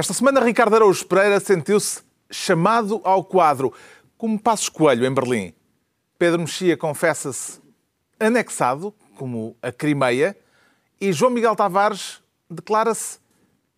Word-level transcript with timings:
Esta 0.00 0.14
semana, 0.14 0.40
Ricardo 0.40 0.74
Araújo 0.76 1.04
Pereira 1.04 1.38
sentiu-se 1.38 2.00
chamado 2.30 3.02
ao 3.04 3.22
quadro, 3.22 3.70
como 4.16 4.40
Passos 4.40 4.70
Coelho, 4.70 5.04
em 5.04 5.12
Berlim. 5.12 5.52
Pedro 6.18 6.40
Mexia 6.40 6.74
confessa-se 6.74 7.60
anexado, 8.18 8.94
como 9.18 9.54
a 9.60 9.70
Crimeia, 9.70 10.34
e 10.98 11.12
João 11.12 11.30
Miguel 11.30 11.54
Tavares 11.54 12.22
declara-se 12.48 13.18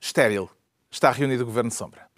estéril. 0.00 0.48
Está 0.88 1.11
reunido 1.11 1.43
o 1.43 1.46
Governo 1.46 1.72
Sombra. 1.72 2.12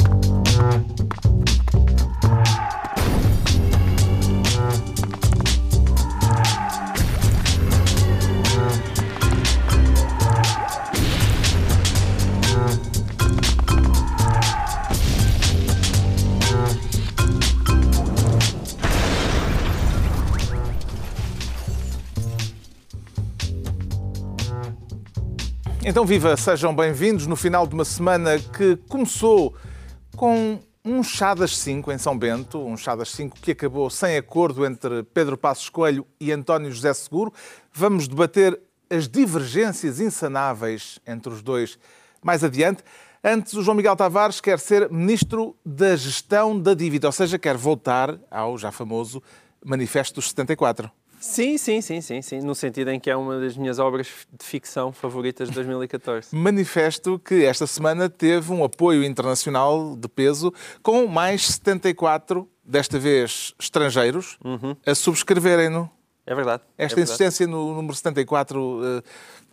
Então, 25.86 26.06
viva, 26.06 26.34
sejam 26.34 26.74
bem-vindos 26.74 27.26
no 27.26 27.36
final 27.36 27.66
de 27.66 27.74
uma 27.74 27.84
semana 27.84 28.38
que 28.38 28.74
começou 28.88 29.54
com 30.16 30.58
um 30.82 31.02
chá 31.02 31.34
das 31.34 31.58
5 31.58 31.92
em 31.92 31.98
São 31.98 32.18
Bento, 32.18 32.58
um 32.58 32.74
chá 32.74 32.96
das 32.96 33.10
5 33.10 33.38
que 33.38 33.50
acabou 33.50 33.90
sem 33.90 34.16
acordo 34.16 34.64
entre 34.64 35.02
Pedro 35.02 35.36
Passos 35.36 35.68
Coelho 35.68 36.06
e 36.18 36.32
António 36.32 36.72
José 36.72 36.94
Seguro. 36.94 37.34
Vamos 37.70 38.08
debater 38.08 38.58
as 38.88 39.06
divergências 39.06 40.00
insanáveis 40.00 40.98
entre 41.06 41.30
os 41.30 41.42
dois 41.42 41.78
mais 42.22 42.42
adiante. 42.42 42.82
Antes, 43.22 43.52
o 43.52 43.62
João 43.62 43.76
Miguel 43.76 43.94
Tavares 43.94 44.40
quer 44.40 44.58
ser 44.58 44.90
Ministro 44.90 45.54
da 45.66 45.94
Gestão 45.96 46.58
da 46.58 46.72
Dívida, 46.72 47.08
ou 47.08 47.12
seja, 47.12 47.38
quer 47.38 47.58
voltar 47.58 48.18
ao 48.30 48.56
já 48.56 48.72
famoso 48.72 49.22
Manifesto 49.62 50.14
dos 50.14 50.30
74. 50.30 50.90
Sim, 51.24 51.56
sim, 51.56 51.80
sim, 51.80 52.02
sim, 52.02 52.20
sim, 52.20 52.40
no 52.40 52.54
sentido 52.54 52.90
em 52.90 53.00
que 53.00 53.10
é 53.10 53.16
uma 53.16 53.40
das 53.40 53.56
minhas 53.56 53.78
obras 53.78 54.06
de 54.30 54.44
ficção 54.44 54.92
favoritas 54.92 55.48
de 55.48 55.54
2014. 55.56 56.36
Manifesto 56.36 57.18
que 57.18 57.44
esta 57.46 57.66
semana 57.66 58.10
teve 58.10 58.52
um 58.52 58.62
apoio 58.62 59.02
internacional 59.02 59.96
de 59.96 60.06
peso, 60.06 60.52
com 60.82 61.06
mais 61.06 61.46
74, 61.46 62.46
desta 62.62 62.98
vez 62.98 63.54
estrangeiros, 63.58 64.38
uhum. 64.44 64.76
a 64.86 64.94
subscreverem-no. 64.94 65.90
É 66.26 66.34
verdade. 66.34 66.62
Esta 66.76 67.00
é 67.00 67.02
insistência 67.02 67.46
no 67.46 67.74
número 67.74 67.94
74 67.94 68.60
uh, 68.60 69.02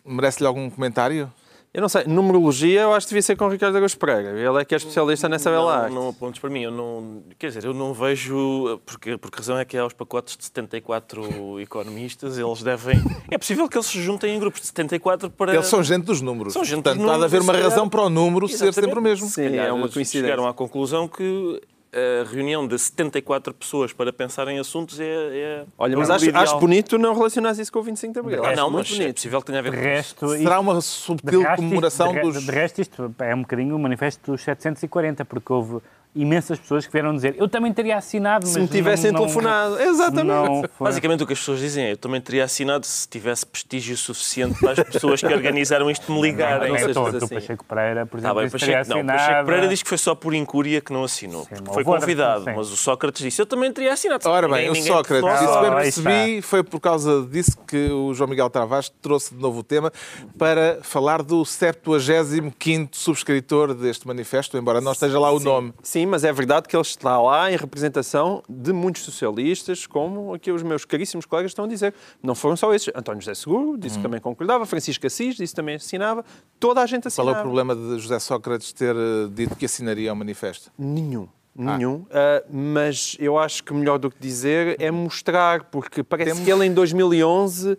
merece-lhe 0.06 0.48
algum 0.48 0.70
comentário? 0.70 1.32
Eu 1.74 1.82
não 1.82 1.88
sei, 1.88 2.04
numerologia 2.04 2.82
eu 2.82 2.94
acho 2.94 3.08
que 3.08 3.12
devia 3.12 3.22
ser 3.22 3.38
com 3.38 3.46
o 3.46 3.50
Ricardo 3.50 3.78
Agostinho 3.78 4.00
Pereira. 4.02 4.38
Ele 4.38 4.62
é 4.62 4.66
que 4.66 4.76
é 4.76 4.78
especialista 4.78 5.30
nessa 5.30 5.50
bela 5.50 5.84
arte. 5.84 5.94
Não 5.94 6.10
apontes 6.10 6.42
para 6.42 6.50
mim, 6.50 6.64
eu 6.64 6.72
não. 6.72 7.24
Quer 7.40 7.48
dizer, 7.48 7.64
eu 7.64 7.74
não 7.74 7.94
vejo. 7.94 8.82
Porque, 8.86 9.18
porque 9.18 9.38
a 9.38 9.40
razão 9.40 9.58
é 9.58 9.64
que 9.64 9.78
há 9.78 9.86
os 9.86 9.94
pacotes 9.94 10.36
de 10.36 10.44
74 10.44 11.62
economistas, 11.64 12.38
eles 12.38 12.62
devem. 12.62 13.02
É 13.30 13.38
possível 13.38 13.70
que 13.70 13.78
eles 13.78 13.88
se 13.88 14.02
juntem 14.02 14.36
em 14.36 14.40
grupos 14.40 14.60
de 14.60 14.68
74 14.68 15.30
para. 15.30 15.54
Eles 15.54 15.68
são 15.68 15.82
gente 15.82 16.04
dos 16.04 16.20
números. 16.20 16.52
São 16.52 16.66
gente 16.66 16.84
Portanto, 16.84 16.98
dos 16.98 17.06
números, 17.06 17.24
há 17.24 17.28
de 17.28 17.36
haver 17.36 17.42
uma 17.42 17.54
razão 17.54 17.88
para 17.88 18.02
o 18.02 18.10
número 18.10 18.48
Exatamente. 18.48 18.76
ser 18.76 18.82
sempre 18.82 19.00
o 19.00 19.02
mesmo. 19.02 19.28
Sim, 19.28 19.56
é 19.56 19.72
uma 19.72 19.88
coincidência. 19.88 20.22
Chegaram 20.22 20.46
à 20.46 20.54
conclusão 20.54 21.08
que 21.08 21.62
a 21.94 22.24
reunião 22.30 22.66
de 22.66 22.80
74 22.80 23.54
pessoas 23.54 23.92
para 23.92 24.14
pensar 24.14 24.48
em 24.48 24.58
assuntos 24.60 25.00
é. 25.00 25.06
é 25.06 25.66
Olha, 25.78 25.98
mas 25.98 26.10
acho, 26.10 26.36
acho, 26.36 26.58
bonito 26.58 26.98
não 26.98 27.14
relacionar 27.14 27.52
isso 27.52 27.72
com 27.72 27.80
o 27.80 27.84
25 27.84 28.14
de 28.14 28.20
Abril. 28.20 28.46
É, 28.46 28.56
não, 28.56 28.70
mas 28.70 28.90
bonito. 28.90 29.10
é 29.10 29.14
possível 29.14 29.40
que 29.42 29.48
tenha 29.48 29.60
a 29.60 29.62
ver 29.62 29.72
com 29.72 29.78
resto, 29.78 30.30
Será 30.30 30.60
uma 30.60 30.80
subtil 30.80 31.44
comemoração 31.56 32.14
de, 32.14 32.22
dos. 32.22 32.46
De 32.46 32.52
resto, 32.52 32.82
isto 32.82 33.14
é 33.20 33.36
um 33.36 33.42
bocadinho 33.42 33.76
o 33.76 33.80
manifesto 33.80 34.32
dos 34.32 34.42
740, 34.42 35.26
porque 35.26 35.52
houve 35.52 35.82
imensas 36.14 36.60
pessoas 36.60 36.86
que 36.86 36.92
vieram 36.92 37.16
dizer 37.16 37.36
eu 37.38 37.48
também 37.48 37.72
teria 37.74 37.98
assinado, 37.98 38.46
se 38.46 38.60
me 38.60 38.68
tivessem 38.68 39.12
não, 39.12 39.22
telefonado. 39.22 39.76
Não, 39.76 39.82
Exatamente. 39.82 40.70
Foi... 40.78 40.88
Basicamente 40.88 41.24
o 41.24 41.28
que 41.28 41.34
as 41.34 41.40
pessoas 41.40 41.60
dizem 41.60 41.86
é 41.86 41.92
eu 41.94 41.98
também 41.98 42.20
teria 42.20 42.44
assinado 42.44 42.86
se 42.86 43.08
tivesse 43.08 43.46
prestígio 43.46 43.96
suficiente 43.96 44.60
para 44.60 44.82
as 44.82 44.90
pessoas 44.90 45.22
que 45.22 45.34
organizaram 45.34 45.90
isto 45.90 46.12
me 46.12 46.22
ligarem. 46.22 46.72
Não, 46.72 46.80
não, 46.80 46.94
não, 46.94 47.12
não, 47.12 47.18
assim. 47.18 47.36
Pacheco 47.36 47.66
Pereira, 47.66 48.06
por 48.06 48.18
exemplo, 48.20 48.36
tá 48.36 48.42
bem, 48.42 48.50
Pacheco, 48.50 48.90
não, 48.90 49.06
Pacheco 49.06 49.46
Pereira 49.46 49.68
diz 49.68 49.84
que 49.84 49.90
foi 49.90 49.98
só 49.98 50.16
por 50.16 50.34
incúria 50.34 50.82
que 50.82 50.92
não 50.92 51.04
assinou. 51.04 51.44
Sim, 51.46 51.64
foi 51.74 51.84
convidado, 51.84 52.44
sim. 52.44 52.54
mas 52.56 52.72
o 52.72 52.78
Sócrates 52.78 53.22
disse 53.22 53.42
eu 53.42 53.46
também 53.46 53.72
teria 53.72 53.94
assinado. 53.94 54.28
Ora 54.28 54.48
bem, 54.48 54.68
ninguém, 54.68 54.84
o 54.84 54.86
Sócrates, 54.86 55.42
isso 55.42 55.62
bem 55.62 55.72
percebi, 55.72 56.42
foi 56.42 56.64
por 56.64 56.80
causa 56.80 57.26
disso 57.30 57.58
que 57.68 57.90
o 57.90 58.14
João 58.14 58.30
Miguel 58.30 58.50
Travas 58.50 58.90
trouxe 59.02 59.34
de 59.34 59.42
novo 59.42 59.60
o 59.60 59.64
tema 59.64 59.92
para 60.38 60.80
falar 60.82 61.22
do 61.22 61.42
75º 61.42 62.90
subscritor 62.92 63.74
deste 63.74 64.08
manifesto, 64.08 64.58
embora 64.58 64.82
não 64.82 64.92
esteja 64.92 65.20
lá 65.20 65.32
o 65.32 65.40
nome. 65.40 65.74
Sim, 65.82 66.01
mas 66.06 66.24
é 66.24 66.32
verdade 66.32 66.68
que 66.68 66.76
ele 66.76 66.82
está 66.82 67.22
lá 67.22 67.52
em 67.52 67.56
representação 67.56 68.44
de 68.50 68.72
muitos 68.74 69.04
socialistas, 69.04 69.86
como 69.88 70.34
aqui 70.34 70.52
os 70.52 70.64
meus 70.64 70.86
caríssimos 70.86 71.26
colegas 71.26 71.52
estão 71.52 71.66
a 71.66 71.68
dizer. 71.68 71.94
Não 72.22 72.36
foram 72.36 72.56
só 72.56 72.74
esses. 72.74 72.92
António 72.96 73.22
José 73.22 73.34
Seguro 73.34 73.78
disse 73.78 73.96
hum. 73.96 73.98
que 74.00 74.04
também 74.04 74.20
concordava, 74.20 74.66
Francisco 74.66 75.06
Assis 75.08 75.36
disse 75.36 75.54
que 75.54 75.56
também 75.56 75.76
assinava, 75.76 76.24
toda 76.60 76.82
a 76.82 76.86
gente 76.86 77.08
assinava. 77.08 77.32
Qual 77.32 77.38
é 77.38 77.40
o 77.40 77.44
problema 77.44 77.76
de 77.76 78.00
José 78.00 78.20
Sócrates 78.20 78.74
ter 78.74 78.96
eh, 78.96 79.28
dito 79.32 79.56
que 79.56 79.66
assinaria 79.66 80.12
o 80.12 80.16
manifesto? 80.16 80.72
Nenhum. 80.78 81.28
Nenhum, 81.54 82.06
ah. 82.12 82.42
uh, 82.42 82.56
mas 82.56 83.18
eu 83.20 83.38
acho 83.38 83.62
que 83.66 83.74
melhor 83.74 84.00
do 84.00 84.10
que 84.10 84.18
dizer 84.18 84.78
é 84.80 84.90
mostrar, 84.90 85.66
porque 85.66 86.02
parece 86.02 86.32
Temos... 86.32 86.46
que 86.46 86.52
ele 86.52 86.66
em 86.66 86.74
2011 86.74 87.78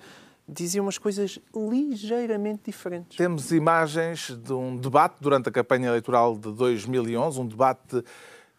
dizia 0.52 0.82
umas 0.82 0.98
coisas 0.98 1.38
ligeiramente 1.54 2.62
diferentes. 2.66 3.16
Temos 3.16 3.50
imagens 3.52 4.30
de 4.36 4.52
um 4.52 4.76
debate 4.76 5.16
durante 5.20 5.48
a 5.48 5.52
campanha 5.52 5.88
eleitoral 5.88 6.36
de 6.36 6.52
2011, 6.52 7.40
um 7.40 7.46
debate 7.46 8.04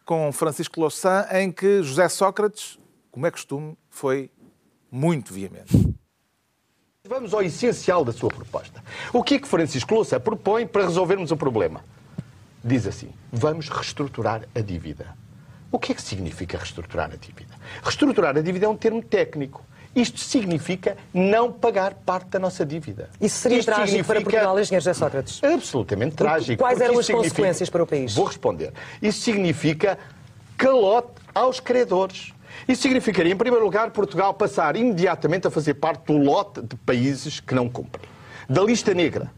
com 0.04 0.30
Francisco 0.32 0.80
Louçã, 0.80 1.26
em 1.32 1.50
que 1.50 1.82
José 1.82 2.08
Sócrates, 2.08 2.78
como 3.10 3.26
é 3.26 3.30
costume, 3.30 3.76
foi 3.88 4.30
muito 4.90 5.32
veemente. 5.32 5.94
Vamos 7.06 7.34
ao 7.34 7.42
essencial 7.42 8.04
da 8.04 8.12
sua 8.12 8.30
proposta. 8.30 8.82
O 9.12 9.22
que 9.22 9.34
é 9.34 9.38
que 9.38 9.46
Francisco 9.46 9.94
Louçã 9.94 10.18
propõe 10.18 10.66
para 10.66 10.86
resolvermos 10.86 11.30
o 11.30 11.36
problema? 11.36 11.84
Diz 12.62 12.86
assim: 12.86 13.10
vamos 13.30 13.68
reestruturar 13.68 14.48
a 14.54 14.60
dívida. 14.60 15.14
O 15.70 15.78
que 15.78 15.92
é 15.92 15.94
que 15.94 16.00
significa 16.00 16.56
reestruturar 16.56 17.10
a 17.12 17.16
dívida? 17.16 17.54
Reestruturar 17.82 18.36
a 18.36 18.40
dívida 18.40 18.66
é 18.66 18.68
um 18.68 18.76
termo 18.76 19.02
técnico. 19.02 19.64
Isto 19.94 20.18
significa 20.18 20.96
não 21.12 21.52
pagar 21.52 21.94
parte 21.94 22.28
da 22.28 22.38
nossa 22.38 22.66
dívida. 22.66 23.10
Isso 23.20 23.38
seria 23.38 23.58
Isto 23.58 23.66
trágico 23.66 23.88
significa... 23.88 24.14
para 24.14 24.22
Portugal, 24.22 24.60
engenheiro 24.60 24.84
José 24.84 24.94
Sócrates? 24.94 25.40
Absolutamente 25.42 26.16
trágico. 26.16 26.62
Quais 26.62 26.80
eram 26.80 26.98
as 26.98 27.06
significa... 27.06 27.34
consequências 27.34 27.70
para 27.70 27.82
o 27.82 27.86
país? 27.86 28.14
Vou 28.14 28.24
responder. 28.24 28.72
Isso 29.00 29.20
significa 29.20 29.98
calote 30.56 31.12
aos 31.34 31.60
credores. 31.60 32.32
Isso 32.68 32.82
significaria, 32.82 33.32
em 33.32 33.36
primeiro 33.36 33.64
lugar, 33.64 33.90
Portugal 33.90 34.34
passar 34.34 34.76
imediatamente 34.76 35.46
a 35.46 35.50
fazer 35.50 35.74
parte 35.74 36.06
do 36.06 36.16
lote 36.16 36.62
de 36.62 36.76
países 36.76 37.40
que 37.40 37.54
não 37.54 37.68
cumprem. 37.68 38.04
Da 38.48 38.62
lista 38.62 38.94
negra. 38.94 39.30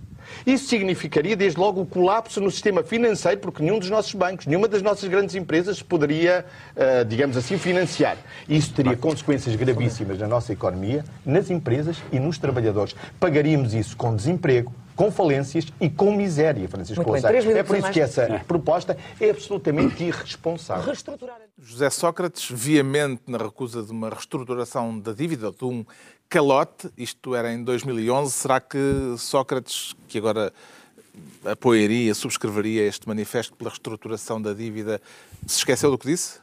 Isso 0.44 0.66
significaria, 0.66 1.36
desde 1.36 1.58
logo, 1.58 1.80
o 1.80 1.86
colapso 1.86 2.40
no 2.40 2.50
sistema 2.50 2.82
financeiro, 2.82 3.40
porque 3.40 3.62
nenhum 3.62 3.78
dos 3.78 3.90
nossos 3.90 4.14
bancos, 4.14 4.46
nenhuma 4.46 4.68
das 4.68 4.82
nossas 4.82 5.08
grandes 5.08 5.34
empresas 5.34 5.82
poderia, 5.82 6.44
uh, 6.76 7.04
digamos 7.04 7.36
assim, 7.36 7.58
financiar. 7.58 8.16
Isso 8.48 8.72
teria 8.74 8.96
consequências 8.96 9.54
gravíssimas 9.56 10.18
na 10.18 10.26
nossa 10.26 10.52
economia, 10.52 11.04
nas 11.24 11.50
empresas 11.50 11.96
e 12.12 12.18
nos 12.18 12.38
trabalhadores. 12.38 12.94
Pagaríamos 13.20 13.74
isso 13.74 13.96
com 13.96 14.14
desemprego, 14.14 14.72
com 14.96 15.12
falências 15.12 15.66
e 15.78 15.90
com 15.90 16.10
miséria, 16.16 16.66
Francisco 16.68 17.04
Louçã. 17.06 17.28
É 17.28 17.62
por 17.62 17.76
isso 17.76 17.90
que 17.90 18.00
essa 18.00 18.42
proposta 18.48 18.96
é 19.20 19.30
absolutamente 19.30 20.02
irresponsável. 20.02 20.94
José 21.58 21.90
Sócrates, 21.90 22.48
viamente 22.50 23.22
na 23.26 23.38
recusa 23.38 23.82
de 23.82 23.92
uma 23.92 24.08
reestruturação 24.08 24.98
da 24.98 25.12
dívida, 25.12 25.52
de 25.52 25.64
um 25.64 25.84
calote, 26.28 26.90
isto 26.96 27.34
era 27.34 27.52
em 27.52 27.62
2011, 27.62 28.32
será 28.32 28.60
que 28.60 28.78
Sócrates, 29.18 29.94
que 30.08 30.18
agora 30.18 30.52
apoiaria, 31.44 32.14
subscreveria 32.14 32.86
este 32.86 33.06
manifesto 33.08 33.54
pela 33.56 33.70
reestruturação 33.70 34.40
da 34.40 34.52
dívida, 34.52 35.00
se 35.46 35.58
esqueceu 35.58 35.90
do 35.90 35.98
que 35.98 36.06
disse? 36.06 36.40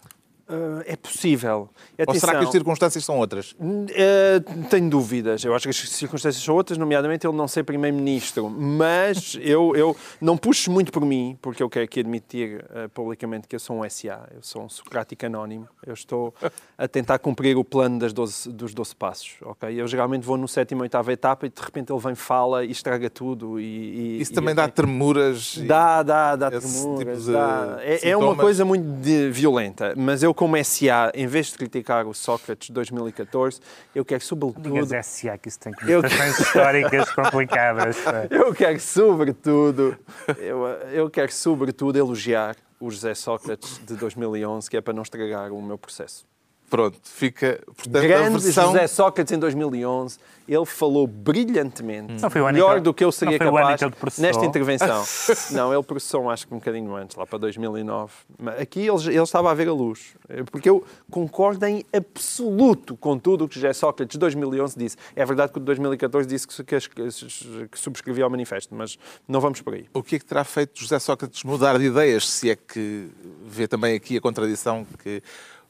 Uh, 0.48 0.84
é 0.86 0.98
possível. 0.98 1.70
Atenção, 1.94 2.14
Ou 2.14 2.20
será 2.20 2.40
que 2.40 2.46
as 2.46 2.52
circunstâncias 2.52 3.06
são 3.06 3.18
outras? 3.18 3.54
Uh, 3.54 4.68
tenho 4.70 4.90
dúvidas. 4.90 5.44
Eu 5.46 5.56
acho 5.56 5.64
que 5.64 5.70
as 5.70 5.90
circunstâncias 5.90 6.44
são 6.44 6.54
outras, 6.54 6.78
nomeadamente 6.78 7.26
ele 7.26 7.36
não 7.36 7.48
ser 7.48 7.64
primeiro-ministro. 7.64 8.50
Mas 8.50 9.38
eu, 9.42 9.74
eu 9.74 9.96
não 10.20 10.36
puxo 10.36 10.70
muito 10.70 10.92
por 10.92 11.06
mim, 11.06 11.38
porque 11.42 11.64
eu 11.64 11.70
quero 11.70 11.86
aqui 11.86 12.02
admitir 12.02 12.66
uh, 12.66 12.90
publicamente 12.90 13.48
que 13.48 13.56
eu 13.56 13.60
sou 13.60 13.82
um 13.82 13.90
SA, 13.90 14.28
eu 14.36 14.42
sou 14.42 14.64
um 14.64 14.70
socrático 14.70 15.26
anónimo. 15.26 15.68
Eu 15.86 15.94
estou 15.94 16.34
a 16.78 16.88
tentar 16.90 17.20
cumprir 17.20 17.56
o 17.56 17.64
plano 17.64 17.98
das 18.00 18.12
12, 18.12 18.52
dos 18.52 18.74
12 18.74 18.96
passos. 18.98 19.36
Okay? 19.42 19.80
Eu 19.80 19.88
geralmente 19.88 20.26
vou 20.26 20.36
no 20.36 20.48
sétimo 20.48 20.82
ou 20.82 20.84
oitava 20.84 21.14
etapa 21.14 21.46
e 21.46 21.50
de 21.50 21.62
repente 21.62 21.92
ele 21.92 22.02
vem, 22.02 22.16
fala 22.16 22.66
e 22.66 22.72
estraga 22.72 23.10
tudo. 23.10 23.62
E, 23.62 23.64
e 23.64 24.22
Isso 24.22 24.34
também 24.34 24.52
e, 24.52 24.56
dá 24.56 24.68
tremuras? 24.68 25.58
Dá, 25.66 26.04
dá, 26.04 26.36
dá 26.36 26.52
tremuras. 26.52 27.20
Tipo 27.20 27.32
dá. 27.32 27.78
É, 27.80 28.10
é, 28.10 28.18
uma 28.18 28.36
coisa 28.36 28.66
muito 28.66 28.84
de, 29.02 29.30
violenta. 29.30 29.94
Mas 29.96 30.22
eu 30.22 30.33
eu 30.34 30.36
como 30.36 30.62
SA, 30.64 31.12
em 31.14 31.28
vez 31.28 31.48
de 31.48 31.58
criticar 31.58 32.08
o 32.08 32.14
Sócrates 32.14 32.68
de 32.68 32.74
2014, 32.74 33.60
eu 33.94 34.04
quero 34.04 34.24
sobretudo... 34.24 34.82
Digas 34.84 35.06
SA, 35.06 35.38
que 35.38 35.48
isso 35.48 35.60
tem 35.60 35.72
conotações 35.72 36.40
históricas 36.40 37.12
complicadas. 37.12 37.98
Eu 38.32 38.54
quero 38.54 38.80
sobretudo, 38.80 39.98
eu, 40.40 40.66
eu 40.92 41.10
quero 41.10 41.32
sobretudo 41.32 41.98
elogiar 41.98 42.56
o 42.80 42.90
José 42.90 43.14
Sócrates 43.14 43.80
de 43.86 43.96
2011, 43.96 44.70
que 44.70 44.78
é 44.78 44.82
para 44.82 44.94
não 44.94 45.04
estragar 45.04 45.52
o 45.52 45.62
meu 45.62 45.78
processo. 45.78 46.26
Pronto, 46.70 46.98
fica. 47.04 47.62
Portanto, 47.66 47.98
a 47.98 48.02
Grande 48.02 48.40
versão. 48.40 48.72
José 48.72 48.88
Sócrates 48.88 49.32
em 49.32 49.38
2011, 49.38 50.18
ele 50.48 50.66
falou 50.66 51.06
brilhantemente, 51.06 52.22
Não 52.22 52.30
foi 52.30 52.42
o 52.42 52.46
melhor 52.46 52.82
do 52.82 52.94
que 52.94 53.04
eu 53.04 53.12
seria 53.12 53.38
não 53.38 53.54
capaz 53.54 54.18
nesta 54.18 54.46
intervenção. 54.46 55.04
não, 55.52 55.74
ele 55.74 55.84
processou 55.84 56.30
acho 56.30 56.48
que 56.48 56.54
um 56.54 56.58
bocadinho 56.58 56.96
antes, 56.96 57.16
lá 57.16 57.26
para 57.26 57.38
2009. 57.38 58.12
Mas 58.40 58.60
aqui 58.60 58.82
ele, 58.82 59.08
ele 59.08 59.22
estava 59.22 59.52
a 59.52 59.54
ver 59.54 59.68
a 59.68 59.74
luz, 59.74 60.16
porque 60.52 60.70
eu 60.70 60.84
concordo 61.10 61.66
em 61.66 61.86
absoluto 61.94 62.98
com 62.98 63.18
tudo 63.18 63.46
o 63.46 63.48
que 63.48 63.56
José 63.56 63.72
Sócrates 63.74 64.14
de 64.14 64.20
2011 64.20 64.78
disse. 64.78 64.98
É 65.16 65.24
verdade 65.26 65.52
que 65.52 65.60
o 65.60 65.62
de 65.62 65.66
2014 65.66 66.28
disse 66.28 66.48
que, 66.48 66.64
que, 66.64 67.68
que 67.72 67.80
subscrevia 67.80 68.28
o 68.28 68.30
manifesto, 68.30 68.74
mas 68.76 68.98
não 69.28 69.40
vamos 69.40 69.62
por 69.62 69.76
aí. 69.76 69.86
O 69.94 70.04
que 70.04 70.16
é 70.16 70.20
que 70.20 70.26
terá 70.26 70.44
feito 70.44 70.80
José 70.80 71.00
Sócrates 71.00 71.44
mudar 71.44 71.78
de 71.78 71.86
ideias, 71.86 72.28
se 72.28 72.50
é 72.50 72.56
que 72.56 73.10
vê 73.46 73.68
também 73.68 73.96
aqui 73.96 74.18
a 74.18 74.22
contradição 74.22 74.86
que 75.02 75.22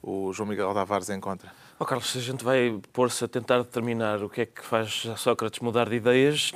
o 0.04 0.34
João 0.34 0.50
Miguel 0.50 0.74
Tavares 0.74 1.10
encontra? 1.10 1.50
Oh, 1.80 1.86
Carlos, 1.86 2.12
se 2.12 2.18
a 2.18 2.22
gente 2.22 2.44
vai 2.44 2.78
pôr-se 2.92 3.24
a 3.24 3.28
tentar 3.28 3.60
determinar 3.60 4.22
o 4.22 4.30
que 4.30 4.42
é 4.42 4.46
que 4.46 4.64
faz 4.64 5.08
Sócrates 5.18 5.60
mudar 5.62 5.90
de 5.90 5.96
ideias, 5.96 6.52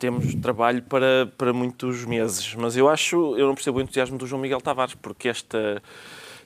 temos 0.00 0.34
trabalho 0.36 0.82
para, 0.82 1.30
para 1.36 1.52
muitos 1.52 2.04
meses. 2.04 2.54
Mas 2.54 2.76
eu 2.76 2.88
acho, 2.88 3.36
eu 3.36 3.46
não 3.46 3.54
percebo 3.54 3.78
o 3.78 3.80
entusiasmo 3.80 4.16
do 4.16 4.26
João 4.26 4.40
Miguel 4.40 4.60
Tavares, 4.60 4.94
porque 4.94 5.28
esta 5.28 5.82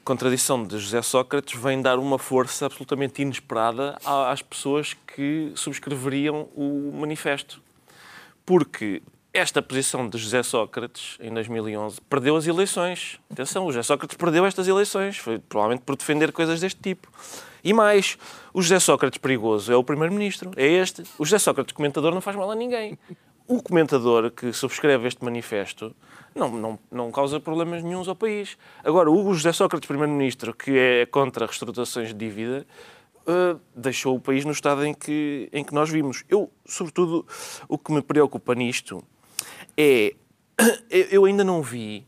contradição 0.04 0.64
de 0.64 0.78
José 0.78 1.00
Sócrates 1.00 1.58
vem 1.58 1.80
dar 1.80 1.98
uma 1.98 2.18
força 2.18 2.66
absolutamente 2.66 3.22
inesperada 3.22 3.96
às 4.04 4.42
pessoas 4.42 4.94
que 5.06 5.52
subscreveriam 5.54 6.48
o 6.56 6.92
manifesto. 6.92 7.62
Porque 8.44 9.00
esta 9.34 9.62
posição 9.62 10.06
de 10.08 10.18
José 10.18 10.42
Sócrates, 10.42 11.16
em 11.18 11.32
2011, 11.32 12.00
perdeu 12.02 12.36
as 12.36 12.46
eleições. 12.46 13.18
Atenção, 13.30 13.64
o 13.64 13.72
José 13.72 13.82
Sócrates 13.82 14.16
perdeu 14.16 14.44
estas 14.44 14.68
eleições, 14.68 15.16
foi 15.16 15.38
provavelmente 15.38 15.84
por 15.84 15.96
defender 15.96 16.32
coisas 16.32 16.60
deste 16.60 16.80
tipo. 16.80 17.08
E 17.64 17.72
mais, 17.72 18.18
o 18.52 18.60
José 18.60 18.78
Sócrates 18.78 19.18
perigoso 19.18 19.72
é 19.72 19.76
o 19.76 19.82
primeiro-ministro, 19.82 20.50
é 20.54 20.66
este. 20.66 21.02
O 21.18 21.24
José 21.24 21.38
Sócrates 21.38 21.72
comentador 21.72 22.12
não 22.12 22.20
faz 22.20 22.36
mal 22.36 22.50
a 22.50 22.54
ninguém. 22.54 22.98
O 23.48 23.62
comentador 23.62 24.30
que 24.30 24.52
subscreve 24.52 25.08
este 25.08 25.24
manifesto 25.24 25.96
não, 26.34 26.50
não, 26.50 26.78
não 26.90 27.10
causa 27.10 27.40
problemas 27.40 27.82
nenhums 27.82 28.08
ao 28.08 28.14
país. 28.14 28.58
Agora, 28.84 29.10
o 29.10 29.32
José 29.32 29.52
Sócrates 29.52 29.86
primeiro-ministro, 29.86 30.54
que 30.54 30.76
é 30.76 31.06
contra 31.06 31.46
reestruturações 31.46 32.08
de 32.08 32.14
dívida, 32.14 32.66
Uh, 33.24 33.56
deixou 33.72 34.16
o 34.16 34.20
país 34.20 34.44
no 34.44 34.50
estado 34.50 34.84
em 34.84 34.92
que, 34.92 35.48
em 35.52 35.62
que 35.62 35.72
nós 35.72 35.88
vimos. 35.88 36.24
Eu, 36.28 36.50
sobretudo, 36.66 37.24
o 37.68 37.78
que 37.78 37.92
me 37.92 38.02
preocupa 38.02 38.52
nisto 38.52 39.00
é. 39.76 40.14
eu- 40.90 41.24
ainda 41.24 41.42
não 41.44 41.62
vi. 41.62 42.04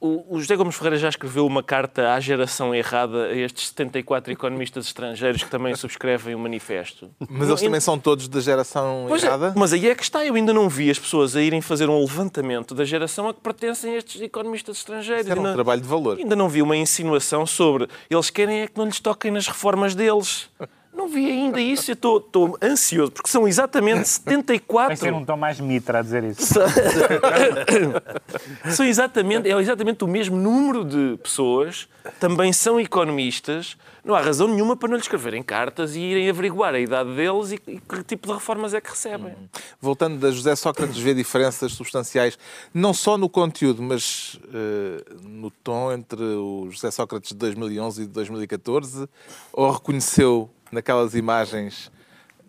O, 0.00 0.36
o 0.36 0.38
José 0.40 0.54
Gomes 0.54 0.74
Ferreira 0.76 0.98
já 0.98 1.08
escreveu 1.08 1.46
uma 1.46 1.62
carta 1.62 2.12
à 2.12 2.20
geração 2.20 2.74
errada 2.74 3.24
a 3.28 3.34
estes 3.34 3.68
74 3.68 4.30
economistas 4.34 4.84
estrangeiros 4.84 5.42
que 5.42 5.48
também 5.50 5.74
subscrevem 5.74 6.34
o 6.34 6.38
manifesto. 6.38 7.10
Mas 7.26 7.48
eles 7.48 7.62
também 7.62 7.80
são 7.80 7.98
todos 7.98 8.28
da 8.28 8.38
geração 8.38 9.06
Pois 9.08 9.24
é, 9.24 9.26
errada? 9.28 9.54
mas 9.56 9.72
aí 9.72 9.88
é 9.88 9.94
que 9.94 10.02
está. 10.02 10.22
Eu 10.22 10.34
ainda 10.34 10.52
não 10.52 10.68
vi 10.68 10.90
as 10.90 10.98
pessoas 10.98 11.34
a 11.34 11.40
irem 11.40 11.62
fazer 11.62 11.88
um 11.88 11.98
levantamento 12.00 12.74
da 12.74 12.84
geração 12.84 13.28
a 13.30 13.32
que 13.34 13.40
pertencem 13.40 13.94
estes 13.96 14.20
economistas 14.20 14.76
estrangeiros. 14.76 15.22
Isso 15.24 15.30
era 15.32 15.40
um 15.40 15.44
Ainda- 15.44 15.54
trabalho 15.54 15.80
de 15.80 15.88
valor. 15.88 16.18
Ainda 16.18 16.36
não 16.36 16.50
vi 16.50 16.60
uma 16.60 16.76
insinuação 16.76 17.46
sobre 17.46 17.88
eles 18.10 18.28
querem 18.28 18.60
é 18.60 18.66
que 18.68 18.76
não 18.76 18.84
lhes 18.84 19.00
toquem 19.00 19.30
nas 19.30 19.46
reformas 19.48 19.94
deles. 19.94 20.50
Não 20.94 21.08
vi 21.08 21.26
ainda 21.30 21.60
isso, 21.60 21.90
eu 21.90 21.94
estou- 21.94 22.18
estou 22.18 22.58
ansioso, 22.62 23.12
porque 23.12 23.28
são 23.28 23.46
exatamente 23.48 23.94
Vai 23.96 24.04
74. 24.04 24.96
ser 24.96 25.12
um 25.12 25.24
tom 25.24 25.36
mais 25.36 25.58
mitra 25.60 25.98
a 25.98 26.02
dizer 26.02 26.22
isso. 26.24 26.54
São- 28.70 28.86
exatamente, 28.86 29.50
é 29.50 29.58
exatamente 29.60 30.04
o 30.04 30.08
mesmo 30.08 30.36
número 30.36 30.84
de 30.84 31.18
pessoas, 31.22 31.88
também 32.20 32.52
são 32.52 32.78
economistas. 32.80 33.76
Não 34.04 34.14
há 34.14 34.20
razão 34.20 34.46
nenhuma 34.48 34.76
para 34.76 34.88
não 34.88 34.96
lhes 34.96 35.04
escreverem 35.06 35.42
cartas 35.42 35.96
e 35.96 36.00
irem 36.00 36.28
averiguar 36.28 36.74
a 36.74 36.78
idade 36.78 37.14
deles 37.16 37.52
e, 37.52 37.54
e 37.66 37.80
que 37.80 38.04
tipo 38.04 38.28
de 38.28 38.34
reformas 38.34 38.74
é 38.74 38.80
que 38.80 38.90
recebem. 38.90 39.32
Voltando 39.80 40.18
da 40.18 40.30
José 40.30 40.54
Sócrates, 40.54 40.98
vê 40.98 41.14
diferenças 41.14 41.72
substanciais, 41.72 42.38
não 42.72 42.92
só 42.92 43.16
no 43.16 43.30
conteúdo, 43.30 43.82
mas 43.82 44.38
eh, 44.52 45.02
no 45.22 45.50
tom 45.50 45.90
entre 45.90 46.22
o 46.22 46.68
José 46.70 46.90
Sócrates 46.90 47.30
de 47.30 47.36
2011 47.36 48.02
e 48.02 48.06
de 48.06 48.12
2014? 48.12 49.08
Ou 49.54 49.70
reconheceu 49.70 50.50
naquelas 50.72 51.14
imagens 51.14 51.90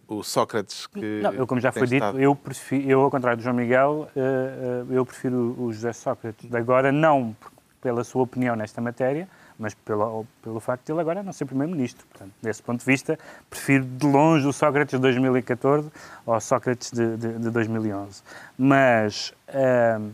o 0.07 0.23
Sócrates 0.23 0.85
que. 0.87 1.21
Não, 1.21 1.33
eu, 1.33 1.47
como 1.47 1.59
já 1.59 1.71
foi 1.71 1.83
dito, 1.87 1.95
estado? 1.95 2.19
eu, 2.19 2.35
prefiro, 2.35 2.89
eu, 2.89 3.01
ao 3.01 3.09
contrário 3.11 3.37
do 3.37 3.43
João 3.43 3.55
Miguel, 3.55 4.07
eh, 4.15 4.19
eh, 4.19 4.97
eu 4.97 5.05
prefiro 5.05 5.55
o 5.59 5.71
José 5.73 5.93
Sócrates 5.93 6.53
agora, 6.53 6.91
não 6.91 7.35
pela 7.81 8.03
sua 8.03 8.23
opinião 8.23 8.55
nesta 8.55 8.81
matéria, 8.81 9.27
mas 9.59 9.73
pelo, 9.75 10.25
pelo 10.41 10.59
facto 10.59 10.85
de 10.85 10.91
ele 10.91 11.01
agora 11.01 11.21
não 11.23 11.31
ser 11.31 11.45
Primeiro-Ministro. 11.45 12.05
Portanto, 12.07 12.31
desse 12.41 12.61
ponto 12.61 12.79
de 12.79 12.85
vista, 12.85 13.17
prefiro 13.49 13.85
de 13.85 14.05
longe 14.07 14.45
o 14.47 14.51
Sócrates 14.53 14.93
de 14.95 14.99
2014 15.01 15.91
ao 16.25 16.41
Sócrates 16.41 16.91
de, 16.91 17.15
de, 17.15 17.39
de 17.39 17.49
2011. 17.51 18.23
Mas 18.57 19.33
ahm, 19.47 20.11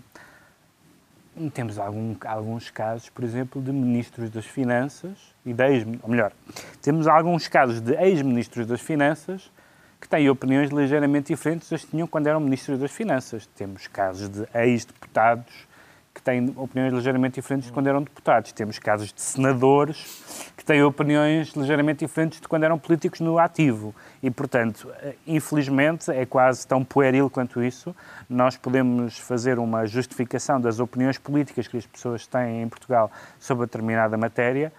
temos 1.54 1.80
algum- 1.80 2.16
alguns 2.26 2.70
casos, 2.70 3.10
por 3.10 3.24
exemplo, 3.24 3.62
de 3.62 3.72
ministros 3.72 4.30
das 4.30 4.46
Finanças 4.46 5.31
e 5.46 5.56
ou 6.04 6.10
melhor, 6.10 6.32
temos 6.82 7.08
alguns 7.08 7.48
casos 7.48 7.82
de 7.82 7.96
ex-ministros 7.96 8.68
das 8.68 8.82
Finanças 8.82 9.52
que 10.00 10.08
têm 10.08 10.30
opiniões 10.30 10.70
ligeiramente 10.70 11.34
diferentes 11.34 11.70
das 11.70 11.84
que 11.84 11.92
tinham 11.92 12.08
quando 12.08 12.28
eram 12.28 12.40
ministros 12.40 12.80
das 12.80 12.92
Finanças. 12.92 13.48
Temos 13.56 13.88
casos 13.88 14.30
de 14.30 14.48
ex-deputados 14.54 15.68
que 16.14 16.22
têm 16.22 16.54
opiniões 16.58 16.94
ligeiramente 16.94 17.36
diferentes 17.36 17.68
de 17.68 17.74
quando 17.74 17.88
eram 17.88 18.04
deputados. 18.04 18.52
Temos 18.52 18.78
casos 18.78 19.14
de 19.14 19.22
senadores 19.22 20.54
que 20.58 20.66
têm 20.66 20.84
opiniões 20.84 21.54
ligeiramente 21.54 22.06
diferentes 22.06 22.42
de 22.42 22.48
quando 22.48 22.64
eram 22.64 22.78
políticos 22.78 23.22
no 23.22 23.40
ativo. 23.40 23.96
E, 24.22 24.30
portanto, 24.30 24.92
infelizmente, 25.26 26.12
é 26.12 26.26
quase 26.26 26.68
tão 26.68 26.84
pueril 26.84 27.30
quanto 27.30 27.64
isso. 27.64 27.96
Nós 28.30 28.58
podemos 28.58 29.18
fazer 29.18 29.58
uma 29.58 29.86
justificação 29.86 30.60
das 30.60 30.80
opiniões 30.80 31.18
políticas 31.18 31.68
que 31.68 31.78
as 31.78 31.86
pessoas 31.86 32.28
têm 32.28 32.62
em 32.62 32.68
Portugal 32.68 33.10
sobre 33.40 33.66
determinada 33.66 34.18
matéria 34.18 34.72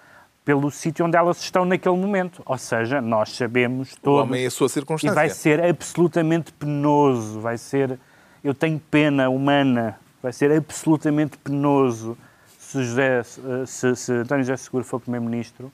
pelo 0.44 0.70
sítio 0.70 1.06
onde 1.06 1.16
elas 1.16 1.40
estão 1.40 1.64
naquele 1.64 1.96
momento. 1.96 2.42
Ou 2.44 2.58
seja, 2.58 3.00
nós 3.00 3.30
sabemos 3.36 3.92
O 3.92 4.00
todos... 4.00 4.28
homem 4.28 4.42
e 4.42 4.46
a 4.46 4.50
sua 4.50 4.66
E 4.66 4.70
circunstância. 4.70 5.14
vai 5.14 5.28
ser 5.30 5.62
absolutamente 5.62 6.52
penoso, 6.52 7.40
vai 7.40 7.56
ser... 7.56 7.98
Eu 8.42 8.52
tenho 8.52 8.80
pena 8.90 9.28
humana, 9.28 9.98
vai 10.20 10.32
ser 10.32 10.50
absolutamente 10.50 11.38
penoso 11.38 12.18
se, 12.58 12.82
José, 12.82 13.22
se, 13.66 13.94
se 13.94 14.12
António 14.12 14.44
José 14.44 14.56
Seguro 14.56 14.84
for 14.84 14.98
Primeiro-Ministro, 14.98 15.72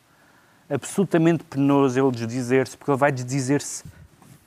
absolutamente 0.69 1.45
penoso 1.45 1.99
ele 1.99 2.11
desdizer-se, 2.11 2.76
porque 2.76 2.90
ele 2.90 2.99
vai 2.99 3.11
desdizer-se 3.11 3.85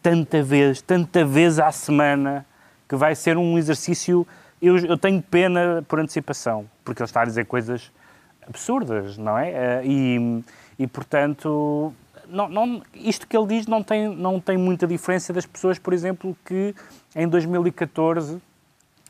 tanta 0.04 0.44
vez, 0.44 0.82
tanta 0.82 1.26
vez 1.26 1.58
à 1.60 1.72
semana, 1.72 2.46
que 2.88 2.96
vai 2.96 3.16
ser 3.16 3.38
um 3.38 3.58
exercício... 3.58 4.28
Eu, 4.62 4.78
eu 4.78 4.98
tenho 4.98 5.20
pena 5.24 5.84
por 5.88 6.00
antecipação, 6.00 6.70
porque 6.86 7.02
ele 7.02 7.10
está 7.10 7.22
a 7.22 7.26
dizer 7.26 7.46
coisas 7.46 7.92
absurdas, 8.48 9.18
não 9.18 9.38
é? 9.38 9.52
Eh, 9.52 9.82
E, 9.86 10.44
e 10.80 10.88
portanto, 10.88 11.94
não, 12.28 12.48
não- 12.50 12.82
isto 12.94 13.28
que 13.28 13.36
ele 13.38 13.48
diz 13.48 13.68
não 13.68 13.84
tem, 13.84 14.08
não 14.08 14.40
tem 14.40 14.58
muita 14.58 14.88
diferença 14.88 15.32
das 15.34 15.46
pessoas, 15.46 15.78
por 15.78 15.94
exemplo, 15.94 16.36
que 16.46 16.74
em 17.16 17.28
2014, 17.28 18.42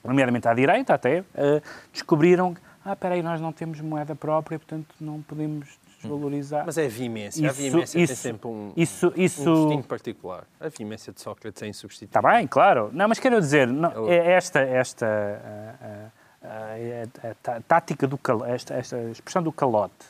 nomeadamente 0.04 0.48
à 0.48 0.54
direita 0.54 0.94
até, 0.94 1.24
eh, 1.36 1.62
descobriram 1.94 2.54
que, 2.54 2.62
ah, 2.84 2.94
espera 2.94 3.16
aí, 3.16 3.22
nós 3.22 3.40
não 3.40 3.52
temos 3.52 3.80
moeda 3.82 4.16
própria, 4.16 4.58
portanto 4.58 4.88
não 5.00 5.22
podemos 5.22 5.80
desvalorizar. 6.02 6.64
Mas 6.66 6.80
é 6.80 6.86
a 6.86 6.90
vimência. 6.90 7.48
a 7.48 7.52
Isso- 7.52 7.62
vimência 7.62 7.94
tem 7.94 8.04
isso- 8.04 8.16
sempre 8.16 8.48
um, 8.48 8.74
isso- 8.76 9.14
isso- 9.16 9.50
um 9.52 9.66
destino 9.66 9.84
particular. 9.84 10.44
A 10.60 10.68
vimência 10.70 11.14
de 11.14 11.22
Sócrates 11.22 11.62
é 11.62 11.68
insubstituível. 11.68 12.20
Está 12.20 12.28
bem, 12.34 12.48
claro. 12.48 12.90
Não, 12.92 13.08
mas 13.08 13.20
quero 13.20 13.40
dizer, 13.40 13.68
não, 13.68 14.08
Ele- 14.08 14.16
é 14.16 14.32
esta, 14.32 14.60
esta 14.62 15.06
ah, 15.06 15.86
é 15.86 16.21
a, 16.44 17.30
a 17.30 17.36
tá- 17.36 17.62
tática 17.68 18.08
do 18.08 18.18
cal, 18.18 18.46
esta, 18.46 18.74
esta 18.74 18.98
expressão 19.10 19.44
do 19.44 19.52
calote, 19.52 20.06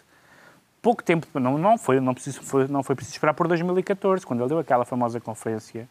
pouco 0.81 1.03
tempo, 1.03 1.27
não, 1.39 1.57
não, 1.57 1.77
foi, 1.77 1.99
não, 1.99 2.13
preciso, 2.13 2.41
foi, 2.41 2.67
não 2.67 2.83
foi 2.83 2.95
preciso 2.95 3.15
esperar 3.15 3.33
por 3.33 3.47
2014, 3.47 4.25
quando 4.25 4.41
ele 4.41 4.49
deu 4.49 4.59
aquela 4.59 4.85
famosa 4.85 5.19
conferência 5.19 5.87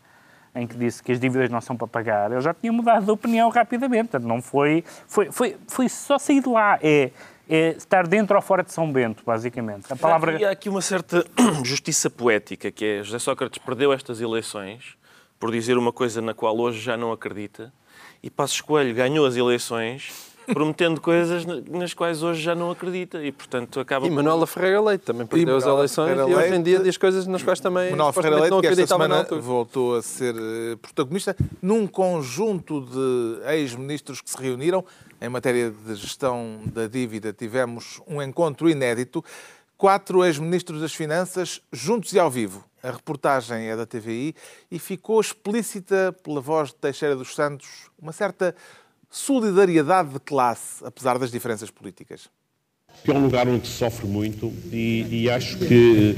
em 0.54 0.66
que 0.66 0.76
disse 0.76 1.02
que 1.02 1.12
as 1.12 1.20
dívidas 1.20 1.49
não 1.49 1.61
são 1.61 1.76
para 1.76 1.87
pagar, 1.87 2.32
ele 2.32 2.40
já 2.40 2.52
tinha 2.52 2.73
mudado 2.73 3.04
de 3.04 3.11
opinião 3.11 3.49
rapidamente. 3.50 4.11
Portanto, 4.11 4.26
não 4.26 4.42
foi, 4.42 4.85
foi, 5.06 5.30
foi, 5.30 5.56
foi 5.68 5.88
só 5.88 6.18
sair 6.18 6.42
de 6.42 6.49
lá. 6.49 6.78
É, 6.82 7.11
é 7.49 7.70
estar 7.70 8.06
dentro 8.06 8.37
ou 8.37 8.42
fora 8.42 8.62
de 8.62 8.73
São 8.73 8.90
Bento, 8.90 9.23
basicamente. 9.25 9.92
A 9.92 9.97
palavra... 9.97 10.40
E 10.40 10.44
há 10.44 10.50
aqui 10.50 10.68
uma 10.68 10.80
certa 10.80 11.25
justiça 11.64 12.09
poética, 12.09 12.70
que 12.70 12.85
é 12.85 13.02
José 13.02 13.18
Sócrates 13.18 13.59
perdeu 13.59 13.92
estas 13.92 14.20
eleições 14.20 14.97
por 15.38 15.50
dizer 15.50 15.78
uma 15.78 15.92
coisa 15.92 16.20
na 16.20 16.35
qual 16.35 16.56
hoje 16.59 16.80
já 16.80 16.97
não 16.97 17.12
acredita, 17.12 17.73
e 18.23 18.28
Passos 18.28 18.61
Coelho 18.61 18.94
ganhou 18.94 19.25
as 19.25 19.37
eleições 19.37 20.29
prometendo 20.52 21.00
coisas 21.00 21.45
nas 21.45 21.95
quais 21.95 22.23
hoje 22.23 22.42
já 22.42 22.54
não 22.54 22.71
acredita 22.71 23.23
e, 23.23 23.33
portanto, 23.33 23.80
acaba 23.80 24.07
E 24.07 24.11
Manuela 24.11 24.47
Ferreira 24.47 24.80
Leite 24.80 25.04
também 25.04 25.26
perdeu 25.26 25.57
as 25.57 25.64
Manuela 25.64 25.80
eleições 25.80 26.09
Ferreira 26.11 26.30
e 26.30 26.35
hoje 26.35 26.54
em 26.54 26.62
dia 26.62 26.78
diz 26.80 26.97
coisas 26.97 27.26
nas 27.26 27.42
quais 27.42 27.61
também 27.61 27.90
Manuel 27.90 28.12
Ferreira 28.12 28.37
Leite, 28.37 28.50
não 28.50 28.61
que 28.61 28.66
esta 28.66 28.83
acreditava 28.83 29.09
na 29.09 29.25
semana 29.25 29.42
voltou 29.42 29.97
a 29.97 30.02
ser 30.02 30.35
eh, 30.37 30.76
protagonista 30.80 31.37
num 31.61 31.87
conjunto 31.87 32.80
de 32.80 33.50
ex-ministros 33.52 34.21
que 34.21 34.30
se 34.30 34.37
reuniram 34.37 34.85
em 35.21 35.28
matéria 35.28 35.71
de 35.71 35.95
gestão 35.95 36.61
da 36.66 36.87
dívida. 36.87 37.33
Tivemos 37.33 38.00
um 38.07 38.23
encontro 38.23 38.69
inédito. 38.69 39.25
Quatro 39.76 40.25
ex-ministros 40.25 40.80
das 40.80 40.92
Finanças 40.92 41.61
juntos 41.73 42.12
e 42.12 42.19
ao 42.19 42.30
vivo. 42.30 42.64
A 42.83 42.90
reportagem 42.90 43.69
é 43.69 43.76
da 43.76 43.87
TVI 43.87 44.35
e 44.71 44.78
ficou 44.78 45.21
explícita 45.21 46.14
pela 46.23 46.40
voz 46.40 46.71
de 46.71 46.76
Teixeira 46.76 47.14
dos 47.14 47.35
Santos 47.35 47.90
uma 47.99 48.12
certa 48.12 48.54
solidariedade 49.10 50.10
de 50.10 50.20
classe, 50.20 50.84
apesar 50.84 51.18
das 51.18 51.30
diferenças 51.30 51.70
políticas. 51.70 52.28
que 53.04 53.10
é 53.10 53.14
um 53.14 53.22
lugar 53.22 53.48
onde 53.48 53.66
se 53.66 53.74
sofre 53.78 54.06
muito 54.06 54.52
e, 54.72 55.06
e 55.10 55.30
acho 55.30 55.58
que, 55.58 56.14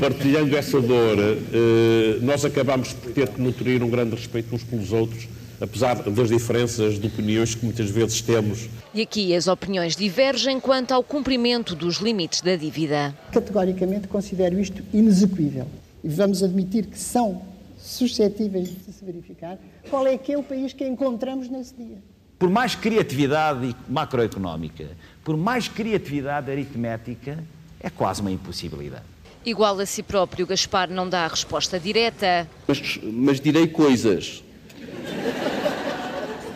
partilhando 0.00 0.56
essa 0.56 0.80
dor, 0.80 1.18
eh, 1.18 2.18
nós 2.22 2.44
acabamos 2.44 2.92
por 2.92 3.12
ter 3.12 3.28
que 3.28 3.40
nutrir 3.40 3.82
um 3.82 3.90
grande 3.90 4.14
respeito 4.16 4.54
uns 4.54 4.64
pelos 4.64 4.92
outros, 4.92 5.28
apesar 5.60 5.94
das 6.02 6.28
diferenças 6.28 6.98
de 6.98 7.06
opiniões 7.06 7.54
que 7.54 7.64
muitas 7.64 7.90
vezes 7.90 8.20
temos. 8.22 8.68
E 8.94 9.02
aqui 9.02 9.34
as 9.34 9.46
opiniões 9.46 9.94
divergem 9.94 10.58
quanto 10.58 10.92
ao 10.92 11.04
cumprimento 11.04 11.74
dos 11.74 11.96
limites 11.96 12.40
da 12.40 12.56
dívida. 12.56 13.14
Categoricamente 13.32 14.08
considero 14.08 14.58
isto 14.58 14.82
inexequível. 14.92 15.66
E 16.02 16.08
vamos 16.08 16.42
admitir 16.42 16.86
que 16.86 16.98
são 16.98 17.42
suscetíveis 17.78 18.68
de 18.70 18.92
se 18.92 19.04
verificar. 19.04 19.58
Qual 19.90 20.06
é 20.06 20.16
que 20.16 20.32
é 20.32 20.38
o 20.38 20.42
país 20.42 20.72
que 20.72 20.84
encontramos 20.86 21.48
nesse 21.48 21.74
dia? 21.74 21.98
Por 22.42 22.50
mais 22.50 22.74
criatividade 22.74 23.72
macroeconómica, 23.88 24.88
por 25.22 25.36
mais 25.36 25.68
criatividade 25.68 26.50
aritmética, 26.50 27.38
é 27.78 27.88
quase 27.88 28.20
uma 28.20 28.32
impossibilidade. 28.32 29.04
Igual 29.46 29.78
a 29.78 29.86
si 29.86 30.02
próprio, 30.02 30.44
Gaspar 30.44 30.90
não 30.90 31.08
dá 31.08 31.24
a 31.24 31.28
resposta 31.28 31.78
direta 31.78 32.48
Mas, 32.66 32.98
mas 33.00 33.40
direi 33.40 33.68
coisas. 33.68 34.42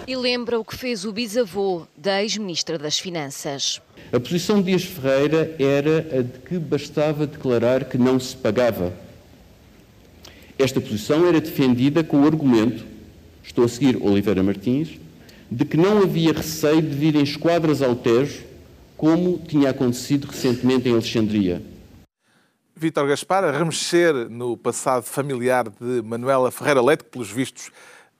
e 0.08 0.16
lembra 0.16 0.58
o 0.58 0.64
que 0.64 0.76
fez 0.76 1.04
o 1.04 1.12
bisavô 1.12 1.86
da 1.96 2.20
ex-ministra 2.20 2.76
das 2.76 2.98
Finanças. 2.98 3.80
A 4.12 4.18
posição 4.18 4.56
de 4.56 4.64
Dias 4.64 4.82
Ferreira 4.82 5.54
era 5.56 6.18
a 6.18 6.22
de 6.22 6.38
que 6.48 6.58
bastava 6.58 7.28
declarar 7.28 7.84
que 7.84 7.96
não 7.96 8.18
se 8.18 8.36
pagava. 8.36 8.92
Esta 10.58 10.80
posição 10.80 11.28
era 11.28 11.40
defendida 11.40 12.02
com 12.02 12.22
o 12.22 12.26
argumento, 12.26 12.84
estou 13.44 13.64
a 13.64 13.68
seguir 13.68 13.96
Oliveira 14.02 14.42
Martins, 14.42 15.05
de 15.50 15.64
que 15.64 15.76
não 15.76 16.02
havia 16.02 16.32
receio 16.32 16.82
de 16.82 16.94
virem 16.94 17.22
esquadras 17.22 17.82
ao 17.82 17.94
Tejo, 17.94 18.44
como 18.96 19.38
tinha 19.38 19.70
acontecido 19.70 20.26
recentemente 20.26 20.88
em 20.88 20.92
Alexandria. 20.92 21.62
Vítor 22.74 23.08
Gaspar 23.08 23.44
a 23.44 23.50
remexer 23.50 24.28
no 24.28 24.56
passado 24.56 25.02
familiar 25.02 25.68
de 25.68 26.02
Manuela 26.02 26.50
Ferreira 26.50 26.82
Leite, 26.82 27.04
que 27.04 27.10
pelos 27.10 27.30
vistos 27.30 27.70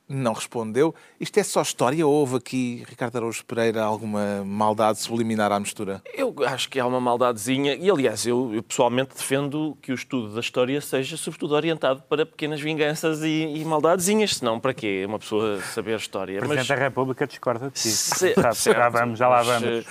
não 0.09 0.33
respondeu. 0.33 0.95
Isto 1.19 1.39
é 1.41 1.43
só 1.43 1.63
história 1.63 2.07
ou 2.07 2.13
houve 2.13 2.37
aqui, 2.37 2.85
Ricardo 2.89 3.17
Araújo 3.17 3.45
Pereira, 3.45 3.83
alguma 3.83 4.45
maldade 4.45 5.01
subliminar 5.01 5.51
à 5.51 5.59
mistura? 5.59 6.01
Eu 6.15 6.35
acho 6.47 6.69
que 6.69 6.79
há 6.79 6.87
uma 6.87 7.01
maldadezinha, 7.01 7.75
e 7.75 7.91
aliás, 7.91 8.25
eu, 8.27 8.55
eu 8.55 8.63
pessoalmente 8.63 9.15
defendo 9.17 9.77
que 9.83 9.91
o 9.91 9.95
estudo 9.95 10.33
da 10.35 10.41
história 10.41 10.81
seja 10.81 11.17
sobretudo 11.17 11.55
orientado 11.55 12.03
para 12.09 12.25
pequenas 12.25 12.61
vinganças 12.61 13.23
e, 13.23 13.53
e 13.57 13.65
maldadezinhas, 13.65 14.37
senão 14.37 14.61
para 14.61 14.73
quê 14.73 15.05
uma 15.09 15.19
pessoa 15.19 15.61
saber 15.75 15.97
história? 15.97 16.37
O 16.37 16.41
Presidente 16.41 16.69
da 16.69 16.75
República 16.77 17.27
discorda 17.27 17.67
de 17.69 17.73
ti. 17.75 17.89
Se- 17.89 18.35
Já- 18.37 18.89
vamos, 18.89 19.19
já 19.19 19.29
lá 19.29 19.39
mas, 19.39 19.47
vamos. 19.47 19.69
eh, 19.69 19.85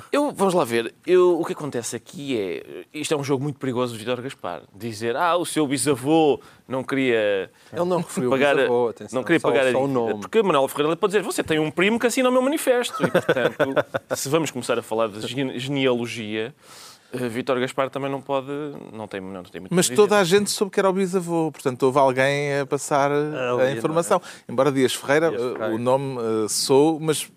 Eu, 0.12 0.32
vamos 0.32 0.54
lá 0.54 0.64
ver. 0.64 0.94
Eu, 1.06 1.40
o 1.40 1.44
que 1.44 1.52
acontece 1.52 1.94
aqui 1.96 2.38
é. 2.38 2.84
Isto 2.94 3.14
é 3.14 3.16
um 3.16 3.24
jogo 3.24 3.42
muito 3.42 3.58
perigoso 3.58 3.92
de 3.92 3.98
Vitor 3.98 4.20
Gaspar. 4.22 4.62
Dizer, 4.74 5.16
ah, 5.16 5.36
o 5.36 5.44
seu 5.46 5.66
bisavô 5.66 6.40
não 6.68 6.82
queria. 6.84 7.50
Ele 7.72 7.84
não 7.84 7.98
referiu 7.98 8.28
o 8.28 8.32
pagar, 8.32 8.52
a- 8.52 8.54
bisavô, 8.56 8.88
atenção, 8.88 9.16
não 9.18 9.24
queria 9.24 9.40
só- 9.40 9.48
pagar 9.48 9.66
a 9.66 9.72
só 9.72 9.84
o 9.84 9.88
nome. 9.88 10.20
Porque 10.20 10.42
Manuel 10.42 10.68
Ferreira 10.68 10.96
pode 10.96 11.12
dizer, 11.12 11.22
você 11.22 11.42
tem 11.42 11.58
um 11.58 11.70
primo 11.70 11.98
que 11.98 12.06
assina 12.06 12.28
o 12.28 12.32
meu 12.32 12.42
manifesto. 12.42 13.02
E, 13.04 13.10
portanto, 13.10 13.56
se 14.16 14.28
vamos 14.28 14.50
começar 14.50 14.78
a 14.78 14.82
falar 14.82 15.08
de 15.08 15.26
gene- 15.26 15.58
genealogia, 15.58 16.54
eh, 17.12 17.28
Vítor 17.28 17.60
Gaspar 17.60 17.90
também 17.90 18.10
não 18.10 18.20
pode. 18.22 18.48
Não 18.92 19.06
tem, 19.06 19.20
não 19.20 19.42
tem 19.42 19.60
muito 19.60 19.74
Mas 19.74 19.90
a 19.90 19.94
toda 19.94 20.18
a 20.18 20.24
gente 20.24 20.50
soube 20.50 20.72
que 20.72 20.80
era 20.80 20.88
o 20.88 20.92
bisavô, 20.92 21.50
portanto 21.52 21.82
houve 21.82 21.98
alguém 21.98 22.60
a 22.60 22.66
passar 22.66 23.10
a 23.12 23.52
Ali, 23.66 23.76
informação. 23.78 24.20
Embora 24.48 24.72
Dias 24.72 24.94
Ferreira, 24.94 25.28
Dias 25.30 25.42
eh, 25.42 25.52
Ferreira. 25.52 25.74
o 25.74 25.78
nome 25.78 26.16
eh, 26.18 26.48
sou, 26.48 26.98
mas 27.00 27.30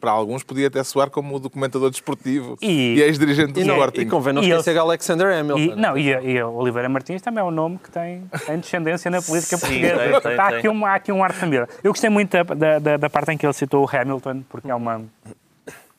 para 0.00 0.10
alguns 0.10 0.42
podia 0.42 0.68
até 0.68 0.82
soar 0.82 1.10
como 1.10 1.36
o 1.36 1.38
documentador 1.38 1.90
desportivo 1.90 2.56
e, 2.62 2.96
E- 2.96 3.02
ex-dirigente 3.02 3.52
do 3.52 3.60
Sporting. 3.60 4.00
e 4.00 4.06
convém 4.06 4.32
não 4.32 4.42
esquecer 4.42 4.70
ele- 4.70 4.78
Alexander 4.80 5.38
Hamilton. 5.38 5.58
E, 5.60 5.76
não, 5.76 5.98
e, 5.98 6.14
a- 6.14 6.22
e 6.22 6.42
Oliveira 6.42 6.88
Martins 6.88 7.20
também 7.20 7.40
é 7.40 7.44
um 7.44 7.50
nome 7.50 7.78
que 7.78 7.90
tem, 7.90 8.24
tem 8.46 8.58
descendência 8.58 9.10
na 9.10 9.20
política 9.20 9.56
Sim, 9.58 9.66
portuguesa. 9.66 9.98
tem, 9.98 10.20
tem, 10.20 10.38
há, 10.40 10.48
tem. 10.48 10.58
Aqui 10.58 10.68
um, 10.68 10.86
há 10.86 10.94
aqui 10.94 11.12
um 11.12 11.22
ar 11.22 11.32
de 11.32 11.38
família. 11.38 11.68
Eu 11.84 11.92
gostei 11.92 12.08
muito 12.10 12.30
da, 12.32 12.42
da- 12.42 12.78
da, 12.78 12.96
da 12.96 13.10
parte 13.10 13.30
em 13.32 13.36
que 13.36 13.44
ele 13.46 13.52
citou 13.52 13.84
o 13.84 13.96
Hamilton, 13.96 14.42
porque 14.48 14.70
é 14.70 14.74
uma. 14.74 15.02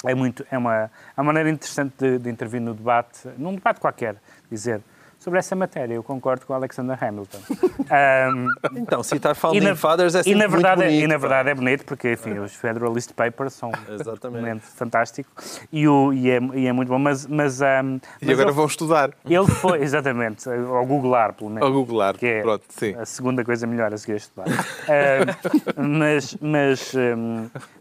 É, 0.04 0.16
muito, 0.16 0.44
é 0.50 0.58
uma, 0.58 0.76
é 0.86 0.90
uma 1.18 1.26
maneira 1.26 1.48
interessante 1.52 1.94
de, 2.00 2.18
de 2.18 2.28
intervir 2.30 2.60
no 2.60 2.74
debate, 2.74 3.20
num 3.38 3.54
debate 3.54 3.80
qualquer, 3.80 4.16
dizer 4.52 4.82
sobre 5.22 5.38
essa 5.38 5.56
matéria. 5.56 5.94
Eu 5.94 6.02
concordo 6.04 6.46
com 6.48 6.52
o 6.52 6.56
Alexander 6.56 7.02
Hamilton. 7.02 7.38
Ahm, 7.92 8.48
Então, 8.76 9.04
citar 9.04 9.34
e, 9.34 9.36
Founding 9.36 9.60
na, 9.62 9.76
Fathers 9.76 10.16
é 10.16 10.22
e, 10.22 10.24
sempre 10.24 10.40
na 10.40 10.48
verdade, 10.48 10.78
muito 10.78 10.88
é- 10.88 10.90
bonito. 10.90 11.04
e 11.04 11.08
na 11.08 11.18
verdade 11.18 11.50
é 11.50 11.54
bonito, 11.56 11.86
porque 11.86 12.14
enfim, 12.14 12.40
os 12.40 12.56
Federalist 12.56 13.14
Papers 13.14 13.54
são 13.54 13.72
Exatamente. 13.88 14.28
um 14.28 14.32
momento 14.42 14.62
fantástico 14.64 15.30
e, 15.72 15.88
o, 15.88 16.12
e, 16.12 16.30
é, 16.32 16.40
e 16.56 16.66
é 16.68 16.74
muito 16.74 16.90
bom. 16.90 16.98
Mas, 16.98 17.28
mas, 17.28 17.60
E 17.62 17.64
mas 17.64 18.30
agora 18.30 18.50
ele- 18.50 18.52
vão 18.56 18.66
estudar. 18.66 19.12
ele 19.24 19.48
foi, 19.48 19.82
exatamente, 19.84 20.50
ao 20.50 20.86
googlar, 20.86 21.34
pelo 21.34 21.50
menos. 21.52 21.68
Ao 21.68 21.72
googlar, 21.74 22.18
Que 22.18 22.26
é 22.26 22.42
pronto, 22.42 22.64
sim. 22.70 22.96
a 22.96 23.06
segunda 23.06 23.46
coisa 23.46 23.68
melhor 23.68 23.94
a 23.94 23.98
seguir 23.98 24.16
este 24.18 24.32
debate. 24.36 24.58
Ah, 24.90 25.78
mas 25.78 26.36
mas, 26.42 26.94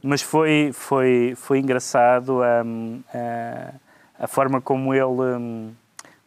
mas 0.03 0.21
foi, 0.23 0.71
foi, 0.75 1.33
foi 1.37 1.59
engraçado 1.61 2.43
a, 2.43 2.63
a 4.19 4.27
forma 4.27 4.61
como 4.61 4.93
ele 4.93 5.73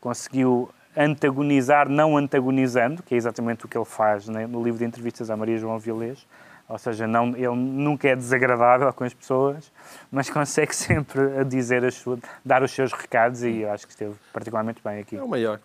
conseguiu 0.02 0.70
antagonizar, 0.96 1.90
não 1.90 2.18
antagonizando, 2.18 3.04
que 3.04 3.14
é 3.14 3.18
exatamente 3.18 3.66
o 3.66 3.68
que 3.68 3.78
ele 3.78 3.86
faz 3.86 4.28
né, 4.28 4.48
no 4.48 4.64
livro 4.64 4.80
de 4.80 4.86
entrevistas 4.86 5.30
à 5.30 5.38
Maria 5.38 5.58
João 5.58 5.80
Vilés. 5.80 6.26
Ou 6.68 6.78
seja, 6.78 7.06
não, 7.06 7.36
ele 7.36 7.56
nunca 7.56 8.08
é 8.08 8.16
desagradável 8.16 8.92
com 8.94 9.04
as 9.04 9.14
pessoas, 9.14 9.72
mas 10.12 10.30
consegue 10.30 10.74
sempre 10.76 11.40
a 11.40 11.44
dizer 11.44 11.84
as 11.84 11.96
suas, 11.96 12.20
dar 12.44 12.64
os 12.64 12.72
seus 12.72 12.92
recados 12.92 13.44
e 13.44 13.62
eu 13.62 13.72
acho 13.72 13.86
que 13.86 13.94
esteve 13.94 14.14
particularmente 14.32 14.82
bem 14.84 15.00
aqui. 15.00 15.18
É 15.18 15.24
o 15.24 15.28
maior. 15.28 15.60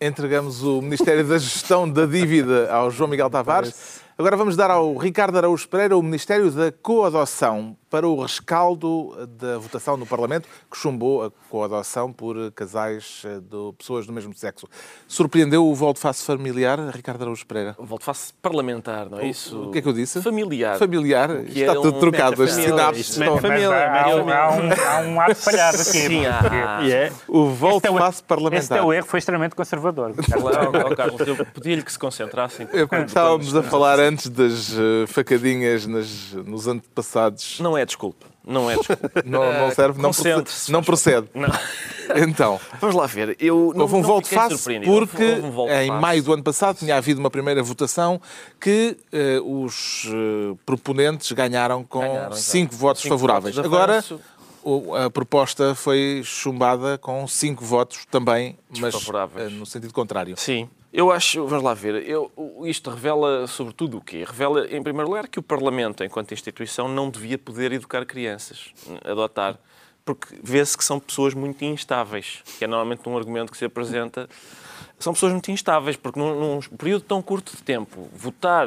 Entregamos 0.00 0.62
o 0.62 0.80
Ministério 0.80 1.26
da 1.28 1.36
Gestão 1.36 1.88
da 1.88 2.06
Dívida 2.06 2.72
ao 2.72 2.90
João 2.90 3.08
Miguel 3.08 3.28
Tavares. 3.28 4.00
Agora 4.20 4.36
vamos 4.36 4.54
dar 4.54 4.70
ao 4.70 4.98
Ricardo 4.98 5.38
Araújo 5.38 5.66
Pereira 5.66 5.96
o 5.96 6.02
Ministério 6.02 6.50
da 6.50 6.70
Coadoção 6.70 7.74
para 7.88 8.06
o 8.06 8.20
rescaldo 8.20 9.26
da 9.26 9.56
votação 9.56 9.96
no 9.96 10.04
Parlamento 10.06 10.46
que 10.70 10.76
chumbou 10.76 11.24
a 11.24 11.30
coadoção 11.48 12.12
por 12.12 12.52
casais 12.52 13.22
eh, 13.24 13.40
de 13.40 13.72
pessoas 13.76 14.06
do 14.06 14.12
mesmo 14.12 14.32
sexo. 14.32 14.68
Surpreendeu 15.08 15.66
o 15.66 15.74
volte-face 15.74 16.22
familiar, 16.24 16.78
Ricardo 16.94 17.22
Araújo 17.22 17.44
Pereira? 17.46 17.74
Volto 17.78 18.04
face 18.04 18.32
parlamentar, 18.40 19.08
não 19.10 19.18
é 19.18 19.26
isso? 19.26 19.60
O 19.60 19.70
que 19.72 19.78
é 19.78 19.82
que 19.82 19.88
eu 19.88 19.92
disse? 19.92 20.22
Familiar. 20.22 20.78
Familiar. 20.78 21.42
Que 21.42 21.60
Está 21.62 21.72
é 21.72 21.74
tudo 21.74 21.96
um- 21.96 22.00
trocado. 22.00 22.42
As 22.42 22.52
sinapses 22.52 23.08
Isto 23.08 23.22
estão... 23.22 23.38
família. 23.38 23.70
Mas 23.70 24.06
há, 24.06 24.16
um- 24.16 24.30
há 24.30 25.00
um, 25.00 25.20
ato 25.20 25.34
falhado 25.34 25.76
aqui. 25.78 25.84
Sim, 25.84 26.22
porque 26.42 26.56
há. 26.56 26.88
É. 26.88 27.12
O 27.26 27.46
volte-face 27.46 28.22
parlamentar. 28.22 28.60
Esse 28.60 28.68
teu 28.84 28.92
erro 28.92 29.06
foi 29.06 29.18
extremamente 29.18 29.56
conservador. 29.56 30.12
Claro, 30.14 30.94
Carlos, 30.94 31.20
eu 31.26 31.46
pedia-lhe 31.46 31.82
que 31.82 31.90
se 31.90 31.98
concentrassem. 31.98 32.68
É 32.72 33.04
Estávamos 33.04 33.56
a 33.56 33.62
falar 33.64 33.98
antes 33.98 34.09
das 34.30 34.72
eh, 34.72 35.06
facadinhas 35.06 35.86
nas- 35.86 36.32
nos 36.32 36.66
antepassados. 36.66 37.58
Não 37.60 37.76
é 37.76 37.84
desculpa. 37.84 38.26
Não 38.44 38.70
é 38.70 38.76
desculpa. 38.76 39.10
Não, 39.24 39.52
não 39.52 39.70
serve, 39.70 40.00
não 40.00 40.10
procede. 40.10 40.50
Não 40.70 40.82
procede. 40.82 41.28
Não. 41.34 41.48
Então, 42.28 42.58
Vamos 42.80 42.96
lá 42.96 43.06
ver. 43.06 43.36
Eu 43.38 43.72
não, 43.74 43.82
houve 43.82 43.94
um 43.94 44.02
face 44.24 44.56
surpreendido. 44.56 44.90
porque 44.92 45.22
um 45.22 45.68
em 45.70 45.90
maio 45.92 46.22
do 46.22 46.32
ano 46.32 46.42
passado 46.42 46.78
tinha 46.78 46.96
havido 46.96 47.20
uma 47.20 47.30
primeira 47.30 47.62
votação 47.62 48.20
que 48.60 48.96
eh, 49.12 49.38
os 49.44 50.06
eh, 50.08 50.56
proponentes 50.66 51.30
ganharam 51.32 51.84
com 51.84 52.00
Ganharam, 52.00 52.18
exato. 52.32 52.36
cinco 52.36 52.74
votos 52.74 53.02
Cinco 53.02 53.14
favoráveis. 53.14 53.54
votos 53.54 53.72
Agora 53.72 54.04
a 55.06 55.10
proposta 55.10 55.74
foi 55.74 56.22
chumbada 56.24 56.98
com 56.98 57.26
cinco 57.28 57.64
votos 57.64 58.04
também, 58.10 58.58
mas 58.80 58.94
no 59.52 59.64
sentido 59.64 59.92
contrário. 59.92 60.34
Sim. 60.36 60.68
Eu 60.92 61.12
acho, 61.12 61.46
vamos 61.46 61.62
lá 61.62 61.72
ver, 61.72 62.04
eu, 62.08 62.32
isto 62.64 62.90
revela 62.90 63.46
sobretudo 63.46 63.98
o 63.98 64.00
quê? 64.00 64.24
Revela, 64.26 64.66
em 64.66 64.82
primeiro 64.82 65.08
lugar, 65.08 65.28
que 65.28 65.38
o 65.38 65.42
Parlamento, 65.42 66.02
enquanto 66.02 66.34
instituição, 66.34 66.88
não 66.88 67.08
devia 67.08 67.38
poder 67.38 67.70
educar 67.70 68.04
crianças, 68.04 68.72
adotar, 69.04 69.56
porque 70.04 70.34
vê-se 70.42 70.76
que 70.76 70.84
são 70.84 70.98
pessoas 70.98 71.32
muito 71.32 71.64
instáveis, 71.64 72.42
que 72.58 72.64
é 72.64 72.66
normalmente 72.66 73.08
um 73.08 73.16
argumento 73.16 73.52
que 73.52 73.58
se 73.58 73.64
apresenta. 73.64 74.28
São 74.98 75.12
pessoas 75.12 75.32
muito 75.32 75.50
instáveis, 75.52 75.96
porque 75.96 76.18
num, 76.18 76.56
num 76.56 76.60
período 76.76 77.02
tão 77.02 77.22
curto 77.22 77.56
de 77.56 77.62
tempo, 77.62 78.08
votar 78.12 78.66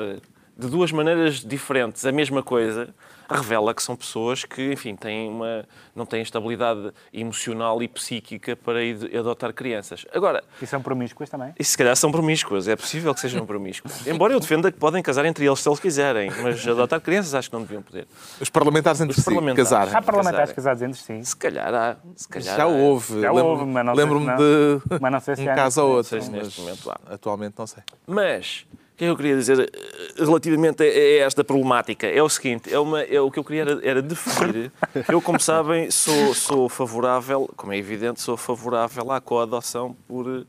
de 0.58 0.68
duas 0.68 0.92
maneiras 0.92 1.40
diferentes 1.44 2.06
a 2.06 2.12
mesma 2.12 2.44
coisa, 2.44 2.94
revela 3.30 3.74
que 3.74 3.82
são 3.82 3.96
pessoas 3.96 4.44
que, 4.46 4.74
enfim, 4.74 4.96
têm 4.96 5.28
uma, 5.30 5.66
não 5.96 6.06
têm 6.06 6.22
estabilidade 6.22 6.92
emocional 7.12 7.82
e 7.82 7.88
psíquica 7.88 8.56
para 8.56 8.84
id- 8.84 9.16
adotar 9.18 9.52
crianças. 9.54 10.06
Agora, 10.14 10.44
E 10.62 10.68
são 10.68 10.82
promíscuas 10.82 11.30
também. 11.30 11.54
e 11.58 11.64
se 11.64 11.76
calhar 11.78 11.96
são 11.96 12.12
promíscuas, 12.12 12.68
é 12.68 12.76
possível 12.76 13.14
que 13.14 13.20
sejam 13.22 13.46
promíscuos. 13.48 14.06
Embora 14.06 14.34
eu 14.34 14.40
defenda 14.40 14.72
que 14.72 14.78
podem 14.78 15.02
casar 15.02 15.26
entre 15.26 15.46
eles 15.46 15.60
se 15.60 15.68
eles 15.68 15.80
quiserem, 15.80 16.30
mas 16.44 16.68
adotar 16.68 17.02
crianças 17.02 17.34
acho 17.34 17.50
que 17.50 17.56
não 17.56 17.64
deviam 17.64 17.82
poder. 17.82 18.06
Os 18.40 18.50
parlamentares 18.50 19.02
entre 19.02 19.18
Os 19.18 19.24
si, 19.24 19.30
parlamentares. 19.32 19.70
casarem. 19.70 19.96
Há 19.96 20.02
parlamentares 20.02 20.52
casarem. 20.52 20.56
casados 20.80 20.84
entre 20.84 21.22
si. 21.24 21.30
Se 21.30 21.36
calhar 21.36 21.74
há. 21.74 21.96
Se 22.16 22.28
calhar 22.28 22.56
Já 22.58 22.64
há. 22.64 22.68
houve. 22.68 23.22
Já 23.22 23.32
houve, 23.32 23.66
mas 23.66 23.86
não 23.86 23.96
sei 23.96 24.04
Lembro-me 24.04 24.28
de 24.38 25.00
Mas 25.02 25.12
não 25.12 25.20
sei 25.20 25.36
se 25.36 25.42
um 25.48 25.52
há 25.52 25.56
caso 25.56 25.82
ou 25.84 25.90
outro, 25.96 26.10
sei 26.10 26.22
se 26.22 26.30
neste 26.30 26.62
momento 26.62 26.92
há. 26.92 27.00
atualmente 27.14 27.56
não 27.58 27.66
sei. 27.66 27.82
Mas, 28.06 28.66
o 28.94 28.96
que 28.96 29.06
é 29.06 29.08
que 29.08 29.12
eu 29.12 29.16
queria 29.16 29.36
dizer 29.36 29.60
eh, 29.60 30.24
relativamente 30.24 30.84
a 30.84 31.26
esta 31.26 31.44
problemática? 31.44 32.06
É 32.06 32.22
o 32.22 32.30
seguinte, 32.30 32.72
é 32.72 32.78
uma, 32.78 33.02
é, 33.02 33.20
o 33.20 33.32
que 33.32 33.40
eu 33.40 33.44
queria 33.44 33.62
era, 33.62 33.80
era 33.84 34.02
definir. 34.04 34.72
Eu, 35.10 35.20
como 35.20 35.40
sabem, 35.40 35.90
sou, 35.90 36.36
sou 36.36 36.70
favorável, 36.70 37.50
como 37.56 37.74
é 37.74 37.78
evidente, 37.78 38.22
sou 38.22 38.38
favorável 38.38 39.12
à 39.12 39.20
coadoção 39.20 39.96
por 40.08 40.28
eh, 40.30 40.44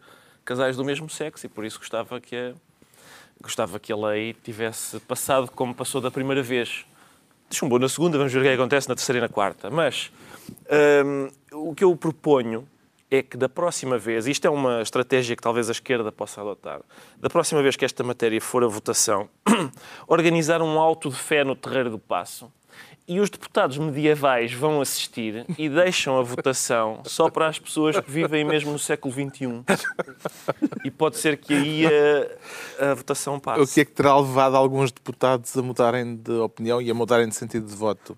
casais 0.44 0.76
do 0.76 0.84
mesmo 0.84 1.08
sexo 1.08 1.46
e 1.46 1.48
por 1.48 1.64
isso 1.64 1.78
gostava 1.78 2.20
que 2.20 2.36
a, 2.36 2.52
gostava 3.40 3.78
que 3.80 3.90
a 3.90 3.96
lei 3.96 4.34
tivesse 4.34 5.00
passado 5.00 5.50
como 5.50 5.74
passou 5.74 6.02
da 6.02 6.10
primeira 6.10 6.42
vez. 6.42 6.84
Chumbou 7.50 7.78
na 7.78 7.88
segunda, 7.88 8.18
vamos 8.18 8.32
ver 8.32 8.40
o 8.40 8.42
que 8.42 8.48
é 8.48 8.50
que 8.54 8.60
acontece 8.60 8.90
na 8.90 8.94
terceira 8.94 9.20
e 9.20 9.22
na 9.22 9.28
quarta. 9.28 9.70
Mas 9.70 10.12
hum, 11.06 11.30
o 11.50 11.74
que 11.74 11.82
eu 11.82 11.96
proponho 11.96 12.68
é 13.10 13.22
que 13.22 13.36
da 13.36 13.48
próxima 13.48 13.98
vez, 13.98 14.26
isto 14.26 14.46
é 14.46 14.50
uma 14.50 14.82
estratégia 14.82 15.36
que 15.36 15.42
talvez 15.42 15.68
a 15.68 15.72
esquerda 15.72 16.10
possa 16.10 16.40
adotar, 16.40 16.80
da 17.18 17.30
próxima 17.30 17.62
vez 17.62 17.76
que 17.76 17.84
esta 17.84 18.02
matéria 18.02 18.40
for 18.40 18.64
a 18.64 18.66
votação, 18.66 19.28
organizar 20.08 20.62
um 20.62 20.78
auto 20.78 21.10
de 21.10 21.16
fé 21.16 21.44
no 21.44 21.54
Terreiro 21.54 21.90
do 21.90 21.98
Passo 21.98 22.50
e 23.06 23.20
os 23.20 23.28
deputados 23.28 23.76
medievais 23.76 24.52
vão 24.52 24.80
assistir 24.80 25.44
e 25.58 25.68
deixam 25.68 26.18
a 26.18 26.22
votação 26.22 27.02
só 27.04 27.28
para 27.28 27.48
as 27.48 27.58
pessoas 27.58 28.00
que 28.00 28.10
vivem 28.10 28.44
mesmo 28.44 28.72
no 28.72 28.78
século 28.78 29.12
XXI. 29.12 29.62
E 30.84 30.90
pode 30.90 31.18
ser 31.18 31.36
que 31.36 31.52
aí 31.52 31.84
a, 31.86 32.90
a 32.90 32.94
votação 32.94 33.38
passe. 33.38 33.60
O 33.60 33.66
que 33.66 33.80
é 33.80 33.84
que 33.84 33.92
terá 33.92 34.18
levado 34.18 34.56
alguns 34.56 34.90
deputados 34.90 35.56
a 35.56 35.62
mudarem 35.62 36.16
de 36.16 36.32
opinião 36.32 36.80
e 36.80 36.90
a 36.90 36.94
mudarem 36.94 37.28
de 37.28 37.34
sentido 37.34 37.66
de 37.66 37.76
voto? 37.76 38.16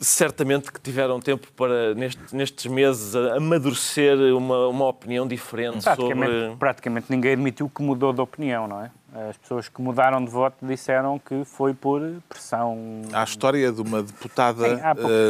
Certamente 0.00 0.72
que 0.72 0.80
tiveram 0.80 1.20
tempo 1.20 1.48
para, 1.56 1.94
neste- 1.94 2.34
nestes 2.34 2.66
meses, 2.70 3.14
a- 3.16 3.36
amadurecer 3.36 4.16
uma, 4.36 4.68
uma 4.68 4.86
opinião 4.88 5.26
diferente 5.26 5.82
Praticamente, 5.84 6.40
sobre. 6.42 6.56
praticamente 6.56 7.06
ninguém 7.10 7.32
admitiu 7.32 7.68
que 7.68 7.82
mudou 7.82 8.12
de 8.12 8.20
opinião, 8.20 8.66
não 8.68 8.82
é? 8.82 8.90
As 9.30 9.38
pessoas 9.38 9.68
que 9.70 9.80
mudaram 9.80 10.22
de 10.22 10.30
voto 10.30 10.56
disseram 10.62 11.18
que 11.18 11.42
foi 11.44 11.72
por 11.72 12.02
pressão. 12.28 12.76
Há 13.10 13.22
a 13.22 13.24
história 13.24 13.72
de 13.72 13.80
uma 13.80 14.02
deputada 14.02 14.68
Sim, 14.68 14.78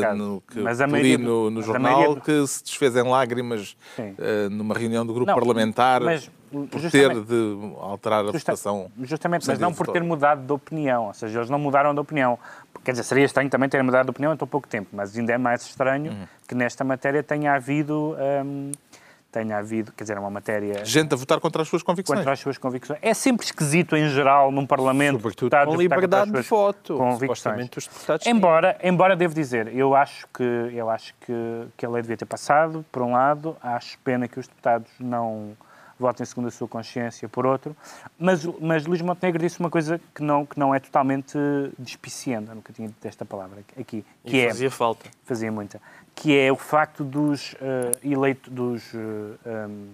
caso. 0.00 0.16
no, 0.16 0.40
que 0.50 0.58
Mas 0.60 0.80
a 0.80 0.86
li 0.86 0.92
maioria- 0.92 1.18
no, 1.18 1.44
no 1.48 1.56
mas 1.60 1.64
a 1.64 1.66
jornal 1.72 1.98
maioria- 2.00 2.20
que 2.20 2.46
se 2.48 2.64
desfez 2.64 2.96
em 2.96 3.04
lágrimas 3.08 3.76
eh, 3.96 4.48
numa 4.50 4.74
reunião 4.74 5.06
do 5.06 5.14
grupo 5.14 5.28
Não, 5.30 5.38
parlamentar 5.38 6.00
mas 6.02 6.28
por 6.50 6.90
ter 6.90 7.14
de 7.24 7.58
alterar 7.78 8.24
a 8.24 8.32
Justa- 8.32 8.52
votação. 8.52 8.90
Justamente, 9.02 9.46
mas 9.46 9.58
não 9.60 9.72
por 9.72 9.86
ter 9.86 10.02
mudado 10.02 10.44
de 10.44 10.52
opinião. 10.52 11.06
Ou 11.06 11.14
seja, 11.14 11.38
eles 11.38 11.50
não 11.50 11.58
mudaram 11.58 11.94
de 11.94 12.00
opinião. 12.00 12.36
Quer 12.88 12.92
dizer, 12.92 13.02
seria 13.04 13.26
estranho 13.26 13.50
também 13.50 13.68
terem 13.68 13.84
mudado 13.84 14.06
de 14.06 14.10
opinião 14.12 14.32
em 14.32 14.36
tão 14.38 14.48
pouco 14.48 14.66
tempo, 14.66 14.88
mas 14.94 15.14
ainda 15.14 15.30
é 15.34 15.36
mais 15.36 15.60
estranho 15.60 16.10
Uhum. 16.10 16.26
que 16.48 16.54
nesta 16.54 16.82
matéria 16.84 17.22
tenha 17.22 17.52
havido. 17.52 18.16
hum, 18.42 18.72
tenha 19.30 19.58
havido, 19.58 19.92
quer 19.92 20.04
dizer, 20.04 20.16
é 20.16 20.20
uma 20.20 20.30
matéria 20.30 20.82
Gente 20.86 21.12
a 21.12 21.16
votar 21.18 21.38
contra 21.38 21.60
as 21.60 21.68
suas 21.68 21.82
convicções. 21.82 22.18
contra 22.20 22.32
as 22.32 22.40
suas 22.40 22.56
convicções. 22.56 22.98
É 23.02 23.12
sempre 23.12 23.44
esquisito, 23.44 23.94
em 23.94 24.08
geral, 24.08 24.50
num 24.50 24.66
Parlamento. 24.66 25.18
Sobretudo 25.18 25.54
com 25.66 25.74
liberdade 25.76 26.32
de 26.32 26.40
voto. 26.40 26.96
Convicções. 26.96 27.68
Os 27.76 27.86
deputados 27.86 28.24
têm. 28.24 28.32
Embora, 28.34 28.78
embora 28.82 29.14
devo 29.14 29.34
dizer, 29.34 29.68
eu 29.76 29.94
acho 29.94 30.26
que 30.32 30.42
eu 30.42 30.88
acho 30.88 31.12
que, 31.20 31.34
que 31.76 31.84
a 31.84 31.90
lei 31.90 32.00
devia 32.00 32.16
ter 32.16 32.24
passado, 32.24 32.82
por 32.90 33.02
um 33.02 33.12
lado, 33.12 33.54
acho 33.62 33.98
pena 33.98 34.26
que 34.26 34.40
os 34.40 34.48
deputados 34.48 34.88
não 34.98 35.54
votem 35.98 36.24
segundo 36.24 36.48
a 36.48 36.50
sua 36.50 36.68
consciência, 36.68 37.28
por 37.28 37.46
outro, 37.46 37.76
mas, 38.18 38.44
mas 38.60 38.86
Luís 38.86 39.02
Montenegro 39.02 39.42
disse 39.42 39.58
uma 39.60 39.70
coisa 39.70 40.00
que 40.14 40.22
não, 40.22 40.46
que 40.46 40.58
não 40.58 40.74
é 40.74 40.78
totalmente 40.78 41.36
despicienda, 41.78 42.54
nunca 42.54 42.72
tinha 42.72 42.88
dito 42.88 43.04
esta 43.06 43.24
palavra 43.24 43.60
aqui, 43.78 44.04
que 44.24 44.36
E 44.36 44.40
é, 44.40 44.48
fazia 44.48 44.70
falta. 44.70 45.10
fazia 45.24 45.50
muita, 45.50 45.80
que 46.14 46.36
é 46.36 46.50
o 46.52 46.56
facto 46.56 47.04
dos 47.04 47.52
uh, 47.54 47.56
eleitos, 48.02 48.52
dos 48.52 48.94
uh, 48.94 48.98
um, 49.46 49.88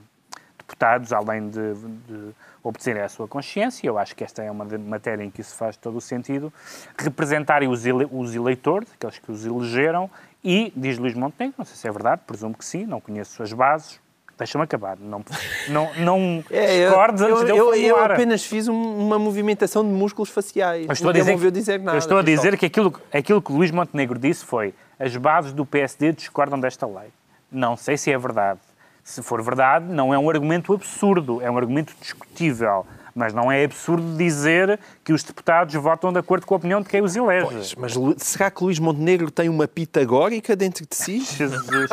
deputados, 0.58 1.12
além 1.12 1.48
de, 1.48 1.74
de 1.74 2.34
obedecerem 2.62 3.02
à 3.02 3.08
sua 3.08 3.28
consciência, 3.28 3.86
eu 3.86 3.98
acho 3.98 4.16
que 4.16 4.24
esta 4.24 4.42
é 4.42 4.50
uma 4.50 4.64
matéria 4.64 5.22
em 5.22 5.30
que 5.30 5.40
isso 5.40 5.54
faz 5.54 5.76
todo 5.76 5.98
o 5.98 6.00
sentido, 6.00 6.52
representarem 6.96 7.68
os, 7.68 7.84
ele, 7.84 8.08
os 8.10 8.34
eleitores, 8.34 8.88
aqueles 8.94 9.18
que 9.18 9.30
os 9.30 9.44
elegeram, 9.44 10.10
e, 10.42 10.72
diz 10.76 10.98
Luís 10.98 11.14
Montenegro, 11.14 11.54
não 11.58 11.64
sei 11.64 11.76
se 11.76 11.88
é 11.88 11.92
verdade, 11.92 12.22
presumo 12.26 12.54
que 12.54 12.64
sim, 12.64 12.84
não 12.84 13.00
conheço 13.00 13.42
as 13.42 13.52
bases, 13.52 14.00
deixa-me 14.38 14.64
acabar, 14.64 14.96
não, 15.00 15.24
não, 15.68 15.90
não 15.98 16.44
É, 16.50 16.76
eu, 16.78 16.88
discordes 16.88 17.22
antes 17.22 17.40
eu, 17.40 17.44
de 17.44 17.50
eu, 17.50 17.74
eu, 17.74 17.96
eu 17.96 17.96
apenas 18.04 18.44
fiz 18.44 18.68
um- 18.68 18.98
uma 18.98 19.18
movimentação 19.18 19.82
de 19.82 19.90
músculos 19.90 20.30
faciais. 20.30 20.86
Eu 20.86 20.92
estou 20.92 21.10
a 21.10 21.12
Ninguém 21.12 21.22
dizer, 21.22 21.30
me 21.30 21.34
ouviu 21.36 21.52
que- 21.52 21.58
dizer 21.58 21.80
nada. 21.80 21.96
eu 21.96 21.98
estou 21.98 22.18
a 22.18 22.22
dizer 22.22 22.56
que 22.58 22.66
aquilo, 22.66 22.92
aquilo 23.12 23.40
que 23.42 23.52
Luís 23.52 23.70
Montenegro 23.70 24.18
disse 24.18 24.44
foi 24.44 24.74
as 24.98 25.16
bases 25.16 25.52
do 25.52 25.64
PSD 25.64 26.12
discordam 26.12 26.58
desta 26.58 26.86
lei. 26.86 27.08
Não 27.50 27.76
sei 27.76 27.96
se 27.96 28.10
é 28.12 28.18
verdade. 28.18 28.60
Se 29.02 29.22
for 29.22 29.42
verdade, 29.42 29.84
não 29.86 30.14
é 30.14 30.18
um 30.18 30.28
argumento 30.30 30.72
absurdo, 30.72 31.40
é 31.42 31.50
um 31.50 31.56
argumento 31.58 31.94
discutível. 32.00 32.86
Mas 33.14 33.32
não 33.32 33.50
é 33.52 33.62
absurdo 33.64 34.16
dizer 34.16 34.78
que 35.04 35.12
os 35.12 35.22
deputados 35.22 35.72
votam 35.76 36.12
de 36.12 36.18
acordo 36.18 36.44
com 36.46 36.54
a 36.54 36.56
opinião 36.56 36.80
de 36.82 36.88
quem 36.88 37.00
os 37.00 37.14
elege. 37.14 37.46
Pois, 37.46 37.74
mas 37.76 37.94
será 38.18 38.50
que 38.50 38.64
Luís 38.64 38.80
Montenegro 38.80 39.30
tem 39.30 39.48
uma 39.48 39.68
pitagórica 39.68 40.56
dentro 40.56 40.84
de 40.84 40.96
si? 40.96 41.20
Jesus. 41.24 41.90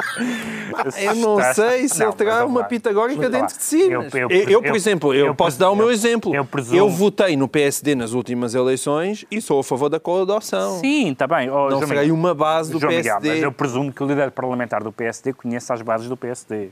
Eu 0.98 1.16
não 1.16 1.40
sei 1.54 1.88
se 1.88 2.00
Não, 2.00 2.08
ele 2.08 2.16
terá 2.16 2.46
uma 2.46 2.64
pitagórica 2.64 3.30
dentro 3.30 3.56
de 3.56 3.64
si. 3.64 3.82
Eu- 3.82 4.04
eu- 4.14 4.30
Eu, 4.32 4.62
por 4.64 4.76
exemplo, 4.76 5.14
eu, 5.14 5.36
posso 5.36 5.60
dar 5.60 5.70
o 5.70 5.76
meu 5.76 5.92
exemplo. 5.92 6.34
eu 6.34 6.44
presumo- 6.44 6.78
Eu 6.80 6.90
votei 6.90 7.38
no 7.38 7.48
PSD 7.48 7.94
nas 7.94 8.14
últimas 8.14 8.56
eleições 8.56 9.24
e 9.30 9.40
sou 9.42 9.60
a 9.60 9.64
favor 9.64 9.90
da 9.90 10.00
coadoção. 10.00 10.80
Sim, 10.80 11.12
está 11.12 11.28
bem. 11.28 11.50
Oh, 11.52 11.70
Não 11.70 11.80
serei 11.82 12.02
Miguel. 12.04 12.16
uma 12.16 12.34
base 12.34 12.72
do 12.72 12.80
João 12.80 12.92
Miguel, 12.94 13.04
PSD. 13.20 13.30
mas 13.36 13.44
eu 13.44 13.52
presumo 13.52 13.92
que 13.92 14.04
o 14.04 14.08
líder 14.08 14.32
parlamentar 14.32 14.84
do 14.84 14.92
PSD 14.92 15.34
conheça 15.34 15.74
as 15.74 15.82
bases 15.82 16.08
do 16.10 16.18
PSD. 16.18 16.70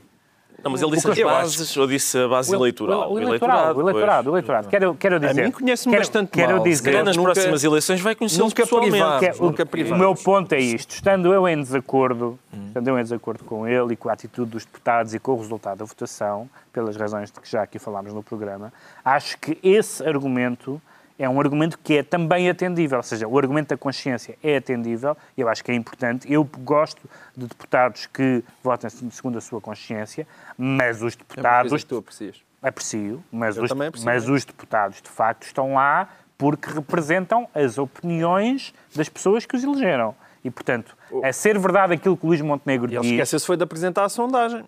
Não, 0.62 0.70
mas 0.70 0.82
ele 0.82 0.90
disse 0.92 1.08
O 1.08 1.10
as 1.12 1.18
bases 1.20 1.76
ou 1.76 1.86
disse 1.86 2.18
a 2.18 2.28
base 2.28 2.54
eleitoral? 2.54 3.12
O, 3.12 3.18
eleitorado, 3.18 3.78
o 3.78 3.82
eleitorado, 3.82 4.28
o 4.30 4.32
eleitorado. 4.32 4.68
Quero, 4.68 4.94
quero 4.94 5.18
dizer, 5.20 5.44
mim 5.44 5.50
conhece-me 5.50 5.92
quero, 5.92 6.00
bastante 6.04 6.30
quero 6.30 6.52
mal. 6.54 6.62
Se 6.64 6.68
dizer, 6.70 6.84
calhar 6.84 7.04
nas 7.04 7.16
Nunca- 7.16 7.32
próximas 7.32 7.64
eleições 7.64 8.00
vai 8.00 8.14
nunca 8.44 8.62
pessoalmente. 8.62 8.90
privado. 8.92 9.18
que 9.20 9.26
é- 9.26 9.34
o, 9.34 9.42
nunca 9.44 9.66
privados. 9.66 9.96
o 9.96 10.00
meu 10.00 10.14
ponto 10.14 10.52
é 10.54 10.60
isto. 10.60 10.90
Estando 10.94 11.32
eu 11.32 11.48
em 11.48 11.62
desacordo, 11.62 12.38
estando 12.68 12.88
eu 12.88 12.98
em 12.98 13.02
desacordo 13.02 13.44
com 13.44 13.66
ele 13.66 13.94
e 13.94 13.96
com 13.96 14.08
a 14.08 14.12
atitude 14.12 14.50
dos 14.50 14.64
deputados 14.64 15.14
e 15.14 15.18
com 15.18 15.32
o 15.32 15.36
resultado 15.40 15.78
da 15.78 15.84
votação, 15.84 16.48
pelas 16.72 16.96
razões 16.96 17.30
de 17.30 17.40
que 17.40 17.50
já 17.50 17.62
aqui 17.62 17.78
falámos 17.78 18.12
no 18.12 18.22
programa, 18.22 18.72
acho 19.04 19.38
que 19.38 19.58
esse 19.62 20.06
argumento 20.06 20.80
é 21.20 21.28
um 21.28 21.38
argumento 21.38 21.78
que 21.78 21.98
é 21.98 22.02
também 22.02 22.48
atendível. 22.48 22.96
Ou 22.96 23.02
seja, 23.02 23.28
o 23.28 23.38
argumento 23.38 23.68
da 23.68 23.76
consciência 23.76 24.38
é 24.42 24.56
atendível 24.56 25.14
e 25.36 25.42
eu 25.42 25.50
acho 25.50 25.62
que 25.62 25.70
é 25.70 25.74
importante. 25.74 26.32
Eu 26.32 26.42
gosto 26.60 27.02
de 27.36 27.46
deputados 27.46 28.06
que 28.06 28.42
votem 28.62 28.88
segundo 28.88 29.36
a 29.36 29.40
sua 29.42 29.60
consciência, 29.60 30.26
mas 30.56 31.02
os 31.02 31.12
É 31.12 31.16
deputados 31.18 31.68
coisa 31.70 31.84
que 31.84 31.88
tu 31.90 31.98
aprecias. 31.98 32.42
Aprecio, 32.62 33.22
mas, 33.30 33.58
Eu 33.58 33.64
os, 33.64 33.70
aprecio. 33.70 34.04
mas 34.06 34.28
os 34.30 34.46
deputados, 34.46 35.02
de 35.02 35.10
facto, 35.10 35.42
estão 35.42 35.74
lá 35.74 36.08
porque 36.38 36.70
representam 36.72 37.46
as 37.54 37.76
opiniões 37.76 38.72
das 38.96 39.10
pessoas 39.10 39.44
que 39.44 39.54
os 39.54 39.62
elegeram. 39.62 40.14
E, 40.42 40.50
portanto, 40.50 40.96
a 41.22 41.30
ser 41.34 41.58
verdade 41.58 41.92
aquilo 41.92 42.16
que 42.16 42.24
o 42.24 42.28
Luís 42.30 42.40
Montenegro 42.40 42.90
E 42.90 42.94
ele 42.94 43.02
diz... 43.02 43.10
esqueceu-se 43.12 43.46
foi 43.46 43.58
de 43.58 43.64
apresentar 43.64 44.04
a 44.06 44.08
sondagem. 44.08 44.64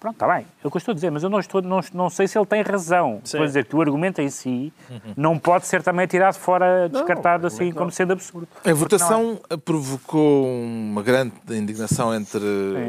Pronto, 0.00 0.14
está 0.14 0.26
bem. 0.34 0.46
É 0.64 0.66
o 0.66 0.70
que 0.70 0.76
eu 0.76 0.78
estou 0.78 0.92
a 0.92 0.94
dizer, 0.94 1.10
mas 1.10 1.22
eu 1.22 1.28
não, 1.28 1.38
estou, 1.38 1.60
não, 1.60 1.78
não 1.92 2.08
sei 2.08 2.26
se 2.26 2.38
ele 2.38 2.46
tem 2.46 2.62
razão. 2.62 3.20
Estou 3.22 3.42
a 3.42 3.46
dizer 3.46 3.66
que 3.66 3.76
o 3.76 3.82
argumento 3.82 4.20
em 4.22 4.30
si 4.30 4.72
não 5.14 5.38
pode 5.38 5.66
ser 5.66 5.82
também 5.82 6.06
tirado 6.06 6.34
fora, 6.36 6.88
descartado 6.88 7.46
assim, 7.46 7.70
como 7.70 7.90
sendo 7.90 8.14
absurdo. 8.14 8.48
A 8.64 8.72
votação 8.72 9.38
provocou 9.62 10.46
uma 10.46 11.02
grande 11.02 11.34
indignação 11.50 12.14
entre 12.14 12.42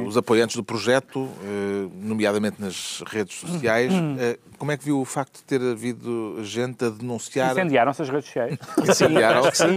os 0.08 0.16
apoiantes 0.16 0.56
do 0.56 0.64
projeto, 0.64 1.28
eh, 1.44 1.90
nomeadamente 2.02 2.62
nas 2.62 3.04
redes 3.08 3.36
sociais. 3.40 3.92
Eh, 4.18 4.40
Como 4.58 4.72
é 4.72 4.78
que 4.78 4.86
viu 4.86 5.02
o 5.02 5.06
facto 5.06 5.38
de 5.38 5.44
ter 5.44 5.60
havido 5.60 6.38
gente 6.44 6.86
a 6.86 6.90
denunciar? 6.90 7.52
Incendiaram-se 7.52 8.04
as 8.04 8.10
redes 8.10 8.26
sociais. 8.28 8.58
Incendiaram, 8.88 9.44
sim. 9.52 9.76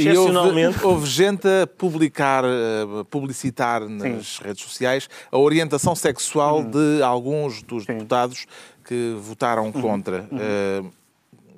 E 0.00 0.16
houve, 0.16 0.34
houve 0.82 1.06
gente 1.06 1.46
a 1.46 1.66
publicar, 1.66 2.42
a 2.44 3.04
publicitar 3.04 3.86
nas 3.86 4.38
redes 4.38 4.64
sociais 4.64 5.08
a 5.30 5.38
orientação 5.38 5.94
sexual 5.94 6.63
de 6.64 7.02
alguns 7.02 7.62
dos 7.62 7.86
deputados 7.86 8.46
que 8.84 9.16
votaram 9.20 9.70
contra. 9.72 10.28
Eh, 10.32 10.82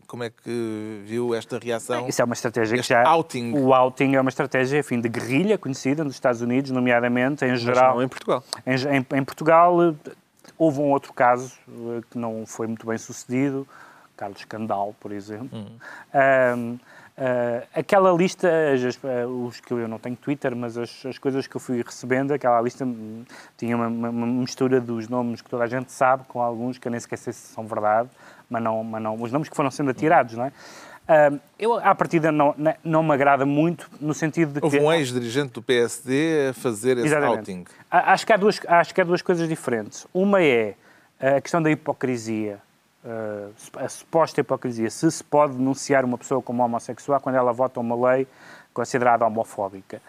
Como 0.06 0.22
é 0.22 0.30
que 0.30 1.02
viu 1.04 1.34
esta 1.34 1.58
reação? 1.58 2.06
Isso 2.08 2.22
é 2.22 2.24
uma 2.24 2.34
estratégia 2.34 2.76
que 2.78 2.86
já... 2.86 3.02
outing. 3.08 3.52
O 3.58 3.74
outing 3.74 4.14
é 4.14 4.20
uma 4.20 4.28
estratégia, 4.30 4.78
enfim, 4.78 5.00
de 5.00 5.08
guerrilha 5.08 5.58
conhecida 5.58 6.04
nos 6.04 6.14
Estados 6.14 6.40
Unidos, 6.40 6.70
nomeadamente, 6.70 7.44
em 7.44 7.56
geral... 7.56 7.96
não 7.96 8.02
em 8.04 8.08
Portugal. 8.08 8.44
Em, 8.64 8.74
em- 8.98 9.18
em 9.18 9.24
Portugal 9.24 9.82
eh, 9.82 9.94
houve 10.56 10.78
um 10.80 10.90
outro 10.92 11.12
caso 11.12 11.52
eh, 11.68 12.00
que 12.08 12.16
não 12.18 12.44
foi 12.46 12.68
muito 12.68 12.86
bem 12.86 12.96
sucedido, 12.96 13.66
Carlos 14.16 14.44
Candal, 14.44 14.94
por 15.00 15.10
exemplo. 15.10 15.48
Ahm, 16.14 16.78
Uh, 17.16 17.66
aquela 17.74 18.12
lista, 18.12 18.46
as, 18.74 18.98
os 19.26 19.58
que 19.58 19.72
eu 19.72 19.88
não 19.88 19.98
tenho 19.98 20.14
Twitter, 20.16 20.54
mas 20.54 20.76
as, 20.76 21.06
as, 21.06 21.16
coisas 21.16 21.46
que 21.46 21.56
eu 21.56 21.60
fui 21.60 21.82
recebendo, 21.82 22.32
aquela 22.32 22.60
lista 22.60 22.84
hum, 22.84 23.24
tinha 23.56 23.74
uma, 23.74 23.88
uma, 23.88 24.26
mistura 24.26 24.82
dos 24.82 25.08
nomes 25.08 25.40
que 25.40 25.48
toda 25.48 25.64
a 25.64 25.66
gente 25.66 25.90
sabe, 25.90 26.24
com 26.28 26.42
alguns 26.42 26.76
que 26.76 26.86
eu 26.86 26.90
nem 26.90 27.00
sequer 27.00 27.16
sei 27.16 27.32
se 27.32 27.54
são 27.54 27.66
verdade, 27.66 28.10
mas 28.50 28.62
não, 28.62 28.84
mas 28.84 29.02
não 29.02 29.14
os 29.14 29.32
nomes 29.32 29.48
que 29.48 29.56
foram 29.56 29.70
sendo 29.70 29.90
atirados, 29.90 30.34
não 30.34 30.44
é? 30.44 30.52
Uh, 31.08 31.40
eu, 31.58 31.74
à 31.76 31.94
partida, 31.94 32.30
não, 32.30 32.54
não 32.84 33.02
me 33.02 33.14
agrada 33.14 33.46
muito, 33.46 33.88
no 33.98 34.12
sentido 34.12 34.52
de 34.52 34.60
Houve 34.62 34.78
que... 34.78 34.84
um 34.84 34.92
ex-dirigente 34.92 35.54
do 35.54 35.62
PSD 35.62 36.48
a 36.50 36.52
fazer 36.52 36.98
esse 36.98 37.06
Exatamente. 37.06 37.38
outing. 37.38 37.64
Acho 37.90 38.26
que, 38.26 38.32
há 38.34 38.36
duas, 38.36 38.60
acho 38.66 38.94
que 38.94 39.00
há 39.00 39.04
duas 39.04 39.22
coisas 39.22 39.48
diferentes. 39.48 40.06
Uma 40.12 40.42
é 40.42 40.74
a 41.18 41.40
questão 41.40 41.62
da 41.62 41.70
hipocrisia, 41.70 42.58
uh, 43.06 43.52
a 43.78 43.88
suposta 43.88 44.40
hipocrisia. 44.40 44.90
Se 44.90 45.10
se 45.10 45.24
pode 45.24 45.54
denunciar 45.54 46.04
uma 46.04 46.18
pessoa 46.18 46.42
como 46.42 46.62
homossexual 46.62 47.20
quando 47.20 47.36
ela 47.36 47.52
vota 47.52 47.80
uma 47.80 48.10
lei 48.10 48.26
considerada 48.74 49.24
homofóbica. 49.24 50.02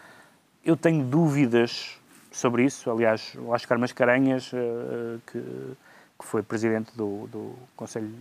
Eu 0.66 0.76
tenho 0.76 1.04
dúvidas 1.04 1.98
sobre 2.32 2.66
isso. 2.66 2.92
Aliás, 2.92 3.34
o 3.36 3.50
Oscar 3.50 3.80
Mascarenhas, 3.80 4.52
uh, 4.52 5.22
que, 5.32 5.40
que, 5.40 6.26
foi 6.26 6.44
presidente 6.44 6.92
do, 6.96 7.28
do 7.28 7.54
Conselho 7.76 8.14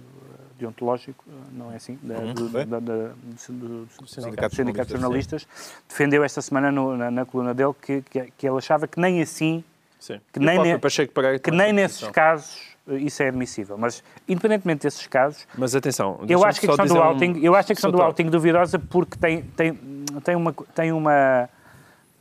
Deontológico, 0.58 1.24
não 1.52 1.72
é 1.72 1.76
assim? 1.76 1.98
Da, 2.02 2.14
Uhum, 2.18 2.34
do, 2.34 2.48
da, 2.48 2.64
da, 2.64 2.78
do, 2.80 3.14
do, 3.48 3.88
Sindicato 4.06 4.50
de 4.50 4.56
Sindicato 4.56 4.86
de 4.88 4.92
Jornalistas, 5.00 5.48
defendeu 5.88 6.22
esta 6.24 6.40
semana 6.40 6.70
no- 6.70 6.96
na, 6.96 7.10
na 7.10 7.24
coluna 7.26 7.52
dele 7.52 7.74
que, 7.82 8.02
que, 8.02 8.30
que 8.38 8.48
ele 8.48 8.56
achava 8.58 8.86
que 8.86 8.98
nem 9.00 9.20
assim 9.20 9.64
Sim. 9.98 10.20
que 10.32 10.38
nem, 10.38 10.56
ne- 10.62 10.78
que 11.40 11.50
nem 11.50 11.72
nesses 11.72 12.08
casos 12.08 12.58
eh, 12.58 12.75
isso 12.88 13.22
é 13.22 13.28
admissível. 13.28 13.76
Mas, 13.78 14.02
independentemente 14.28 14.82
desses 14.82 15.06
casos, 15.06 15.46
Mas 15.56 15.74
atenção, 15.74 16.20
eu 16.28 16.44
acho 16.44 16.60
que 16.60 16.66
a 16.66 16.70
questão 16.70 16.84
do 16.86 16.88
dizer 16.88 17.00
um- 17.00 17.04
outing, 17.04 17.40
eu 17.44 17.54
acho 17.54 17.72
a 17.72 17.74
questão 17.74 17.90
do 17.90 18.00
outing 18.02 18.26
duvidosa 18.26 18.78
porque 18.78 19.16
tem, 19.16 19.42
tem, 19.42 19.74
tem, 20.24 20.36
uma, 20.36 20.52
tem 20.74 20.92
uma. 20.92 21.48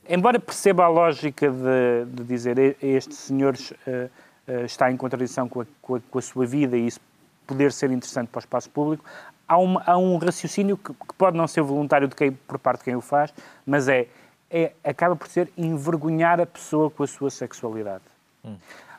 Embora 0.08 0.40
perceba 0.40 0.84
a 0.86 0.88
lógica 0.88 1.50
de, 1.50 2.06
de 2.12 2.24
dizer 2.24 2.58
"E- 2.58 2.76
este 2.82 3.16
senhor 3.16 3.56
eh, 3.88 4.10
eh, 4.48 4.66
está 4.66 4.92
em 4.92 4.98
contradição 4.98 5.50
com 5.50 5.62
a, 5.62 5.66
com, 5.82 5.96
a, 5.96 6.00
com 6.12 6.20
a 6.20 6.22
sua 6.22 6.46
vida 6.46 6.78
e 6.78 6.86
isso 6.88 7.00
poder 7.48 7.72
ser 7.72 7.90
interessante 7.92 8.28
para 8.30 8.40
o 8.40 8.42
espaço 8.42 8.70
público, 8.70 9.04
há, 9.48 9.58
uma, 9.58 9.82
há 9.86 9.98
um 9.98 10.18
raciocínio 10.18 10.78
que, 10.78 10.92
que 10.94 11.14
pode 11.18 11.38
não 11.38 11.48
ser 11.48 11.62
voluntário 11.62 12.08
de 12.08 12.16
quem, 12.16 12.32
por 12.32 12.58
parte 12.60 12.80
de 12.80 12.86
quem 12.86 12.96
o 12.96 13.02
faz, 13.02 13.32
mas 13.66 13.88
é, 13.88 14.08
é 14.50 14.72
acaba 14.84 15.16
por 15.16 15.28
ser 15.28 15.50
envergonhar 15.58 16.40
a 16.42 16.46
pessoa 16.46 16.90
com 16.90 17.04
a 17.04 17.08
sua 17.08 17.30
sexualidade. 17.32 18.04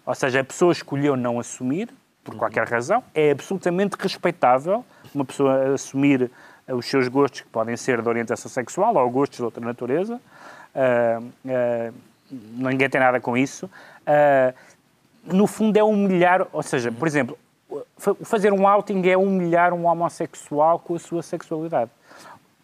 Ou 0.06 0.14
seja, 0.14 0.40
a 0.40 0.44
pessoa 0.44 0.72
escolheu 0.72 1.16
não 1.16 1.38
assumir, 1.40 1.88
por 2.22 2.34
qualquer 2.36 2.66
razão, 2.68 3.02
é 3.14 3.30
absolutamente 3.32 3.96
respeitável 3.98 4.84
uma 5.14 5.24
pessoa 5.24 5.74
assumir 5.74 6.30
eh, 6.66 6.74
os 6.74 6.86
seus 6.86 7.08
gostos, 7.08 7.40
que 7.42 7.48
podem 7.48 7.76
ser 7.76 8.00
de 8.02 8.08
orientação 8.08 8.50
sexual 8.50 8.94
ou 8.96 9.10
gostos 9.10 9.38
de 9.38 9.44
outra 9.44 9.64
natureza. 9.64 10.20
Ah, 10.74 11.20
ah, 11.48 11.92
ninguém 12.30 12.88
tem 12.88 13.00
nada 13.00 13.20
com 13.20 13.36
isso. 13.36 13.68
Ah, 14.06 14.52
no 15.24 15.46
fundo, 15.46 15.76
é 15.76 15.82
humilhar, 15.82 16.46
ou 16.52 16.62
seja, 16.62 16.92
por 16.92 17.08
exemplo, 17.08 17.36
fa- 17.98 18.14
fazer 18.22 18.52
um 18.52 18.66
outing 18.68 19.02
é 19.08 19.16
humilhar 19.16 19.72
um 19.74 19.86
homossexual 19.86 20.78
com 20.78 20.94
a 20.94 20.98
sua 21.00 21.22
sexualidade. 21.22 21.90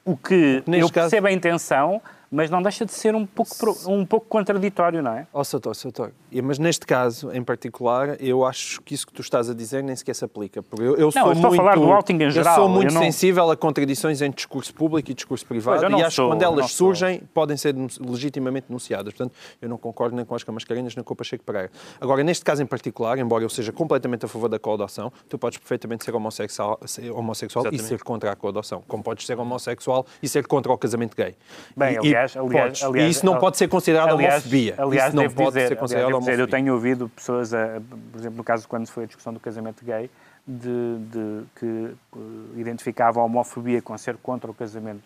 O 0.05 0.17
que 0.17 0.63
neste 0.67 0.83
eu 0.83 0.89
caso- 0.91 1.11
percebo 1.11 1.27
a 1.29 1.33
intenção, 1.33 2.01
mas 2.33 2.49
não 2.51 2.63
deixa 2.63 2.87
de 2.87 2.93
ser 2.93 3.15
um 3.15 3.27
pouco, 3.27 3.53
um 3.87 4.07
pouco 4.07 4.27
contraditório, 4.27 5.03
não 5.03 5.13
é? 5.13 5.27
Ó, 5.33 5.45
Sator, 5.45 5.77
Sator. 5.77 6.13
E- 6.31 6.41
Mas 6.41 6.59
neste 6.59 6.87
caso, 6.87 7.31
em 7.33 7.45
particular, 7.45 8.17
eu 8.21 8.45
acho 8.45 8.81
que 8.81 8.95
isso 8.95 9.07
que 9.07 9.13
tu 9.13 9.21
estás 9.21 9.51
a 9.51 9.55
dizer 9.55 9.83
nem 9.85 9.95
sequer 9.95 10.15
se 10.15 10.25
aplica. 10.25 10.63
Porque 10.63 10.83
eu, 10.83 10.97
eu 10.97 11.13
sou 11.13 11.23
eu 11.27 11.33
estou 11.33 11.47
a 11.47 11.51
muito, 11.51 11.57
falar 11.57 11.75
do 11.77 11.93
outing 11.93 12.15
em 12.23 12.31
geral, 12.31 12.53
Eu 12.55 12.57
sou 12.57 12.65
eu 12.65 12.69
muito 12.71 12.95
não- 12.95 13.03
sensível 13.03 13.51
a 13.51 13.57
contradições 13.57 14.23
entre 14.23 14.37
discurso 14.37 14.73
público 14.73 15.11
e 15.11 15.15
discurso 15.15 15.45
privado. 15.45 15.77
Pois, 15.79 15.83
eu 15.83 15.91
não 15.91 15.99
e 15.99 16.03
acho 16.03 16.17
sou, 16.17 16.27
que 16.29 16.33
quando 16.35 16.43
eu 16.43 16.51
não 16.53 16.59
elas 16.59 16.71
sou. 16.73 16.87
surgem, 16.89 17.21
podem 17.35 17.57
ser 17.57 17.75
legitimamente 18.01 18.67
denunciadas. 18.69 19.13
Portanto, 19.13 19.35
eu 19.61 19.69
não 19.69 19.77
concordo 19.77 20.17
nem 20.17 20.25
com 20.25 20.35
as 20.35 20.43
Camascarenhas, 20.43 20.97
nem 20.97 21.05
com 21.05 21.13
o 21.13 21.17
Pacheco 21.17 21.45
Pereira. 21.45 21.71
Agora, 22.01 22.23
neste 22.25 22.45
caso 22.45 22.63
em 22.63 22.67
particular, 22.67 23.19
embora 23.19 23.45
eu 23.45 23.51
seja 23.51 23.73
completamente 23.73 24.25
a 24.25 24.29
favor 24.29 24.49
da 24.49 24.59
coadoção, 24.59 25.13
tu 25.29 25.37
podes 25.39 25.59
perfeitamente 25.59 26.05
ser 26.05 26.15
homossexual, 26.15 26.79
ser 26.87 27.11
homossexual 27.11 27.67
e 27.73 27.79
ser 27.79 28.03
contra 28.03 28.33
a 28.33 28.37
coadoção. 28.37 28.83
Como 28.89 29.03
podes 29.03 29.27
ser 29.27 29.39
homossexual 29.39 30.07
e 30.23 30.29
ser 30.29 30.47
contra 30.47 30.73
o 30.73 30.79
casamento 30.79 31.15
gay. 31.17 31.35
Bem, 31.77 31.95
E- 31.95 31.99
aliás, 31.99 32.22
e 32.35 32.39
aliás, 32.39 32.65
podes. 32.67 32.83
aliás, 32.85 33.09
e 33.09 33.11
isso 33.11 33.27
não 33.27 33.39
pode 33.39 33.57
ser 33.59 33.69
considerado 33.69 34.11
aliás, 34.11 34.35
homofobia. 34.35 34.75
Aliás, 34.79 35.09
isso 35.09 35.17
não 35.17 35.31
pode 35.31 35.49
dizer, 35.49 35.53
ser 35.61 35.65
aliás, 35.67 35.81
considerado 35.81 36.07
devo 36.09 36.19
dizer, 36.21 36.33
eu 36.33 36.37
homofobia. 36.37 36.57
tenho 36.59 36.73
ouvido 36.75 37.09
pessoas, 37.09 37.53
a, 37.53 37.81
por 38.13 38.19
exemplo, 38.19 38.37
no 38.37 38.45
caso 38.45 38.69
quando 38.69 38.87
foi 38.89 39.05
a 39.05 39.07
discussão 39.07 39.33
do 39.33 39.41
casamento 39.41 39.85
gay, 39.85 40.09
de, 40.47 40.99
de- 40.99 41.45
que 41.57 41.95
eh, 42.17 42.61
identificavam 42.61 43.23
a 43.23 43.27
homofobia 43.27 43.81
com 43.83 43.97
ser 43.99 44.17
contra 44.17 44.51
o 44.51 44.55
casamento 44.55 45.03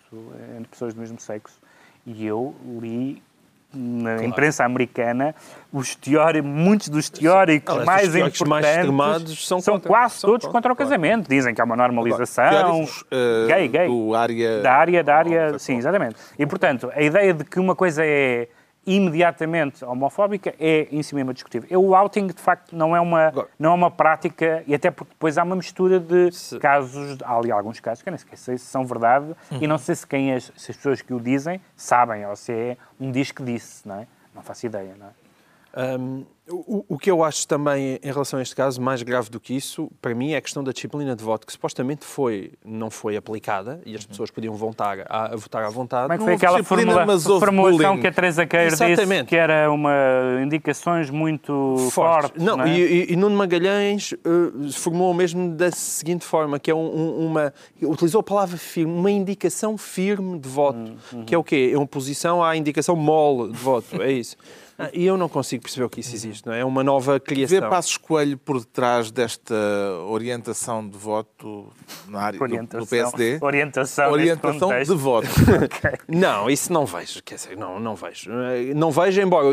entre 0.56 0.68
pessoas 0.68 0.94
do 0.94 1.00
mesmo 1.00 1.18
sexo. 1.20 1.58
E 2.06 2.24
eu 2.26 2.54
li 2.80 3.22
na 3.76 4.24
imprensa 4.24 4.64
americana 4.64 5.34
os 5.72 5.94
teóricos, 5.94 6.50
muitos 6.50 6.88
dos 6.88 7.10
teóricos 7.10 7.76
os 7.76 7.84
mais 7.84 8.10
teóricos 8.10 8.40
mais 8.48 8.64
importantes 8.64 9.32
extremados 9.32 9.46
são 9.46 9.60
contra- 9.60 9.88
quase 9.88 10.14
são 10.14 10.30
todos 10.30 10.46
contra, 10.46 10.52
contra 10.70 10.72
o 10.72 10.76
claro. 10.76 10.90
casamento. 10.90 11.28
Dizem 11.28 11.54
que 11.54 11.60
há 11.60 11.64
uma 11.64 11.76
normalização. 11.76 12.86
Eh, 13.10 13.46
gay, 13.48 13.68
gay. 13.68 13.88
do 13.88 14.14
área... 14.14 14.62
Da 14.62 14.72
área, 14.72 15.04
da 15.04 15.16
área, 15.16 15.58
sim, 15.58 15.76
exatamente. 15.76 16.16
E, 16.38 16.46
portanto, 16.46 16.90
a 16.94 17.02
ideia 17.02 17.34
de 17.34 17.44
que 17.44 17.60
uma 17.60 17.74
coisa 17.74 18.02
é 18.04 18.48
imediatamente 18.86 19.84
homofóbica 19.84 20.54
é 20.60 20.86
em 20.90 21.02
si 21.02 21.14
mesma 21.14 21.34
discutível. 21.34 21.68
Eu, 21.70 21.84
o 21.84 21.94
outing, 21.94 22.28
de 22.28 22.40
facto, 22.40 22.76
não 22.76 22.94
é 22.94 23.00
uma, 23.00 23.32
não 23.58 23.72
é 23.72 23.74
uma 23.74 23.90
prática, 23.90 24.62
e 24.66 24.74
até 24.74 24.90
porque 24.90 25.12
depois 25.12 25.36
há 25.36 25.42
uma 25.42 25.56
mistura 25.56 25.98
de 25.98 26.30
casos, 26.60 27.18
há 27.22 27.36
ali 27.36 27.50
alguns 27.50 27.80
casos 27.80 28.02
que 28.02 28.08
eu 28.08 28.12
nem 28.12 28.18
sequer 28.18 28.36
sei 28.36 28.58
se 28.58 28.66
são 28.66 28.84
verdade, 28.86 29.34
e 29.60 29.66
não 29.66 29.78
sei 29.78 29.94
se, 29.94 30.06
quem 30.06 30.32
as, 30.32 30.52
se 30.56 30.70
as 30.70 30.76
pessoas 30.76 31.02
que 31.02 31.12
o 31.12 31.20
dizem 31.20 31.60
sabem, 31.76 32.24
ou 32.26 32.36
se 32.36 32.52
é 32.52 32.76
um 33.00 33.10
diz 33.10 33.32
que 33.32 33.42
disse, 33.42 33.86
não 33.86 33.96
é? 33.96 34.06
Não 34.34 34.42
faço 34.42 34.66
ideia, 34.66 34.94
não 34.98 35.06
é? 35.06 35.25
Um, 35.76 36.24
o, 36.48 36.84
o 36.90 36.98
que 36.98 37.10
eu 37.10 37.22
acho 37.24 37.46
também 37.48 37.98
em 38.02 38.06
relação 38.12 38.38
a 38.38 38.42
este 38.42 38.54
caso, 38.54 38.80
mais 38.80 39.02
grave 39.02 39.28
do 39.28 39.38
que 39.40 39.52
isso, 39.54 39.90
para 40.00 40.14
mim, 40.14 40.30
é 40.32 40.36
a 40.36 40.40
questão 40.40 40.62
da 40.64 40.70
disciplina 40.72 41.14
de 41.16 41.22
voto, 41.22 41.44
que 41.44 41.52
supostamente 41.52 42.04
foi, 42.04 42.52
não 42.64 42.88
foi 42.88 43.16
aplicada 43.16 43.80
e 43.84 43.94
as 43.96 44.06
pessoas 44.06 44.30
podiam 44.30 44.54
votar 44.54 45.00
à, 45.08 45.34
a 45.34 45.36
votar 45.36 45.64
à 45.64 45.68
vontade. 45.68 46.04
Como 46.06 46.12
é 46.14 46.16
que 46.16 46.20
Não 46.20 46.26
foi 46.26 46.34
aquela 46.34 46.62
formula- 46.64 47.04
mas 47.04 47.24
formulação 47.24 47.78
bullying. 47.90 48.00
que 48.00 48.06
a 48.06 48.12
Teresa 48.12 48.46
Queiro 48.46 48.70
disse 48.76 49.24
que 49.24 49.34
era 49.36 49.70
uma 49.72 49.92
indicações 50.42 51.10
muito 51.10 51.74
Fortes. 51.90 52.30
fortes? 52.30 52.42
Não, 52.42 52.56
não 52.56 52.64
é? 52.64 52.78
e, 52.78 52.80
e- 53.10 53.12
e 53.12 53.16
Nuno 53.16 53.36
Magalhães 53.36 54.14
eh, 54.14 54.70
formou 54.72 55.12
mesmo 55.12 55.50
da 55.50 55.70
seguinte 55.72 56.24
forma, 56.24 56.58
que 56.60 56.70
é 56.70 56.74
um- 56.74 56.78
um- 56.96 57.26
uma... 57.26 57.52
Utilizou 57.82 58.20
a 58.20 58.24
palavra 58.24 58.56
firme, 58.56 58.92
uma 58.92 59.10
indicação 59.10 59.76
firme 59.76 60.38
de 60.38 60.48
voto, 60.48 60.92
Hum, 61.12 61.24
que 61.24 61.34
é 61.34 61.38
o 61.38 61.42
quê? 61.44 61.70
É 61.72 61.76
uma 61.76 61.84
oposição 61.84 62.42
à 62.42 62.56
indicação 62.56 62.94
mole 62.94 63.50
de 63.52 63.58
voto, 63.58 64.00
é 64.00 64.12
isso. 64.12 64.36
Ah, 64.78 64.90
E 64.92 65.04
eu 65.06 65.16
não 65.16 65.28
consigo 65.28 65.62
perceber 65.62 65.84
o 65.86 65.88
que 65.90 66.00
isso 66.00 66.14
existe, 66.14 66.46
não 66.46 66.52
é? 66.52 66.60
É 66.60 66.64
uma 66.64 66.84
nova 66.84 67.14
Vê 67.14 67.20
criação. 67.20 67.70
Passos 67.70 67.96
Coelho 67.96 68.36
por 68.36 68.58
detrás 68.60 69.10
desta 69.10 69.54
orientação 70.08 70.86
de 70.86 70.96
voto 70.96 71.66
na 72.08 72.20
área 72.20 72.38
do, 72.38 72.78
do. 72.80 72.86
PSD? 72.86 73.38
Orientação 73.40 74.10
Orientação 74.12 74.68
de 74.82 74.94
voto. 74.94 75.28
Não, 76.08 76.48
isso 76.50 76.72
não 76.72 76.84
vejo. 76.86 77.22
Quer 77.22 77.36
dizer, 77.36 77.56
não, 77.56 77.78
não 77.80 77.94
vejo. 77.94 78.30
Eh, 78.30 78.74
Não 78.74 78.90
vejo, 78.90 79.20
embora 79.20 79.46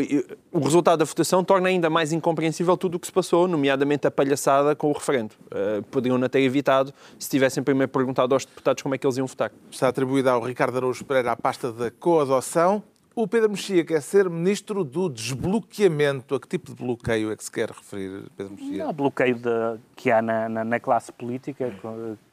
o 0.52 0.60
resultado 0.60 1.00
da 1.00 1.06
votação 1.06 1.44
torne 1.44 1.70
ainda 1.70 1.90
mais 1.90 2.12
incompreensível 2.12 2.76
tudo 2.78 2.96
o 2.96 3.00
que 3.00 3.08
se 3.08 3.14
passou, 3.14 3.48
nomeadamente 3.48 4.06
a 4.08 4.12
palhaçada 4.12 4.76
com 4.76 4.90
o 4.90 4.94
referendo. 4.94 5.36
Eh, 5.52 5.82
poderiam 5.92 6.18
não 6.18 6.28
ter 6.30 6.42
evitado 6.42 6.94
se 7.18 7.30
tivessem 7.30 7.64
primeiro 7.64 7.92
perguntado 7.92 8.34
aos 8.34 8.46
deputados 8.46 8.82
como 8.84 8.94
é 8.96 8.98
que 8.98 9.06
eles 9.06 9.18
iam 9.18 9.28
votar. 9.28 9.52
Está 9.72 9.88
atribuída 9.88 10.32
ao 10.32 10.42
Ricardo 10.42 10.78
Araújo 10.78 11.04
Pereira 11.06 11.32
a 11.32 11.36
pasta 11.36 11.72
da 11.72 11.90
coadoção. 11.92 12.84
O 13.15 13.28
Pedro 13.28 13.49
Mexia 13.52 13.86
quer 13.86 14.02
ser 14.02 14.28
ministro 14.28 14.84
do 14.84 15.08
desbloqueamento. 15.08 16.34
A 16.34 16.39
que 16.39 16.47
tipo 16.47 16.73
de 16.73 16.84
bloqueio 16.84 17.32
é 17.32 17.36
que 17.36 17.43
se 17.43 17.52
quer 17.52 17.69
referir, 17.69 18.23
Pedro 18.36 18.54
Mexia? 18.54 18.84
Não, 18.84 18.89
o 18.89 18.93
bloqueio 18.93 19.36
de- 19.36 19.80
que 19.95 20.10
há 20.10 20.19
na, 20.21 20.49
na- 20.49 20.63
na 20.63 20.80
classe 20.80 21.12
política, 21.12 21.71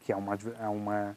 que 0.00 0.10
é 0.10 0.16
uma, 0.16 0.38
é 0.58 0.68
uma- 0.68 1.16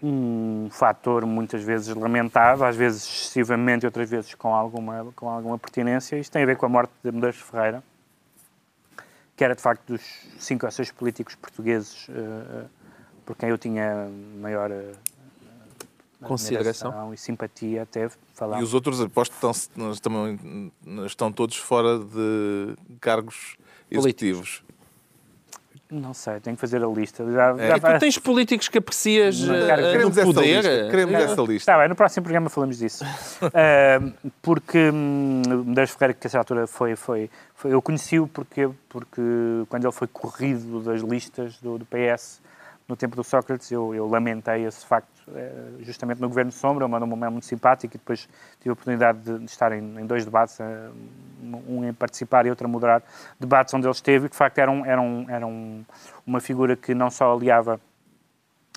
um 0.00 0.68
fator 0.70 1.26
muitas 1.26 1.62
vezes 1.64 1.92
lamentado, 1.94 2.64
às 2.64 2.76
vezes 2.76 3.02
excessivamente, 3.04 3.84
outras 3.84 4.08
vezes 4.08 4.32
com 4.34 4.54
alguma, 4.54 5.12
com 5.16 5.28
alguma 5.28 5.58
pertinência. 5.58 6.16
Isto 6.16 6.32
tem 6.32 6.44
a 6.44 6.46
ver 6.46 6.56
com 6.56 6.66
a 6.66 6.68
morte 6.68 6.92
de 7.02 7.10
Medeiros 7.10 7.40
Ferreira, 7.40 7.82
que 9.36 9.42
era 9.42 9.56
de 9.56 9.62
facto 9.62 9.84
dos 9.92 10.02
cinco 10.38 10.66
ou 10.66 10.72
seis 10.72 10.92
políticos 10.92 11.34
portugueses 11.34 12.06
eh, 12.10 12.64
por 13.26 13.36
quem 13.36 13.48
eu 13.48 13.58
tinha 13.58 14.08
maior 14.40 14.70
eh, 14.70 14.92
Consideração. 16.22 17.12
e 17.12 17.16
simpatia, 17.16 17.82
até 17.82 18.08
falar. 18.34 18.60
E 18.60 18.62
os 18.62 18.74
outros, 18.74 19.00
aposto, 19.00 19.32
estão, 19.34 19.90
estão, 19.90 20.38
estão 21.06 21.32
todos 21.32 21.56
fora 21.56 21.98
de 21.98 22.74
cargos 23.00 23.56
executivos. 23.90 24.62
Não 25.90 26.14
sei, 26.14 26.40
tenho 26.40 26.56
que 26.56 26.60
fazer 26.62 26.82
a 26.82 26.86
lista. 26.88 27.22
Já, 27.30 27.50
É, 27.58 27.68
já 27.68 27.76
vai- 27.76 27.98
tu 27.98 28.00
tens 28.00 28.16
políticos 28.16 28.66
que 28.66 28.78
aprecias 28.78 29.38
Não, 29.40 29.54
eh, 29.54 29.66
cara, 29.66 29.82
queremos 29.92 30.16
essa 30.16 30.26
poder? 30.26 30.54
lista, 30.56 30.90
queremos 30.90 31.14
Eh, 31.14 31.22
essa 31.22 31.42
lista. 31.42 31.54
Está 31.70 31.78
bem, 31.78 31.88
no 31.90 31.94
próximo 31.94 32.22
programa 32.24 32.48
falamos 32.48 32.78
disso. 32.78 33.04
Ah, 33.52 34.00
porque 34.40 34.88
hum, 34.90 35.42
Medeiros 35.66 35.90
Ferreira, 35.92 36.14
que 36.14 36.26
a 36.26 36.28
essa 36.28 36.38
altura 36.38 36.66
foi, 36.66 36.96
foi, 36.96 37.28
foi 37.54 37.74
eu 37.74 37.82
conheci-o 37.82 38.26
porque, 38.26 38.70
porque 38.88 39.20
quando 39.68 39.84
ele 39.84 39.92
foi 39.92 40.06
corrido 40.08 40.80
das 40.80 41.02
listas 41.02 41.58
do, 41.58 41.76
do 41.76 41.84
PS 41.84 42.40
no 42.88 42.96
tempo 42.96 43.14
do 43.14 43.22
Sócrates, 43.22 43.70
eu, 43.70 43.94
eu 43.94 44.08
lamentei 44.08 44.64
esse 44.64 44.86
facto 44.86 45.21
justamente 45.80 46.20
no 46.20 46.28
Governo 46.28 46.52
Sombra, 46.52 46.86
uma 46.86 46.98
nome 46.98 47.30
muito 47.30 47.46
simpático, 47.46 47.96
e 47.96 47.98
depois 47.98 48.28
tive 48.58 48.70
a 48.70 48.72
oportunidade 48.72 49.38
de 49.38 49.44
estar 49.44 49.72
em, 49.72 50.06
dois 50.06 50.24
debates, 50.24 50.58
eh, 50.60 50.90
um 51.68 51.84
em 51.84 51.92
participar 51.92 52.46
e 52.46 52.50
outro 52.50 52.66
a 52.66 52.68
moderar, 52.68 53.02
debates 53.38 53.72
onde 53.74 53.86
ele 53.86 53.92
esteve, 53.92 54.26
e 54.26 54.28
que 54.28 54.34
de 54.34 54.38
facto 54.38 54.58
era, 54.58 54.70
um, 54.70 54.84
era, 54.84 55.00
um, 55.00 55.26
era 55.28 55.46
um, 55.46 55.84
uma 56.26 56.40
figura 56.40 56.76
que 56.76 56.94
não 56.94 57.10
só 57.10 57.32
aliava 57.32 57.80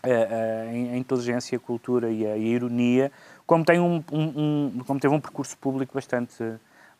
a, 0.03 0.08
a, 0.08 0.93
a 0.93 0.97
inteligência, 0.97 1.58
a 1.58 1.60
cultura 1.60 2.10
e 2.10 2.25
a, 2.25 2.34
a 2.34 2.38
ironia, 2.38 3.12
como, 3.45 3.63
tem 3.63 3.79
um, 3.79 4.01
como 4.86 4.99
teve 4.99 5.13
um 5.13 5.19
percurso 5.19 5.58
público 5.58 5.93
bastante, 5.93 6.43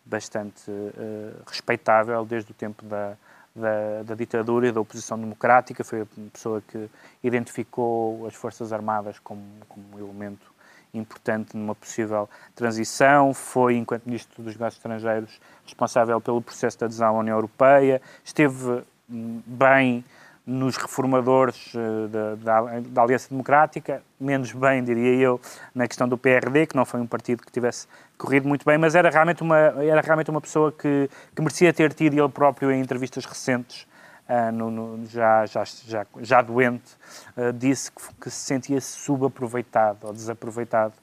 bastante 0.06 0.70
uh, 0.70 1.44
respeitável 1.48 2.24
desde 2.26 2.52
o 2.52 2.54
tempo 2.54 2.86
da, 2.86 3.18
da, 3.56 4.04
da, 4.04 4.16
ditadura 4.16 4.68
e 4.68 4.72
da 4.72 4.82
oposição 4.82 5.18
democrática. 5.20 5.84
Foi 5.84 6.02
a 6.02 6.06
pessoa 6.32 6.62
que 6.62 6.90
identificou 7.24 8.28
as 8.28 8.36
Forças 8.36 8.74
Armadas 8.74 9.20
como, 9.20 9.42
como 9.68 9.86
um 9.94 10.00
elemento 10.00 10.54
importante 10.94 11.56
numa 11.56 11.76
possível 11.76 12.30
transição. 12.54 13.34
Foi, 13.34 13.76
enquanto 13.78 14.06
Ministro 14.06 14.44
dos 14.44 14.54
Negócios 14.54 14.78
Estrangeiros, 14.78 15.40
responsável 15.64 16.20
pelo 16.20 16.42
processo 16.42 16.78
de 16.78 16.86
adesão 16.86 17.16
à 17.16 17.20
União 17.20 17.36
Europeia. 17.36 18.02
Esteve 18.24 18.84
hum, 19.10 19.42
bem 19.46 20.04
nos 20.46 20.78
reformadores 20.78 21.74
da, 22.10 22.36
da, 22.36 22.80
da, 22.80 23.02
Aliança 23.02 23.30
Democrática, 23.30 24.04
menos 24.20 24.52
bem, 24.52 24.84
diria 24.84 25.16
eu, 25.16 25.42
na 25.74 25.88
questão 25.88 26.08
do 26.08 26.18
PRD, 26.18 26.68
que 26.68 26.76
não 26.76 26.86
foi 26.86 27.02
um 27.02 27.08
partido 27.08 27.44
que 27.44 27.52
tivesse 27.52 27.88
corrido 28.18 28.48
muito 28.48 28.64
bem, 28.64 28.78
mas 28.78 28.94
era 28.94 29.10
realmente 29.10 29.42
uma, 29.42 29.58
era 29.58 30.02
realmente 30.02 30.30
uma 30.30 30.40
pessoa 30.40 30.72
que, 30.72 31.10
que 31.36 31.42
merecia 31.42 31.74
ter 31.74 31.94
tido 31.94 32.14
ele 32.14 32.30
próprio 32.30 32.72
em 32.72 32.80
entrevistas 32.80 33.26
recentes, 33.26 33.88
uh, 34.30 34.52
no, 34.52 34.70
no, 34.70 35.06
já, 35.08 35.46
já, 35.48 35.64
já, 35.64 36.06
já 36.22 36.42
doente, 36.42 36.96
uh, 37.36 37.52
disse 37.52 37.92
que, 37.92 38.02
que 38.22 38.30
se 38.30 38.46
sentia 38.46 38.80
subaproveitado 38.80 40.08
ou 40.08 40.14
desaproveitado 40.14 40.94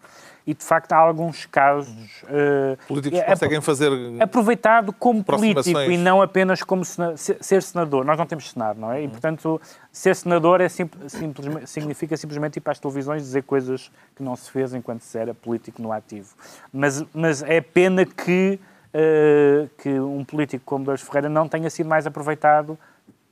e 0.47 0.55
de 0.55 0.65
facto 0.65 0.93
há 0.93 0.97
alguns 0.97 1.47
casos. 1.47 2.23
Uh, 2.25 2.77
Políticos 2.87 3.19
é, 3.19 3.25
conseguem 3.25 3.61
fazer. 3.61 3.91
Aproveitado 4.21 4.93
como 4.93 5.23
político 5.23 5.81
e 5.81 5.97
não 5.97 6.21
apenas 6.21 6.63
como 6.63 6.85
sena, 6.85 7.17
ser 7.17 7.63
senador. 7.63 8.05
Nós 8.05 8.19
não 8.19 8.27
temos 8.27 8.51
Senado, 8.51 8.81
não 8.81 8.93
é? 8.93 9.03
E 9.03 9.09
portanto, 9.09 9.61
ser 9.91 10.17
senador 10.17 10.61
é 10.61 10.69
sim, 10.69 10.89
simplesmente, 11.07 11.67
significa 11.69 12.17
simplesmente 12.17 12.57
ir 12.57 12.61
para 12.61 12.73
as 12.73 12.79
televisões 12.79 13.23
dizer 13.23 13.43
coisas 13.43 13.91
que 14.17 14.23
não 14.23 14.35
se 14.37 14.51
fez 14.51 14.75
enquanto 14.75 15.03
se 15.03 15.17
era 15.19 15.33
político 15.33 15.81
no 15.81 15.93
ativo. 15.93 16.35
Mas, 16.73 17.05
mas 17.15 17.43
é 17.43 17.61
pena 17.61 18.05
que, 18.05 18.59
uh, 18.95 19.69
que 19.79 19.91
um 20.01 20.25
político 20.25 20.65
como 20.65 20.85
Douros 20.85 21.03
Ferreira 21.03 21.29
não 21.29 21.49
tenha 21.49 21.71
sido 21.71 21.89
mais 21.89 22.07
aproveitado 22.07 22.79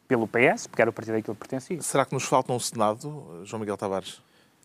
pelo 0.07 0.27
PS, 0.27 0.66
porque 0.66 0.83
era 0.83 0.90
o 0.90 0.92
partido 0.92 1.16
a 1.16 1.23
que 1.23 1.31
ele 1.31 1.38
pertencia. 1.38 1.81
Será 1.83 2.05
que 2.05 2.12
nos 2.12 2.25
falta 2.25 2.53
um 2.53 2.59
Senado, 2.59 3.42
João 3.44 3.61
Miguel 3.61 3.77
Tavares? 3.77 4.20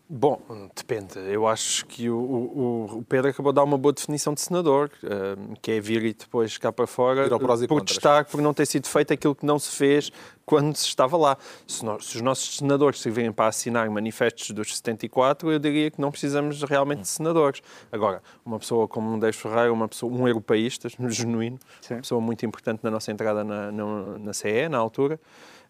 Bom, 0.08 0.40
depende. 0.74 1.18
Eu 1.18 1.48
acho 1.48 1.84
que 1.86 2.08
o, 2.08 2.16
o, 2.16 2.98
o, 2.98 3.02
Pedro 3.02 3.28
acabou 3.28 3.50
de 3.50 3.56
dar 3.56 3.64
uma 3.64 3.76
boa 3.76 3.92
definição 3.92 4.34
de 4.34 4.40
senador, 4.40 4.88
uh, 5.02 5.56
que 5.60 5.72
é 5.72 5.80
vir 5.80 6.04
e 6.04 6.14
depois 6.14 6.56
cá 6.58 6.70
para 6.70 6.86
fora 6.86 7.28
protestar 7.66 8.24
por 8.24 8.40
não 8.40 8.54
ter 8.54 8.66
sido 8.66 8.86
feito 8.86 9.12
aquilo 9.12 9.34
que 9.34 9.44
não 9.44 9.58
se 9.58 9.72
fez 9.72 10.12
quando 10.46 10.76
se 10.76 10.86
estava 10.86 11.16
lá. 11.16 11.36
Se, 11.66 11.84
nós, 11.84 12.06
se 12.06 12.16
os 12.16 12.22
nossos 12.22 12.58
senadores 12.58 13.00
servirem 13.00 13.32
para 13.32 13.48
assinar 13.48 13.90
manifestos 13.90 14.50
dos 14.52 14.76
74, 14.76 15.50
eu 15.50 15.58
diria 15.58 15.90
que 15.90 16.00
não 16.00 16.12
precisamos 16.12 16.62
realmente 16.62 17.00
de 17.00 17.08
senadores. 17.08 17.60
Agora, 17.90 18.22
uma 18.44 18.58
pessoa 18.58 18.86
como 18.86 19.12
um 19.12 19.18
Deixo 19.18 19.40
Ferreira, 19.40 19.72
uma 19.72 19.88
pessoa, 19.88 20.10
um 20.10 20.26
europeísta, 20.26 20.88
genuíno, 21.10 21.58
Sim. 21.80 21.94
uma 21.94 22.00
pessoa 22.00 22.20
muito 22.20 22.46
importante 22.46 22.80
na 22.84 22.90
nossa 22.90 23.10
entrada 23.10 23.42
na, 23.42 23.72
na, 23.72 24.18
na 24.18 24.32
CE, 24.32 24.68
na 24.70 24.78
altura, 24.78 25.20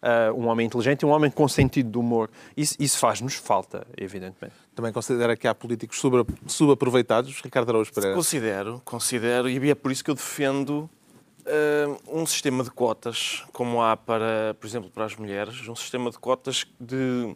uh, 0.01 0.39
um 0.39 0.47
homem 0.47 0.67
inteligente 0.67 1.01
e 1.01 1.05
um 1.05 1.09
homem 1.09 1.31
com 1.31 1.47
sentido 1.47 1.89
de 1.89 1.97
humor. 1.97 2.29
Isso, 2.55 2.75
isso 2.79 2.99
faz-nos 2.99 3.33
falta, 3.33 3.85
evidentemente. 3.97 4.55
Também 4.75 4.93
considera 4.93 5.35
que 5.35 5.47
há 5.47 5.55
políticos 5.55 5.99
subaproveitados, 6.45 7.41
Ricardo 7.41 7.69
Araújo 7.69 7.91
Pereira? 7.91 8.15
Considero, 8.15 8.81
considero, 8.85 9.49
e 9.49 9.71
é 9.71 9.75
por 9.75 9.91
isso 9.91 10.03
que 10.03 10.11
eu 10.11 10.15
defendo 10.15 10.87
um 12.07 12.25
sistema 12.25 12.63
de 12.63 12.71
cotas, 12.71 13.43
como 13.53 13.81
há, 13.81 13.95
para, 13.95 14.55
por 14.59 14.67
exemplo, 14.67 14.89
para 14.89 15.05
as 15.05 15.15
mulheres, 15.15 15.67
um 15.67 15.75
sistema 15.75 16.11
de 16.11 16.17
cotas 16.17 16.65
de, 16.79 17.35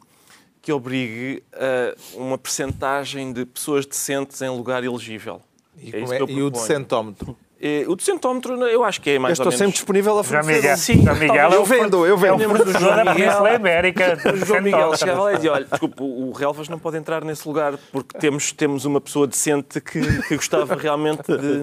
que 0.62 0.71
obrigue 0.71 1.43
a 1.54 2.17
uh, 2.17 2.21
uma 2.21 2.38
percentagem 2.38 3.32
de 3.34 3.45
pessoas 3.45 3.86
decentes 3.86 4.41
em 4.41 4.50
lugar 4.50 4.84
elegível. 4.84 5.41
E, 5.78 5.95
é 5.95 6.00
é, 6.00 6.32
e 6.32 6.41
o 6.41 6.50
decentómetro? 6.50 7.36
Eh, 7.63 7.86
o 7.88 7.95
decentómetro, 7.95 8.56
eu 8.65 8.84
acho 8.84 9.00
que 9.00 9.12
é 9.12 9.19
mais 9.19 9.38
eu 9.38 9.45
ou 9.45 9.45
menos... 9.45 9.54
estou 9.54 9.67
sempre 9.67 9.74
disponível 9.74 10.17
a 10.17 10.24
fornecer. 10.24 10.78
Sim, 10.78 11.04
João 11.04 11.15
Miguel, 11.15 11.52
eu 11.52 11.63
vendo, 11.63 12.06
eu 12.08 12.17
vendo. 12.17 12.41
É 12.41 12.47
o 12.47 12.50
produtor 12.50 12.95
da 13.06 13.13
Península 13.13 13.54
Ibérica. 13.54 14.17
O 14.34 14.45
João 14.45 14.62
Miguel 14.63 14.97
chegava 14.97 15.24
lá 15.24 15.34
e 15.34 15.36
dizia, 15.36 15.54
olha, 15.54 15.65
desculpe, 15.65 15.95
o 16.00 16.32
Relvas 16.32 16.67
não 16.69 16.80
pode 16.80 16.97
entrar 16.97 17.24
nesse 17.24 17.47
lugar 17.47 17.78
porque 17.91 18.17
temos, 18.17 18.52
temos 18.52 18.84
uma 18.86 19.00
pessoa 19.00 19.28
decente 19.28 19.80
que, 19.80 20.02
que 20.24 20.36
gostava 20.36 20.76
realmente 20.76 21.21
de... 21.28 21.62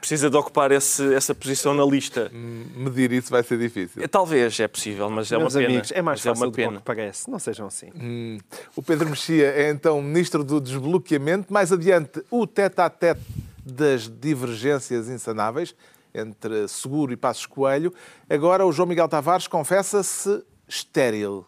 precisa 0.00 0.28
de 0.30 0.36
ocupar 0.36 0.72
esse, 0.72 1.14
essa 1.14 1.34
posição 1.34 1.74
na 1.74 1.84
lista. 1.84 2.30
Medir 2.32 3.12
isso 3.12 3.30
vai 3.30 3.42
ser 3.42 3.58
difícil. 3.58 4.06
Talvez, 4.08 4.58
é 4.60 4.68
possível, 4.68 5.08
mas 5.10 5.30
é 5.30 5.38
Meus 5.38 5.54
uma 5.54 5.64
amigos, 5.64 5.88
pena. 5.88 5.98
é 5.98 6.02
mais 6.02 6.20
fácil 6.20 6.44
é 6.44 6.46
uma 6.46 6.52
pena. 6.52 6.72
do 6.72 6.78
que 6.78 6.84
parece. 6.84 7.30
Não 7.30 7.38
sejam 7.38 7.66
assim. 7.66 7.90
Hum. 7.94 8.38
O 8.76 8.82
Pedro 8.82 9.08
Mexia 9.08 9.46
é 9.48 9.70
então 9.70 10.00
Ministro 10.02 10.42
do 10.44 10.60
Desbloqueamento. 10.60 11.52
Mais 11.52 11.72
adiante, 11.72 12.22
o 12.30 12.46
tete-a-tete 12.46 13.20
das 13.64 14.08
divergências 14.08 15.08
insanáveis 15.08 15.74
entre 16.14 16.68
Seguro 16.68 17.12
e 17.12 17.16
Passos 17.16 17.46
Coelho. 17.46 17.92
Agora 18.28 18.66
o 18.66 18.72
João 18.72 18.88
Miguel 18.88 19.08
Tavares 19.08 19.46
confessa-se 19.46 20.42
estéril. 20.68 21.46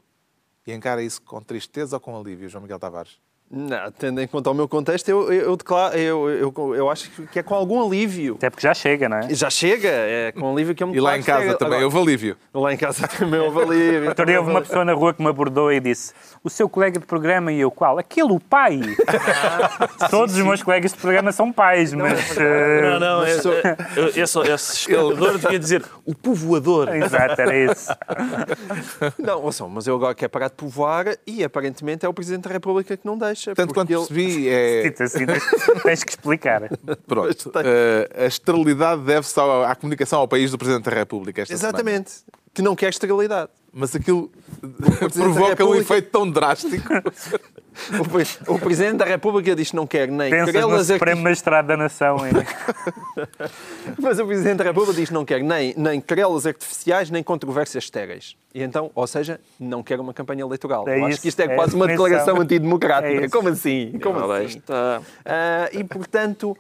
E 0.67 0.73
encara 0.73 1.03
isso 1.03 1.21
com 1.21 1.43
tristeza 1.43 1.97
ou 1.97 2.01
com 2.01 2.19
alívio, 2.19 2.49
João 2.49 2.63
Miguel 2.63 2.79
Tavares? 2.79 3.19
Não, 3.55 3.93
tendo 3.93 4.21
em 4.21 4.27
conta 4.27 4.51
o 4.51 4.55
meu 4.55 4.67
contexto, 4.67 5.09
eu, 5.09 5.33
eu, 5.33 5.43
eu, 5.43 5.57
declaro, 5.57 5.97
eu, 5.97 6.29
eu, 6.29 6.75
eu 6.75 6.91
acho 6.91 7.09
que 7.27 7.39
é 7.39 7.43
com 7.43 7.55
algum 7.55 7.87
alívio. 7.87 8.35
Até 8.35 8.51
porque 8.51 8.67
já 8.67 8.75
chega, 8.75 9.09
não 9.09 9.19
é? 9.19 9.33
Já 9.33 9.49
chega, 9.49 9.89
é 9.89 10.33
com 10.33 10.53
alívio 10.53 10.75
que 10.75 10.83
eu 10.83 10.89
me 10.89 10.97
E 10.97 11.01
lá 11.01 11.17
em 11.17 11.23
casa 11.23 11.55
também 11.55 11.79
Agora, 11.79 11.85
houve 11.85 11.99
alívio. 11.99 12.37
Lá 12.53 12.75
em 12.75 12.77
casa 12.77 13.07
também 13.07 13.39
houve 13.39 13.61
alívio. 13.63 14.09
Outro 14.09 14.27
dia 14.27 14.39
houve 14.41 14.51
uma 14.51 14.61
pessoa 14.61 14.85
na 14.85 14.93
rua 14.93 15.15
que 15.15 15.23
me 15.23 15.29
abordou 15.29 15.73
e 15.73 15.79
disse 15.79 16.13
o 16.43 16.51
seu 16.51 16.69
colega 16.69 16.99
de 16.99 17.07
programa 17.07 17.53
e 17.53 17.61
eu, 17.61 17.71
qual? 17.71 17.99
Aquele, 17.99 18.33
o 18.33 18.41
pai. 18.41 18.81
Todos 20.11 20.35
sim, 20.35 20.41
os 20.41 20.47
meus 20.47 20.63
colegas 20.63 20.93
de 20.93 20.99
programa 20.99 21.31
são 21.31 21.53
pais, 21.53 21.93
não, 21.93 22.01
mas... 22.01 22.37
Não, 22.37 23.01
não, 23.01 23.21
mas 23.21 23.41
sou... 23.41 23.53
esse, 24.15 24.39
esse 24.53 24.73
escaldador 24.75 25.39
devia 25.39 25.59
dizer 25.59 25.85
o 26.05 26.15
povoador. 26.15 26.95
Exato, 26.95 27.41
era 27.41 27.57
isso. 27.57 27.89
Não, 29.19 29.43
ouçam, 29.43 29.69
mas 29.69 29.87
eu 29.87 29.95
agora 29.95 30.15
quero 30.15 30.31
parar 30.31 30.49
de 30.49 30.55
povoar 30.55 31.17
e 31.27 31.45
aparentemente 31.45 32.05
é 32.05 32.09
o 32.09 32.15
Presidente 32.15 32.43
da 32.43 32.51
República 32.51 32.97
que 32.97 33.07
não 33.07 33.17
deixa. 33.17 33.44
Tanto 33.55 33.75
quanto 33.75 33.91
ele... 33.91 33.99
percebi, 33.99 34.49
é... 34.51 34.95
Assim, 35.01 35.27
tens 35.83 36.05
que 36.05 36.11
explicar. 36.11 36.63
Pronto. 37.07 37.49
Uh, 37.49 38.23
a 38.23 38.27
esterilidade 38.27 39.03
deve-se 39.03 39.39
à 39.39 39.75
comunicação 39.75 40.21
ao 40.21 40.29
país 40.29 40.51
do 40.51 40.59
Presidente 40.59 40.85
da 40.85 40.97
República 40.97 41.43
esta 41.43 41.53
Exatamente. 41.53 42.11
Semana. 42.11 42.45
Que 42.55 42.63
não 42.63 42.77
quer 42.77 42.91
esterilidade. 42.91 43.51
Mas 43.75 43.95
aquilo 43.97 44.31
provoca 45.13 45.65
um 45.65 45.75
efeito 45.75 46.11
tão 46.11 46.31
drástico. 46.31 46.89
O, 48.47 48.57
Presidente 48.57 48.99
da 48.99 49.05
República 49.05 49.53
diz 49.55 49.71
que 49.71 49.77
não 49.77 49.85
quer 49.85 50.09
nem 50.09 50.31
Pensas 50.31 50.53
querelas... 50.53 50.89
no 50.89 50.95
Supremo 50.95 51.23
Magistrado 51.23 51.67
da 51.67 51.77
Nação. 51.77 52.19
Mas 54.01 54.21
o 54.21 54.27
Presidente 54.27 54.59
da 54.59 54.65
República 54.65 54.95
diz 54.95 55.09
que 55.09 55.15
não 55.15 55.25
quer 55.25 55.43
nem, 55.43 55.75
nem 55.77 56.01
querelas 56.01 56.47
artificiais, 56.47 57.11
nem 57.11 57.21
controvérsias 57.21 57.83
estéreis. 57.83 58.37
E 58.55 58.63
então, 58.63 58.93
ou 58.95 59.07
seja, 59.09 59.41
não 59.59 59.83
quer 59.83 59.99
uma 59.99 60.15
campanha 60.15 60.43
eleitoral. 60.43 60.89
É 60.89 61.01
Eu 61.01 61.07
acho 61.07 61.21
que 61.21 61.27
isto 61.27 61.41
é, 61.41 61.47
é 61.47 61.57
quase 61.57 61.75
uma 61.75 61.89
declaração 61.89 62.41
antidemocrática. 62.41 63.25
É 63.25 63.29
Como 63.29 63.49
assim? 63.49 63.99
Como 64.01 64.21
não, 64.21 64.31
assim? 64.31 64.59
Está... 64.59 65.01
Uh, 65.01 65.77
e, 65.79 65.83
portanto, 65.83 66.57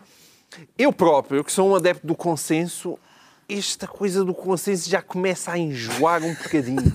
eu 0.76 0.92
próprio, 0.92 1.44
que 1.44 1.52
sou 1.52 1.70
um 1.70 1.76
adepto 1.76 2.04
do 2.04 2.16
consenso, 2.16 2.98
esta 3.48 3.86
coisa 3.86 4.24
do 4.24 4.34
consenso 4.34 4.88
já 4.88 5.02
começa 5.02 5.52
a 5.52 5.58
enjoar 5.58 6.22
um 6.22 6.34
bocadinho. 6.34 6.82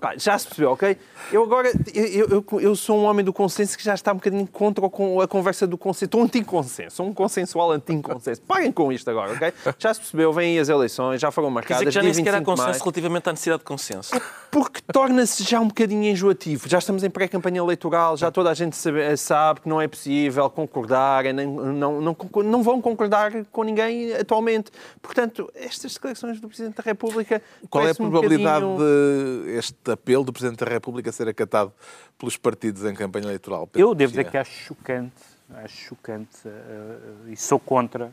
Pá, 0.00 0.14
já 0.16 0.36
se 0.36 0.46
percebeu, 0.46 0.72
ok? 0.72 0.96
Eu 1.30 1.44
agora, 1.44 1.70
eu, 1.94 2.28
eu, 2.28 2.60
eu, 2.60 2.74
sou 2.74 2.98
um 2.98 3.04
homem 3.04 3.24
do 3.24 3.32
consenso 3.32 3.78
que 3.78 3.84
já 3.84 3.94
está 3.94 4.10
um 4.10 4.16
bocadinho 4.16 4.46
contra 4.48 4.84
a 4.84 5.28
conversa 5.28 5.64
do 5.64 5.78
consenso. 5.78 6.06
Estou 6.06 6.22
anti-consenso, 6.22 6.96
sou 6.96 7.06
um 7.06 7.14
consensual 7.14 7.70
anti-consenso. 7.70 8.42
Parem 8.42 8.72
com 8.72 8.92
isto 8.92 9.08
agora, 9.08 9.32
ok? 9.32 9.52
Já 9.78 9.94
se 9.94 10.00
percebeu, 10.00 10.32
vêm 10.32 10.58
as 10.58 10.68
eleições, 10.68 11.20
já 11.20 11.30
foram 11.30 11.50
marcadas. 11.50 11.84
Quer 11.84 11.88
dizer 11.88 11.90
que 11.90 11.94
já 11.94 12.02
nem 12.02 12.14
sequer 12.14 12.34
há 12.34 12.42
consenso 12.42 12.68
mais. 12.70 12.80
relativamente 12.80 13.28
à 13.28 13.32
necessidade 13.32 13.60
de 13.60 13.64
consenso. 13.64 14.20
Porque 14.50 14.80
torna-se 14.92 15.44
já 15.44 15.60
um 15.60 15.68
bocadinho 15.68 16.02
enjoativo. 16.02 16.68
Já 16.68 16.78
estamos 16.78 17.04
em 17.04 17.10
pré-campanha 17.10 17.60
eleitoral, 17.60 18.16
já 18.16 18.28
toda 18.30 18.50
a 18.50 18.54
gente 18.54 18.74
sabe, 18.74 19.16
sabe, 19.16 19.60
que 19.60 19.68
não 19.68 19.80
é 19.80 19.86
possível 19.86 20.50
concordar, 20.50 21.24
nem, 21.24 21.46
não, 21.46 22.00
não, 22.00 22.16
não 22.44 22.62
vão 22.62 22.82
concordar 22.82 23.32
com 23.52 23.62
ninguém 23.62 24.14
atualmente. 24.14 24.72
Portanto, 25.00 25.48
estas 25.64 25.94
declarações 25.94 26.40
do 26.40 26.48
Presidente 26.48 26.76
da 26.76 26.82
República. 26.82 27.42
Qual 27.70 27.86
é 27.86 27.90
a 27.90 27.94
probabilidade 27.94 28.64
um 28.64 28.76
bocadinho... 28.76 29.44
de 29.44 29.50
este 29.56 29.90
apelo 29.90 30.24
do 30.24 30.32
Presidente 30.32 30.64
da 30.64 30.70
República 30.70 31.12
ser 31.12 31.28
acatado 31.28 31.72
pelos 32.18 32.36
partidos 32.36 32.84
em 32.84 32.94
campanha 32.94 33.26
eleitoral? 33.26 33.66
Pedro 33.66 33.88
Eu 33.88 33.94
devo 33.94 34.10
dizer 34.10 34.30
que 34.30 34.36
acho 34.36 34.52
chocante, 34.52 35.22
acho 35.56 35.76
chocante 35.76 36.46
uh, 36.46 37.28
e 37.28 37.36
sou 37.36 37.58
contra 37.58 38.12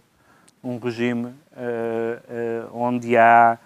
um 0.63 0.77
regime 0.77 1.27
uh, 1.27 1.31
uh, 1.31 2.77
onde 2.77 3.17
há 3.17 3.57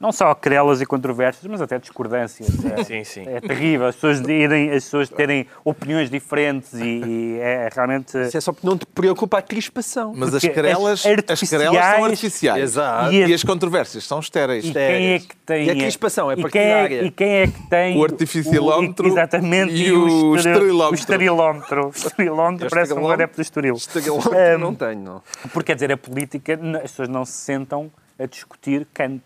não 0.00 0.12
só 0.12 0.34
querelas 0.34 0.80
e 0.80 0.86
controvérsias, 0.86 1.44
mas 1.50 1.60
até 1.60 1.78
discordâncias. 1.78 2.48
É, 2.64 2.84
Sim, 2.84 3.04
sim. 3.04 3.24
é 3.26 3.40
terrível 3.40 3.86
as 3.86 3.94
pessoas, 3.96 4.20
irem, 4.20 4.70
as 4.70 4.84
pessoas 4.84 5.08
terem 5.08 5.46
opiniões 5.64 6.08
diferentes 6.10 6.72
e, 6.74 6.84
e 6.84 7.38
é 7.40 7.68
realmente. 7.74 8.16
Isso 8.18 8.36
é 8.36 8.40
só 8.40 8.52
porque 8.52 8.66
não 8.66 8.78
te 8.78 8.86
preocupa 8.86 9.38
a 9.38 9.42
crispação. 9.42 10.12
Mas 10.16 10.34
as 10.34 10.42
querelas, 10.42 11.04
as 11.04 11.40
as 11.42 11.48
querelas 11.48 11.84
são 11.84 12.04
artificiais-. 12.04 12.62
Exato. 12.62 13.12
E 13.12 13.34
as 13.34 13.42
controvérsias 13.44 14.04
são 14.04 14.20
estéreis. 14.20 14.64
E 14.64 14.72
quem 14.72 15.12
é 15.14 15.18
que 15.18 15.36
tem. 15.36 15.66
E 15.66 15.70
a 15.70 15.74
crispação 15.74 16.30
é 16.30 16.34
e 16.34 16.36
quem 16.36 16.42
partidária. 16.42 17.02
E 17.04 17.10
quem 17.10 17.28
é 17.28 17.46
que 17.46 17.62
tem. 17.68 17.98
O 17.98 18.04
artificialómetro 18.04 19.06
exatamente, 19.08 19.72
e 19.74 19.92
o 19.92 20.36
esterilómetro. 20.36 20.90
O 20.90 20.94
esterilómetro. 20.94 21.86
O 21.86 21.90
esterilómetro 21.90 22.66
O 22.66 22.70
parece 22.70 22.92
um 22.92 22.96
esterilómetro- 22.96 23.12
adepto 23.12 23.36
do 23.36 23.42
estoril. 23.42 23.74
Esterilómetro 23.74 24.38
Ahm, 24.38 24.58
não 24.58 24.74
tenho, 24.74 25.00
não. 25.00 25.22
Porque 25.52 25.66
quer 25.68 25.74
dizer, 25.74 25.92
a 25.92 25.96
política, 25.96 26.54
as 26.76 26.90
pessoas 26.90 27.08
não 27.08 27.24
se 27.24 27.32
sentam 27.32 27.90
a 28.18 28.26
discutir 28.26 28.86
Kant. 28.92 29.22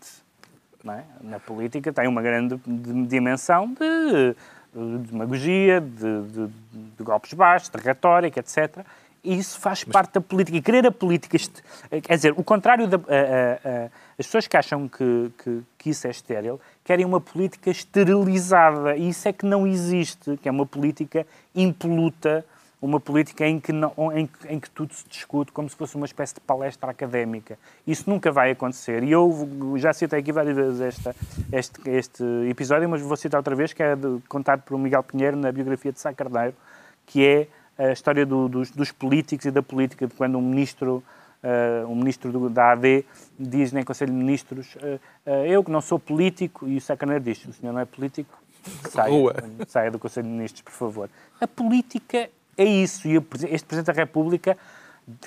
É? 0.91 1.03
Na 1.21 1.39
política 1.39 1.93
tem 1.93 2.07
uma 2.07 2.21
grande 2.21 2.59
dimensão 3.07 3.67
de, 3.73 4.35
de 4.73 4.97
demagogia, 5.11 5.79
de, 5.79 6.21
de- 6.23 6.47
de 6.97 7.03
golpes 7.03 7.33
baixos, 7.33 7.69
de 7.69 7.77
retórica, 7.79 8.39
etc. 8.41 8.85
E 9.23 9.37
isso 9.37 9.57
faz 9.57 9.85
parte 9.85 10.15
da 10.15 10.19
política. 10.21 10.57
E 10.57 10.61
querer 10.61 10.85
a 10.85 10.91
política. 10.91 11.37
est- 11.37 11.63
Quer 12.01 12.15
dizer, 12.17 12.33
o 12.35 12.43
contrário 12.43 12.87
da. 12.87 12.97
a- 12.97 12.99
a- 12.99 13.85
a- 13.85 13.89
as 14.19 14.25
pessoas 14.25 14.45
que 14.47 14.57
acham 14.57 14.87
que, 14.89 15.31
que, 15.41 15.61
que 15.77 15.89
isso 15.89 16.05
é 16.05 16.09
estéril 16.11 16.59
querem 16.83 17.05
uma 17.05 17.21
política 17.21 17.69
esterilizada. 17.71 18.95
E 18.97 19.07
isso 19.09 19.27
é 19.27 19.31
que 19.33 19.45
não 19.45 19.65
existe, 19.65 20.35
que 20.37 20.49
é 20.49 20.51
uma 20.51 20.65
política 20.65 21.25
impoluta, 21.55 22.45
uma 22.83 22.99
política 22.99 23.47
em 23.47 23.61
que, 23.61 23.71
não, 23.71 23.93
em, 24.13 24.29
em 24.49 24.59
que 24.59 24.69
tudo 24.69 24.93
se 24.93 25.07
discute 25.07 25.53
como 25.53 25.69
se 25.69 25.75
fosse 25.75 25.95
uma 25.95 26.05
espécie 26.05 26.33
de 26.35 26.41
palestra 26.41 26.91
académica. 26.91 27.57
Isso 27.87 28.09
nunca 28.09 28.29
vai 28.29 28.51
acontecer. 28.51 29.03
E 29.03 29.11
eu 29.11 29.73
já 29.77 29.93
citei 29.93 30.19
aqui 30.19 30.33
várias 30.33 30.53
vezes 30.53 30.81
esta, 30.81 31.15
este, 31.51 31.89
este 31.89 32.23
episódio, 32.49 32.89
mas 32.89 33.01
vou 33.01 33.15
citar 33.15 33.39
outra 33.39 33.55
vez, 33.55 33.71
que 33.71 33.81
é 33.81 33.95
de- 33.95 34.19
contado 34.27 34.63
por 34.63 34.77
Miguel 34.77 35.01
Pinheiro 35.01 35.37
na 35.37 35.49
biografia 35.49 35.93
de 35.93 35.99
Sá 36.01 36.13
Carneiro, 36.13 36.53
que 37.05 37.25
é 37.25 37.47
a 37.77 37.93
história 37.93 38.25
do- 38.25 38.49
dos, 38.49 38.69
dos 38.69 38.91
políticos 38.91 39.45
e 39.45 39.51
da 39.51 39.63
política, 39.63 40.05
de 40.05 40.13
quando 40.13 40.37
um 40.37 40.41
ministro, 40.41 41.01
eh, 41.41 41.85
um 41.87 41.95
ministro 41.95 42.33
do- 42.33 42.49
da 42.49 42.73
AD 42.73 43.05
diz 43.39 43.73
em 43.73 43.83
Conselho 43.83 44.11
de 44.11 44.17
Ministros, 44.17 44.75
eh, 44.81 44.99
eh, 45.25 45.47
eu 45.47 45.63
que 45.63 45.71
não 45.71 45.79
sou 45.79 45.97
político, 45.97 46.67
e 46.67 46.75
o 46.75 46.81
Sá 46.81 46.97
Carneiro 46.97 47.23
diz, 47.23 47.45
o 47.45 47.53
senhor 47.53 47.71
não 47.71 47.79
é 47.79 47.85
político, 47.85 48.37
saia, 48.89 49.09
saia 49.67 49.89
do 49.89 49.97
Conselho 49.99 50.27
de 50.27 50.33
Ministros, 50.33 50.61
por 50.63 50.71
favor. 50.73 51.09
A 51.39 51.47
política 51.47 52.29
é 52.57 52.63
isso, 52.63 53.07
e 53.07 53.15
este 53.15 53.65
Presidente 53.65 53.87
da 53.87 53.93
República, 53.93 54.57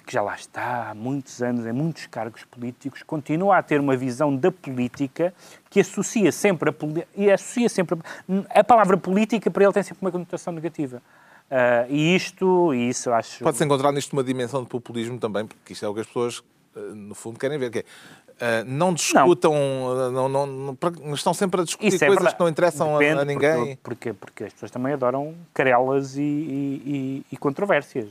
que 0.06 0.12
já 0.12 0.22
lá 0.22 0.34
está 0.34 0.90
há 0.90 0.94
muitos 0.94 1.42
anos, 1.42 1.66
em 1.66 1.72
muitos 1.72 2.06
cargos 2.06 2.44
políticos, 2.44 3.02
continua 3.02 3.58
a 3.58 3.62
ter 3.62 3.80
uma 3.80 3.96
visão 3.96 4.34
da 4.34 4.50
política 4.50 5.34
que 5.68 5.80
associa 5.80 6.32
sempre 6.32 6.70
a, 6.70 7.34
associa 7.34 7.68
sempre 7.68 7.98
a, 7.98 8.60
a 8.60 8.64
palavra 8.64 8.96
política 8.96 9.50
para 9.50 9.64
ele 9.64 9.72
tem 9.72 9.82
sempre 9.82 10.04
uma 10.04 10.10
conotação 10.10 10.52
negativa. 10.52 11.02
Ah, 11.50 11.86
e 11.88 12.14
isto, 12.14 12.74
e 12.74 12.88
isso 12.88 13.10
acho. 13.12 13.44
Pode-se 13.44 13.64
encontrar 13.64 13.92
nisto 13.92 14.12
uma 14.12 14.24
dimensão 14.24 14.62
de 14.62 14.68
populismo 14.68 15.18
também, 15.18 15.46
porque 15.46 15.72
isto 15.72 15.84
é 15.84 15.88
o 15.88 15.94
que 15.94 16.00
as 16.00 16.06
pessoas, 16.06 16.42
eh, 16.76 16.80
no 16.94 17.14
fundo, 17.14 17.38
querem 17.38 17.58
ver. 17.58 17.70
Que 17.70 17.78
é, 17.80 17.84
não 18.66 18.92
discutam, 18.92 19.54
eh, 19.54 20.10
não. 20.10 20.28
Não, 20.28 20.46
não- 20.46 21.14
estão 21.14 21.32
sempre 21.32 21.60
a 21.60 21.64
discutir 21.64 21.86
é 21.86 21.98
coisas 21.98 22.14
verdade. 22.16 22.34
que 22.36 22.40
não 22.40 22.48
interessam 22.48 22.94
a- 22.96 22.98
Depende, 22.98 23.20
a, 23.20 23.24
ninguém. 23.24 23.76
Porque, 23.76 23.78
porque, 23.82 24.12
porque 24.12 24.44
as 24.44 24.52
pessoas 24.52 24.70
também 24.70 24.92
adoram 24.92 25.34
querelas 25.54 26.16
e, 26.16 26.20
e- 26.22 26.82
e- 26.86 27.26
e 27.32 27.36
controvérsias. 27.36 28.08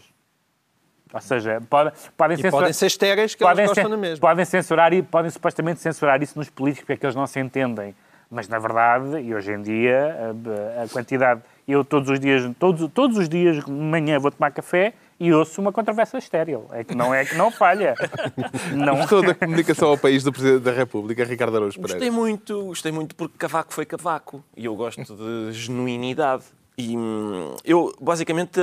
Ou 1.13 1.21
seja, 1.21 1.61
pode, 1.69 1.91
podem 2.17 2.35
E 2.35 2.41
censurar- 2.41 2.61
podem 2.63 2.73
ser 2.73 2.85
estéreis 2.87 3.35
que 3.35 3.43
elas 3.43 3.53
podem, 3.53 3.67
gostam 3.67 3.89
na 3.89 3.97
mesma. 3.97 4.19
podem 4.27 4.43
censurar 4.45 4.91
e 4.93 5.01
podem 5.03 5.31
supostamente 5.31 5.79
censurar 5.79 6.21
isso 6.21 6.37
nos 6.37 6.49
políticos 6.49 6.81
porque 6.85 6.93
é 6.93 6.97
que 6.97 7.05
eles 7.05 7.15
não 7.15 7.27
se 7.27 7.39
entendem. 7.39 7.95
Mas 8.29 8.47
na 8.49 8.57
verdade, 8.59 9.19
e 9.21 9.33
hoje 9.33 9.53
em 9.53 9.61
dia, 9.61 10.33
a, 10.79 10.83
a 10.83 10.87
quantidade. 10.89 11.41
Eu 11.67 11.85
todos 11.85 12.09
os 12.09 12.19
dias, 12.19 12.51
todos, 12.59 12.91
todos 12.91 13.17
os 13.17 13.29
dias 13.29 13.63
de 13.63 13.71
manhã 13.71 14.19
vou 14.19 14.29
tomar 14.31 14.51
café 14.51 14.93
e 15.19 15.31
ouço 15.33 15.61
uma 15.61 15.71
controvérsia 15.71 16.17
estéril. 16.17 16.67
É 16.71 16.83
que 16.83 16.93
não 16.95 17.13
é 17.13 17.23
que 17.25 17.35
não 17.35 17.49
falha. 17.51 17.95
Não. 18.73 18.97
Gostou 18.97 19.21
da 19.25 19.33
comunicação 19.33 19.89
ao 19.89 19.97
país 19.97 20.23
do 20.23 20.31
Presidente 20.31 20.61
da 20.63 20.71
República, 20.71 21.23
Ricardo 21.23 21.55
Araújo 21.55 21.79
Gostei 21.79 21.99
Pereira. 21.99 22.15
muito, 22.15 22.65
gostei 22.65 22.91
muito 22.91 23.15
porque 23.15 23.37
Cavaco 23.37 23.73
foi 23.73 23.85
Cavaco 23.85 24.43
e 24.57 24.65
eu 24.65 24.75
gosto 24.75 25.01
de 25.15 25.51
genuinidade. 25.53 26.43
E 26.77 26.97
hum, 26.97 27.55
eu, 27.63 27.95
basicamente, 28.01 28.59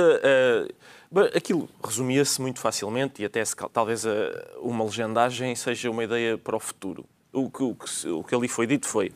ba- 1.11 1.31
aquilo 1.35 1.67
resumia-se 1.83 2.39
muito 2.41 2.59
facilmente 2.59 3.21
e 3.21 3.25
até 3.25 3.43
se 3.43 3.55
talvez 3.71 4.05
eh, 4.05 4.47
uma 4.61 4.83
legendagem 4.83 5.55
seja 5.55 5.89
uma 5.89 6.03
ideia 6.03 6.37
para 6.37 6.55
o 6.55 6.59
futuro. 6.59 7.05
O 7.31 7.49
que, 7.49 7.63
o 7.63 7.73
que 7.75 8.07
o 8.09 8.23
que 8.23 8.35
ali 8.35 8.47
foi 8.47 8.67
dito 8.67 8.87
foi: 8.87 9.11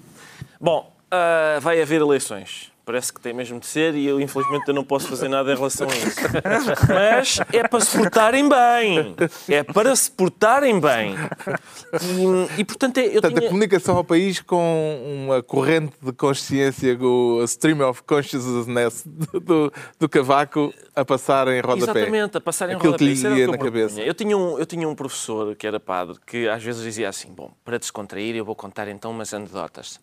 Bom, 0.60 0.92
ah, 1.12 1.60
vai 1.62 1.80
haver 1.80 2.02
eleições. 2.02 2.72
Parece 2.88 3.12
que 3.12 3.20
tem 3.20 3.34
mesmo 3.34 3.60
de 3.60 3.66
ser 3.66 3.96
e 3.96 4.08
eu, 4.08 4.18
infelizmente, 4.18 4.66
eu 4.70 4.74
não 4.74 4.82
posso 4.82 5.10
fazer 5.10 5.28
nada 5.28 5.52
em 5.52 5.56
relação 5.58 5.90
a 5.90 5.94
isso. 5.94 6.22
Mas 6.88 7.38
é 7.52 7.68
para 7.68 7.82
se 7.82 7.98
portarem 7.98 8.48
bem. 8.48 9.14
É 9.50 9.62
para 9.62 9.94
se 9.94 10.10
portarem 10.10 10.80
bem. 10.80 11.14
E, 12.56 12.62
e, 12.62 12.64
portanto, 12.64 12.98
é- 13.00 13.08
eu 13.08 13.12
Portanto, 13.22 13.34
a 13.36 13.40
tinha... 13.40 13.50
comunicação 13.50 13.98
ao 13.98 14.06
país 14.06 14.40
com 14.40 15.02
uma 15.26 15.44
corrente 15.44 15.98
de 16.02 16.14
consciência, 16.14 16.96
com 16.96 17.40
o 17.40 17.44
stream 17.44 17.82
of 17.90 18.04
consciousness 18.04 19.04
do, 19.06 19.38
do, 19.42 19.74
do 20.00 20.08
Cavaco 20.08 20.74
a 20.96 21.04
passar 21.04 21.50
em 21.50 21.60
rodapé. 21.60 22.00
Exatamente, 22.00 22.38
a 22.38 22.40
passar 22.42 22.70
em 22.70 22.76
Aquilo 22.76 22.94
rodapé. 22.94 23.14
que 23.14 23.28
lhe 23.28 23.40
ia 23.40 23.48
na 23.48 23.58
cabeça. 23.58 24.00
Eu 24.00 24.14
tinha, 24.14 24.38
um, 24.38 24.58
eu 24.58 24.66
tinha 24.66 24.88
um 24.88 24.96
professor 24.96 25.58
que 25.58 25.68
era 25.68 25.78
padre 25.78 26.16
que 26.26 26.48
às 26.48 26.64
vezes 26.64 26.82
dizia 26.82 27.10
assim: 27.10 27.34
Bom, 27.34 27.52
para 27.66 27.78
descontrair, 27.78 28.34
eu 28.34 28.46
vou 28.46 28.56
contar 28.56 28.88
então 28.88 29.12
umas 29.12 29.34
anedotas. 29.34 30.00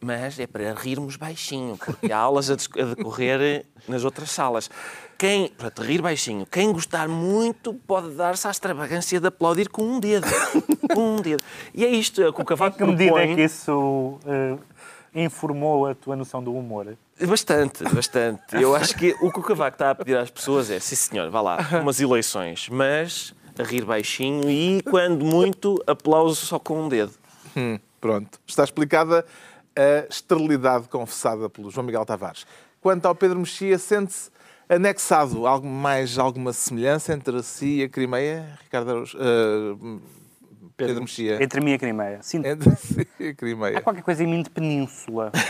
Mas 0.00 0.38
é 0.38 0.46
para 0.46 0.72
rirmos 0.74 1.16
baixinho, 1.16 1.76
porque 1.76 2.12
há 2.12 2.18
aulas 2.18 2.50
a, 2.50 2.54
a 2.54 2.94
decorrer 2.94 3.64
nas 3.88 4.04
outras 4.04 4.30
salas. 4.30 4.70
Quem, 5.18 5.48
para 5.48 5.70
te 5.70 5.82
rir 5.82 6.00
baixinho, 6.00 6.46
quem 6.46 6.72
gostar 6.72 7.08
muito 7.08 7.74
pode 7.74 8.10
dar-se 8.10 8.46
à 8.46 8.50
extravagância 8.50 9.18
de 9.20 9.26
aplaudir 9.26 9.68
com 9.68 9.82
um 9.82 9.98
dedo. 9.98 10.28
com 10.94 11.16
um 11.16 11.20
dedo. 11.20 11.42
E 11.74 11.84
é 11.84 11.88
isto 11.88 12.22
é 12.22 12.28
o 12.28 12.32
que 12.32 12.40
o 12.40 12.44
Cavaco 12.44 12.76
Que 12.78 12.84
medida 12.84 13.12
propõe. 13.12 13.32
é 13.32 13.34
que 13.34 13.42
isso 13.42 14.20
eh, 14.24 14.56
informou 15.14 15.86
a 15.86 15.94
tua 15.96 16.14
noção 16.14 16.42
do 16.42 16.54
humor? 16.54 16.96
Bastante, 17.26 17.82
bastante. 17.92 18.42
Eu 18.52 18.76
acho 18.76 18.94
que 18.94 19.16
o 19.20 19.32
que 19.32 19.40
o 19.40 19.42
Cavaco 19.42 19.74
está 19.74 19.90
a 19.90 19.94
pedir 19.96 20.16
às 20.16 20.30
pessoas 20.30 20.70
é, 20.70 20.78
sim 20.78 20.94
senhor, 20.94 21.28
vá 21.30 21.40
lá, 21.40 21.58
umas 21.82 22.00
eleições, 22.00 22.68
mas 22.70 23.34
a 23.58 23.64
rir 23.64 23.84
baixinho 23.84 24.48
e, 24.48 24.80
quando 24.82 25.24
muito, 25.24 25.82
aplauso 25.84 26.46
só 26.46 26.60
com 26.60 26.84
um 26.84 26.88
dedo. 26.88 27.12
Hum, 27.56 27.80
pronto. 28.00 28.38
Está 28.46 28.62
explicada 28.62 29.26
a 29.78 30.06
esterilidade 30.08 30.88
confessada 30.88 31.48
pelo 31.48 31.70
João 31.70 31.86
Miguel 31.86 32.04
Tavares. 32.04 32.44
Quanto 32.80 33.06
ao 33.06 33.14
Pedro 33.14 33.38
Mexia, 33.38 33.78
sente-se 33.78 34.30
anexado 34.68 35.46
algo 35.46 35.66
mais 35.66 36.18
alguma 36.18 36.52
semelhança 36.52 37.14
entre 37.14 37.40
si 37.44 37.78
e 37.78 37.84
a 37.84 37.88
Crimeia? 37.88 38.58
Ricardo 38.64 38.90
Araújo, 38.90 39.16
eh, 39.18 40.00
Pedro 40.76 41.02
Mexia. 41.02 41.42
Entre 41.42 41.60
mim 41.60 41.70
e 41.70 41.74
a 41.74 41.78
Crimeia. 41.78 42.18
Sinto 42.22 42.46
Entre 42.46 42.76
si 42.76 43.06
e 43.20 43.28
a 43.28 43.34
Crimeia. 43.34 43.78
Há 43.78 43.80
qualquer 43.80 44.02
coisa 44.02 44.24
em 44.24 44.26
mim 44.26 44.42
de 44.42 44.50
península. 44.50 45.30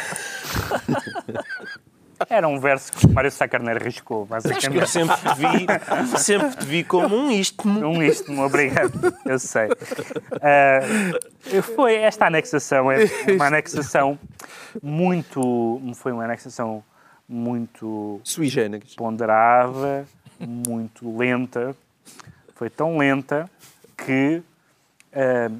Era 2.28 2.48
um 2.48 2.58
verso 2.58 2.92
que 2.92 3.06
o 3.06 3.12
Mário 3.12 3.30
Sá 3.30 3.46
Carneiro 3.46 3.82
riscou, 3.82 4.26
que 4.26 4.32
eu 4.32 4.40
basicamente. 4.40 4.88
sempre 4.88 5.16
te 5.16 5.34
vi, 5.34 6.18
sempre 6.18 6.56
te 6.56 6.66
vi 6.66 6.84
como 6.84 7.16
um 7.16 7.30
istmo. 7.30 7.86
Um 7.86 8.02
istmo, 8.02 8.44
obrigado. 8.44 9.14
Eu 9.24 9.38
sei. 9.38 9.68
Ah, 10.42 10.80
foi 11.76 11.94
esta 11.96 12.26
anexação, 12.26 12.90
é 12.90 13.04
uma 13.32 13.46
anexação 13.46 14.18
muito. 14.82 15.80
Foi 15.94 16.12
uma 16.12 16.24
anexação 16.24 16.82
muito 17.28 18.20
Sui 18.24 18.48
generis. 18.48 18.94
ponderada, 18.94 20.06
muito 20.40 21.16
lenta. 21.16 21.76
Foi 22.54 22.68
tão 22.68 22.98
lenta 22.98 23.48
que 23.96 24.42
ah, 25.12 25.50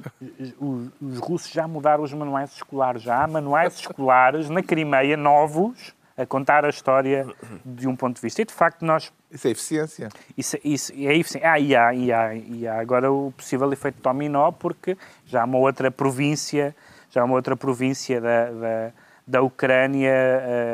os, 0.59 0.89
os 1.01 1.19
russos 1.19 1.51
já 1.51 1.67
mudaram 1.67 2.03
os 2.03 2.13
manuais 2.13 2.53
escolares. 2.53 3.01
Já 3.01 3.23
há 3.23 3.27
manuais 3.27 3.79
escolares 3.79 4.49
na 4.49 4.61
Crimeia 4.61 5.15
novos 5.15 5.93
a 6.19 6.25
contar 6.25 6.65
a 6.65 6.69
história 6.69 7.25
de 7.65 7.87
um 7.87 7.95
ponto 7.95 8.17
de 8.17 8.21
vista. 8.21 8.41
E 8.41 8.45
de 8.45 8.53
facto 8.53 8.83
nós 8.83 9.11
Isso 9.31 9.47
é 9.47 9.51
eficiência. 9.51 10.09
isso, 10.37 10.57
isso, 10.63 10.93
e 10.93 11.07
aí, 11.07 11.23
sim, 11.23 11.39
ah, 11.41 11.57
e, 11.57 11.73
há, 11.73 11.93
e, 11.93 12.11
há, 12.11 12.35
e 12.35 12.67
há 12.67 12.79
agora 12.79 13.09
o 13.09 13.31
possível 13.37 13.71
efeito 13.71 14.01
dominó, 14.01 14.51
porque 14.51 14.97
já 15.25 15.43
há 15.43 15.45
uma 15.45 15.57
outra 15.57 15.89
província, 15.89 16.75
já 17.09 17.21
há 17.21 17.23
uma 17.23 17.35
outra 17.35 17.55
província 17.55 18.19
da, 18.19 18.51
da, 18.51 18.91
da 19.25 19.41
Ucrânia 19.41 20.11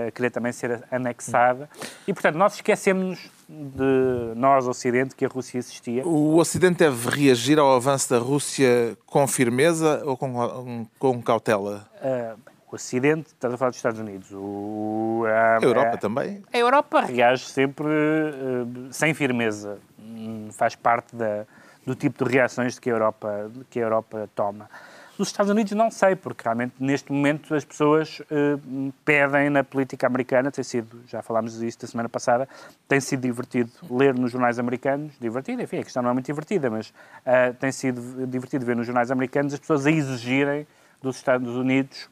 a 0.08 0.12
querer 0.12 0.32
também 0.32 0.52
ser 0.52 0.84
anexada. 0.90 1.70
E, 2.08 2.14
portanto, 2.14 2.38
nós 2.38 2.56
esquecemos 2.56 3.30
de 3.48 4.34
nós, 4.36 4.68
Ocidente, 4.68 5.16
que 5.16 5.26
a 5.26 5.28
Rússia 5.28 5.60
existia. 5.60 6.04
O 6.08 6.38
Ocidente 6.38 6.80
deve 6.80 7.08
reagir 7.10 7.60
ao 7.60 7.76
avanço 7.76 8.10
da 8.10 8.18
Rússia 8.18 8.98
com 9.06 9.28
firmeza 9.28 10.02
ou 10.06 10.18
com, 10.18 10.88
com 10.98 11.22
cautela? 11.22 11.88
Ah, 12.02 12.36
o 12.76 12.78
Ocidente, 12.86 13.28
estás 13.28 13.54
a 13.54 13.58
falar 13.58 13.70
dos 13.72 13.78
Estados 13.78 14.00
Unidos. 14.00 14.28
O, 14.34 15.24
a, 15.28 15.58
A 15.58 15.62
Europa 15.62 15.96
a- 15.96 15.98
também? 15.98 16.44
A 16.54 16.58
Europa 16.58 17.02
reage 17.02 17.46
sempre 17.46 17.88
eh, 17.88 18.66
sem 18.92 19.14
firmeza. 19.14 19.78
Hum, 19.98 20.50
Faz 20.52 20.76
parte 20.76 21.16
da- 21.16 21.46
do 21.86 21.96
tipo 21.96 22.24
de 22.26 22.32
reações 22.32 22.78
que 22.78 22.90
a 22.90 22.94
Europa, 22.94 23.50
que 23.70 23.80
a 23.80 23.84
Europa 23.84 24.30
toma. 24.36 24.70
Dos 25.18 25.30
Estados 25.30 25.50
Unidos 25.50 25.72
não 25.72 25.90
sei, 25.90 26.14
porque 26.18 26.44
realmente 26.44 26.74
neste 26.80 27.10
momento 27.14 27.56
as 27.56 27.64
pessoas 27.64 28.22
eh, 28.30 28.58
pedem 29.06 29.50
na 29.50 29.64
política 29.64 30.06
americana, 30.08 30.52
tem 30.52 30.64
sido, 30.64 31.00
já 31.08 31.22
falámos 31.22 31.58
disso 31.58 31.80
da 31.80 31.88
semana 31.88 32.10
passada, 32.10 32.50
tem 32.90 33.00
sido 33.00 33.22
divertido 33.22 33.72
ler 33.90 34.14
nos 34.14 34.32
jornais 34.34 34.60
americanos, 34.60 35.14
divertido, 35.22 35.62
enfim, 35.62 35.80
a 35.80 35.84
questão 35.84 36.04
não 36.04 36.10
é 36.10 36.14
muito 36.14 36.26
divertida, 36.26 36.70
mas 36.70 36.94
eh, 37.26 37.54
tem 37.54 37.72
sido 37.72 38.28
divertido 38.28 38.66
ver 38.66 38.76
nos 38.76 38.86
jornais 38.86 39.10
americanos 39.12 39.54
as 39.54 39.60
pessoas 39.62 39.86
a 39.86 39.92
exigirem 39.92 40.68
dos 41.02 41.16
Estados 41.16 41.56
Unidos 41.56 42.10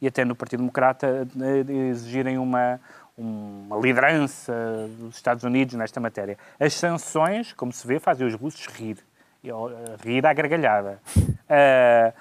e 0.00 0.06
até 0.06 0.24
no 0.24 0.34
Partido 0.34 0.60
Democrata 0.60 1.26
exigirem 1.90 2.38
uma, 2.38 2.80
uma 3.16 3.78
liderança 3.78 4.52
dos 4.98 5.16
Estados 5.16 5.44
Unidos 5.44 5.74
nesta 5.74 6.00
matéria. 6.00 6.38
As 6.58 6.74
sanções, 6.74 7.52
como 7.52 7.72
se 7.72 7.86
vê, 7.86 7.98
fazem 7.98 8.26
os 8.26 8.34
russos 8.34 8.66
rir. 8.66 8.98
Rir 10.04 10.26
à 10.26 10.32
gargalhada. 10.32 11.00
Ah, 11.48 12.12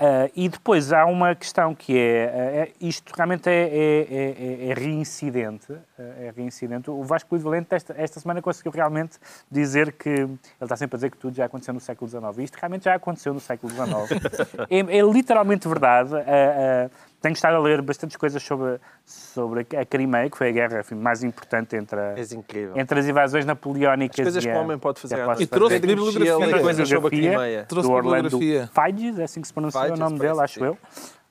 ah, 0.00 0.30
e 0.34 0.48
depois 0.48 0.92
há 0.92 1.04
uma 1.04 1.34
questão 1.34 1.74
que 1.74 1.96
é, 1.98 2.32
ah, 2.32 2.56
é- 2.62 2.72
isto 2.80 3.12
realmente 3.14 3.48
é, 3.48 3.52
é- 3.52 4.06
é- 4.10 4.66
é- 4.66 4.70
é 4.70 4.74
reincidente, 4.74 5.72
é 5.98 6.32
reincidente. 6.34 6.90
O 6.90 7.02
Vasco 7.04 7.28
Luís 7.34 7.42
Valente 7.44 7.74
esta, 7.74 7.94
esta 7.96 8.18
semana 8.18 8.40
conseguiu 8.40 8.72
realmente 8.72 9.18
dizer 9.50 9.92
que, 9.92 10.08
ele 10.08 10.38
está 10.62 10.76
sempre 10.76 10.96
a 10.96 10.98
dizer 10.98 11.10
que 11.10 11.18
tudo 11.18 11.36
já 11.36 11.44
aconteceu 11.44 11.74
no 11.74 11.80
século 11.80 12.08
XIX, 12.08 12.38
isto 12.38 12.54
realmente 12.56 12.84
já 12.84 12.94
aconteceu 12.94 13.34
no 13.34 13.40
século 13.40 13.70
XIX. 13.72 14.10
é, 14.70 14.78
é 14.98 15.02
literalmente 15.02 15.68
verdade. 15.68 16.14
ah, 16.16 16.24
ah, 16.26 17.09
tenho 17.20 17.32
estado 17.34 17.56
a 17.56 17.58
ler 17.58 17.82
bastantes 17.82 18.16
coisas 18.16 18.42
sobre, 18.42 18.78
sobre 19.04 19.66
a 19.76 19.84
Crimeia, 19.84 20.30
que 20.30 20.36
foi 20.38 20.48
a 20.48 20.52
guerra 20.52 20.80
enfim, 20.80 20.94
mais 20.94 21.22
importante 21.22 21.76
entre, 21.76 21.98
a- 22.00 22.14
entre 22.76 23.00
as 23.00 23.06
invasões 23.06 23.44
napoleónicas 23.44 24.18
As 24.18 24.24
coisas 24.24 24.44
e 24.44 24.48
que 24.48 24.54
o 24.54 24.58
homem 24.58 24.78
pode 24.78 25.00
fazer 25.00 25.16
e. 25.16 25.42
E 25.42 25.46
trouxe 25.46 25.74
pós-guerra. 25.80 25.80
bibliografia. 25.96 26.36
Uma 26.36 26.46
coisas 26.62 26.88
sobre 26.88 27.06
a 27.06 27.10
bibliografia 27.10 27.30
Crimeia. 27.38 27.64
Trouxe 27.68 27.88
do 27.88 27.94
Orlando 27.94 28.30
bibliografia. 28.30 28.70
Feiges, 28.74 29.18
é 29.18 29.24
assim 29.24 29.40
que 29.40 29.46
se 29.46 29.52
pronuncia 29.52 29.80
Feiges, 29.80 29.98
o 29.98 30.02
nome 30.02 30.18
dele, 30.18 30.40
acho 30.40 30.58
que 30.58 30.64
eu. 30.64 30.78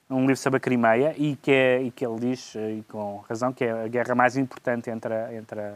Um 0.08 0.20
livro 0.22 0.36
sobre 0.36 0.56
a 0.56 0.60
Crimeia 0.60 1.14
e 1.16 1.36
que, 1.36 1.52
é, 1.52 1.82
e 1.82 1.90
que 1.90 2.04
ele 2.04 2.18
diz, 2.18 2.54
eh, 2.56 2.70
e 2.78 2.82
com 2.88 3.22
razão, 3.28 3.52
que 3.52 3.64
é 3.64 3.84
a 3.84 3.86
guerra 3.88 4.14
mais 4.14 4.36
importante 4.36 4.90
entre, 4.90 5.14
a- 5.14 5.32
entre, 5.34 5.60
a- 5.60 5.74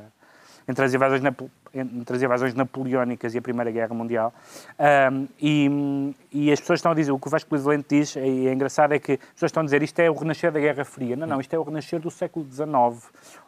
entre, 0.69 0.85
as, 0.85 0.93
invasões 0.93 1.21
napo- 1.23 1.49
entre 1.75 2.17
as 2.17 2.23
invasões 2.23 2.55
napoleónicas 2.55 3.35
e 3.35 3.39
a 3.39 3.43
Primeira 3.43 3.71
Guerra 3.71 3.95
Mundial. 3.95 4.33
Ahm, 4.79 5.27
e, 5.41 6.15
e 6.33 6.53
as 6.53 6.61
pessoas 6.61 6.79
estão 6.79 6.93
a 6.93 6.95
dizer, 6.95 7.13
o 7.13 7.19
que 7.19 7.27
o 7.27 7.31
Vasco 7.31 7.57
Valente 7.59 7.87
diz, 7.89 8.17
e 8.17 8.47
é 8.49 8.53
engraçado, 8.53 8.93
é 8.93 8.99
que 8.99 9.13
as 9.13 9.19
pessoas 9.19 9.51
estão 9.51 9.63
a 9.63 9.65
dizer 9.65 9.83
isto 9.83 9.99
é 10.01 10.11
o 10.11 10.15
renascer 10.15 10.53
da 10.53 10.61
Guerra 10.61 10.85
Fria. 10.85 11.17
Não, 11.17 11.27
não, 11.27 11.41
isto 11.41 11.55
é 11.55 11.59
o 11.59 11.63
renascer 11.63 12.01
do 12.01 12.11
século 12.11 12.47
XIX, 12.51 12.69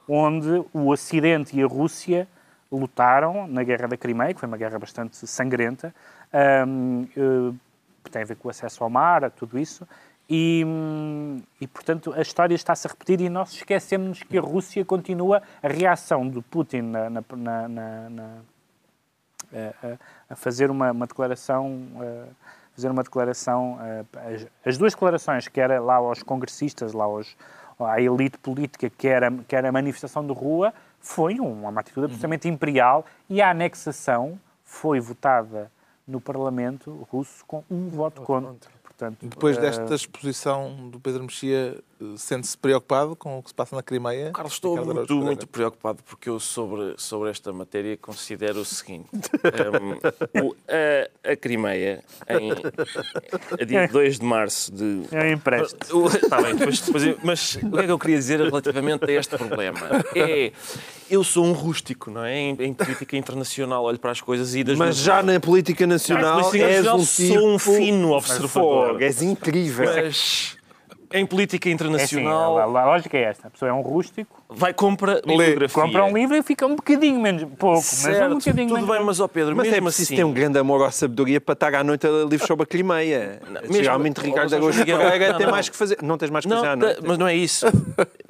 onde 0.08 0.64
o 0.72 0.88
Ocidente 0.88 1.56
e 1.56 1.62
a 1.62 1.66
Rússia 1.66 2.26
lutaram 2.70 3.46
na 3.46 3.62
Guerra 3.62 3.88
da 3.88 3.96
Crimeia, 3.96 4.34
que 4.34 4.40
foi 4.40 4.48
uma 4.48 4.56
guerra 4.56 4.78
bastante 4.78 5.26
sangrenta, 5.26 5.94
ahm, 6.32 7.04
eh, 7.16 7.54
tem 8.10 8.22
a 8.22 8.24
ver 8.24 8.36
com 8.36 8.48
o 8.48 8.50
acesso 8.50 8.82
ao 8.82 8.90
mar, 8.90 9.24
a 9.24 9.30
tudo 9.30 9.58
isso, 9.58 9.86
e, 10.28 10.64
hum, 10.66 11.40
e, 11.60 11.66
portanto 11.66 12.12
a 12.12 12.20
história 12.20 12.54
está-se 12.54 12.86
a 12.86 12.90
repetir 12.90 13.20
e 13.20 13.28
nós 13.28 13.52
esquecemos 13.52 14.22
que 14.22 14.36
a 14.36 14.40
Rússia 14.40 14.84
continua 14.84 15.42
a 15.62 15.68
reação 15.68 16.26
do 16.28 16.42
Putin 16.42 16.82
na, 16.82 17.08
na- 17.10 17.22
na- 17.68 17.68
na- 18.10 18.38
a, 19.52 19.86
a- 19.86 19.98
a 20.30 20.36
fazer 20.36 20.70
uma, 20.70 20.90
uma 20.90 21.06
declaração 21.06 21.86
eh, 22.00 22.26
fazer 22.74 22.90
uma 22.90 23.02
declaração 23.04 23.78
as, 24.34 24.46
as 24.64 24.76
duas 24.78 24.92
declarações 24.92 25.46
que 25.48 25.60
era 25.60 25.80
lá 25.80 25.94
aos 25.96 26.22
congressistas 26.22 26.92
lá 26.92 27.04
aos 27.04 27.36
à 27.78 28.00
elite 28.00 28.38
política 28.38 28.90
que 28.90 29.06
era 29.06 29.30
que 29.30 29.54
era 29.54 29.68
a 29.68 29.72
manifestação 29.72 30.26
de 30.26 30.32
rua 30.32 30.74
foi 30.98 31.38
um, 31.40 31.68
uma 31.68 31.80
atitude 31.80 32.06
absolutamente 32.06 32.48
imperial 32.48 33.04
e 33.30 33.40
a 33.40 33.50
anexação 33.50 34.38
foi 34.64 34.98
votada 34.98 35.70
no 36.06 36.20
Parlamento 36.20 37.06
russo 37.10 37.44
com 37.46 37.62
um 37.70 37.88
voto 37.88 38.22
contra. 38.22 38.70
Portanto, 38.96 39.18
Depois 39.26 39.58
eh, 39.58 39.60
desta 39.60 39.94
exposição 39.94 40.88
do 40.88 40.98
Pedro 40.98 41.22
Mexia, 41.24 41.78
eh, 42.00 42.04
sente-se 42.16 42.56
preocupado 42.56 43.14
com 43.14 43.38
o 43.38 43.42
que 43.42 43.50
se 43.50 43.54
passa 43.54 43.76
na 43.76 43.82
Crimeia? 43.82 44.30
Carlos, 44.32 44.54
estou 44.54 44.72
Ricardo 44.74 44.94
muito, 44.94 45.14
muito 45.16 45.46
preocupado 45.46 46.02
porque 46.02 46.30
eu 46.30 46.40
sobre, 46.40 46.94
sobre 46.96 47.28
esta 47.28 47.52
matéria 47.52 47.94
considero 47.98 48.60
o 48.60 48.64
seguinte. 48.64 49.10
um, 50.34 50.40
o- 50.48 50.56
a, 50.66 51.10
a 51.28 51.36
Crimeia, 51.36 52.02
em, 52.28 52.52
a 53.60 53.64
dia 53.64 53.88
2 53.88 54.18
de 54.18 54.24
março 54.24 54.72
de... 54.72 55.02
Eu 55.10 55.30
empresto. 55.32 55.96
O- 55.96 56.06
Está 56.08 56.40
bem, 56.42 56.54
depois- 56.56 56.80
depois 56.80 57.16
mas 57.22 57.54
o 57.56 57.70
que 57.70 57.78
é 57.80 57.82
que 57.84 57.90
eu 57.90 57.98
queria 57.98 58.16
dizer 58.18 58.40
relativamente 58.40 59.04
a 59.04 59.12
este 59.12 59.36
problema? 59.36 59.78
É, 60.14 60.52
eu 61.10 61.22
sou 61.24 61.44
um 61.44 61.52
rústico, 61.52 62.10
não 62.10 62.24
é? 62.24 62.34
Em, 62.36 62.56
em 62.60 62.72
política 62.74 63.16
internacional 63.16 63.84
olho 63.84 63.98
para 63.98 64.10
as 64.12 64.20
coisas 64.20 64.54
e 64.54 64.62
das 64.64 64.76
Mas 64.78 64.96
já 64.96 65.22
na 65.22 65.38
política 65.40 65.86
nacional 65.86 66.36
Na 66.38 66.42
política 66.44 66.64
és 66.64 66.76
nacional 66.84 66.98
um 67.00 67.04
sou 67.04 67.48
um 67.54 67.56
tipo- 67.58 67.72
fino 67.74 68.10
observador. 68.12 68.48
Fogo, 68.88 69.02
és 69.02 69.22
incrível. 69.22 69.84
Mas 69.86 70.55
em 71.12 71.26
política 71.26 71.68
É 71.68 71.72
assim, 71.72 71.74
internacional 71.74 72.58
a, 72.58 72.62
a 72.62 72.84
lógica 72.86 73.16
é 73.16 73.22
esta. 73.22 73.48
A 73.48 73.50
pessoa 73.50 73.68
é 73.68 73.72
um 73.72 73.80
rústico, 73.80 74.42
vai 74.48 74.72
compra 74.74 75.20
bibliografia. 75.26 75.82
compra 75.82 76.04
um 76.04 76.12
livro 76.16 76.36
e 76.36 76.42
fica 76.42 76.66
um 76.66 76.76
bocadinho 76.76 77.20
menos, 77.20 77.42
pouco, 77.58 77.76
mas 77.76 78.04
um 78.04 78.12
Certo, 78.12 78.34
bocadinho 78.34 78.68
tudo 78.68 78.80
menos. 78.80 78.90
bem, 78.96 79.04
mas 79.04 79.20
ó 79.20 79.28
Pedro, 79.28 79.54
Mas 79.56 79.68
é 79.68 79.70
mesmo 79.72 79.84
preciso 79.86 80.08
assim... 80.08 80.16
ter 80.16 80.24
um 80.24 80.32
grande 80.32 80.58
amor 80.58 80.84
à 80.84 80.90
sabedoria 80.90 81.40
para 81.40 81.52
estar 81.54 81.74
à 81.74 81.84
noite 81.84 82.06
a 82.06 82.10
ler 82.10 82.26
livros 82.26 82.46
sobre 82.46 82.64
a 82.64 82.66
Crimeia. 82.66 83.40
Geralmente 83.70 84.20
Ricardo 84.20 84.54
Oh, 84.56 84.68
Miguel, 84.72 84.98
Pereira 84.98 85.28
não, 85.32 85.36
tem 85.38 85.46
não. 85.46 85.52
mais 85.52 85.68
que 85.68 85.76
fazer. 85.76 85.98
Não 86.02 86.18
tens 86.18 86.30
mais 86.30 86.44
que 86.44 86.50
Não, 86.50 86.56
fazer 86.58 86.68
à 86.70 86.76
noite. 86.76 87.00
mas 87.06 87.18
não 87.18 87.26
é 87.28 87.34
isso. 87.34 87.66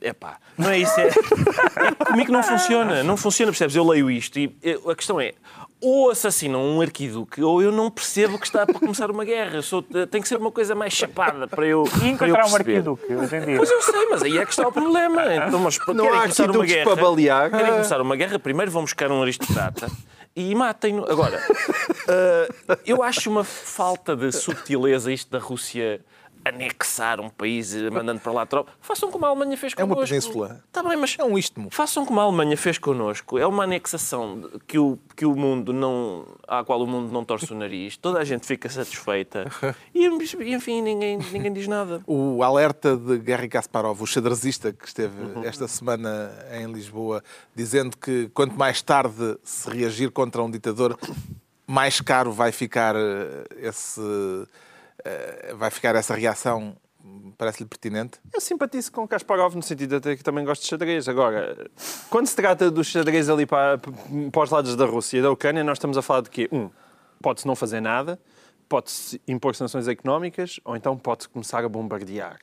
É 0.02 0.12
pá, 0.12 0.36
não 0.56 0.70
é 0.70 0.78
isso. 0.78 1.00
É... 1.00 1.08
é 1.08 2.04
comigo 2.04 2.30
não 2.30 2.42
funciona. 2.42 3.02
Não 3.02 3.16
funciona, 3.16 3.50
percebes? 3.50 3.74
Eu 3.74 3.84
leio 3.84 4.08
isto 4.10 4.38
e 4.38 4.54
a 4.88 4.94
questão 4.94 5.20
é. 5.20 5.32
Ou 5.80 6.10
assassinam 6.10 6.62
um 6.64 6.80
arquiduque, 6.80 7.42
ou 7.42 7.60
eu 7.62 7.70
não 7.70 7.90
percebo 7.90 8.38
que 8.38 8.46
está 8.46 8.64
para 8.64 8.78
começar 8.80 9.10
uma 9.10 9.24
guerra. 9.24 9.56
Eu 9.56 9.62
sou- 9.62 9.82
tem 9.82 10.22
que 10.22 10.26
ser 10.28 10.36
uma 10.38 10.50
coisa 10.50 10.74
mais 10.74 10.92
chapada 10.94 11.46
para 11.46 11.66
eu, 11.66 11.84
E 11.84 11.90
para 11.90 12.06
eu 12.06 12.08
encontrar 12.34 12.46
um 12.50 12.56
arquiduque 12.56 13.14
hoje 13.14 13.36
em 13.36 13.44
dia. 13.44 13.56
Pois 13.58 13.70
eu 13.70 13.82
sei, 13.82 14.06
mas 14.08 14.22
aí 14.22 14.38
é 14.38 14.44
que 14.46 14.50
está 14.52 14.66
o 14.66 14.72
problema. 14.72 15.22
Então, 15.34 15.58
mas 15.60 15.78
Não 15.86 15.94
querem 16.04 16.08
há 16.18 16.22
começar 16.22 16.42
uma 16.44 16.48
arquiduques 16.50 16.72
guerra, 16.74 16.84
para 16.94 17.02
balear. 17.02 17.50
Querem 17.50 17.72
começar 17.72 18.00
uma 18.00 18.16
guerra, 18.16 18.38
primeiro 18.38 18.70
vão 18.70 18.82
buscar 18.82 19.12
um 19.12 19.20
aristocrata 19.22 19.88
e 20.34 20.54
matem-no. 20.54 21.04
Agora, 21.10 21.42
ah, 22.08 22.78
eu 22.86 23.02
acho 23.02 23.28
uma 23.30 23.44
falta 23.44 24.16
de 24.16 24.32
subtileza 24.32 25.12
isto 25.12 25.30
da 25.30 25.38
Rússia 25.38 26.00
anexar 26.48 27.20
um 27.20 27.28
país 27.28 27.74
mandando 27.90 28.20
para 28.20 28.32
lá 28.32 28.46
tropas. 28.46 28.74
Façam 28.80 29.10
como 29.10 29.24
a 29.26 29.28
Alemanha 29.28 29.56
fez 29.56 29.72
É 29.76 29.82
uma 29.84 29.94
connosco. 29.94 30.08
península. 30.10 30.62
Está 30.66 30.82
bem, 30.82 30.96
mas 30.96 31.16
É 31.18 31.24
um 31.24 31.36
istmo. 31.38 31.68
façam 31.70 32.04
como 32.06 32.20
a 32.20 32.22
Alemanha 32.24 32.56
fez 32.56 32.78
connosco. 32.78 33.38
É 33.38 33.46
uma 33.46 33.64
anexação 33.64 34.48
que 34.66 34.78
o, 34.78 34.98
que 35.16 35.24
o 35.26 35.34
mundo 35.36 35.72
não, 35.72 36.26
à 36.46 36.62
qual 36.64 36.80
o 36.82 36.86
mundo 36.86 37.12
não 37.12 37.24
torce 37.24 37.52
o 37.52 37.56
nariz. 37.56 37.96
Toda 37.96 38.18
a 38.18 38.24
gente 38.24 38.46
fica 38.46 38.68
satisfeita. 38.68 39.46
E, 39.94 40.06
enfim, 40.54 40.82
ninguém, 40.82 41.18
ninguém 41.32 41.52
diz 41.52 41.66
nada. 41.66 42.00
O 42.06 42.42
alerta 42.42 42.96
de 42.96 43.18
Gary 43.18 43.48
Kasparov, 43.48 44.00
o 44.02 44.06
xadrezista 44.06 44.72
que 44.72 44.86
esteve 44.86 45.16
Uhum. 45.16 45.44
esta 45.44 45.66
semana 45.68 46.30
em 46.52 46.66
Lisboa, 46.72 47.22
dizendo 47.54 47.96
que 47.96 48.28
quanto 48.34 48.54
mais 48.56 48.80
tarde 48.82 49.36
se 49.42 49.68
reagir 49.70 50.10
contra 50.10 50.42
um 50.42 50.50
ditador, 50.50 50.98
mais 51.66 52.00
caro 52.00 52.30
vai 52.32 52.52
ficar 52.52 52.94
eh, 52.96 53.44
esse 53.62 54.00
vai 55.54 55.70
ficar 55.70 55.94
essa 55.94 56.14
reação. 56.14 56.76
Parece-lhe 57.38 57.68
pertinente? 57.68 58.18
Eu 58.32 58.40
simpatizo 58.40 58.90
com 58.90 59.06
Kasparov 59.06 59.54
no 59.54 59.62
sentido 59.62 59.90
de 59.90 59.96
até 59.96 60.16
que 60.16 60.24
também 60.24 60.44
gosto 60.44 60.62
de 60.62 60.68
xadrez. 60.68 61.08
Agora, 61.08 61.70
quando 62.10 62.26
se 62.26 62.34
trata 62.34 62.70
do 62.70 62.82
xadrez 62.82 63.28
ali 63.28 63.46
para, 63.46 63.78
para 63.78 64.42
os 64.42 64.50
lados 64.50 64.74
da 64.74 64.86
Rússia 64.86 65.18
e 65.18 65.22
da 65.22 65.30
Ucrânia, 65.30 65.62
nós 65.62 65.76
estamos 65.76 65.96
a 65.96 66.02
falar 66.02 66.22
de 66.22 66.30
quê? 66.30 66.48
Um, 66.50 66.70
pode-se 67.20 67.46
não 67.46 67.54
fazer 67.54 67.80
nada, 67.80 68.18
pode-se 68.68 69.20
impor 69.28 69.54
sanções 69.54 69.86
económicas, 69.86 70.58
ou 70.64 70.76
então 70.76 70.96
pode-se 70.96 71.28
começar 71.28 71.64
a 71.64 71.68
bombardear. 71.68 72.38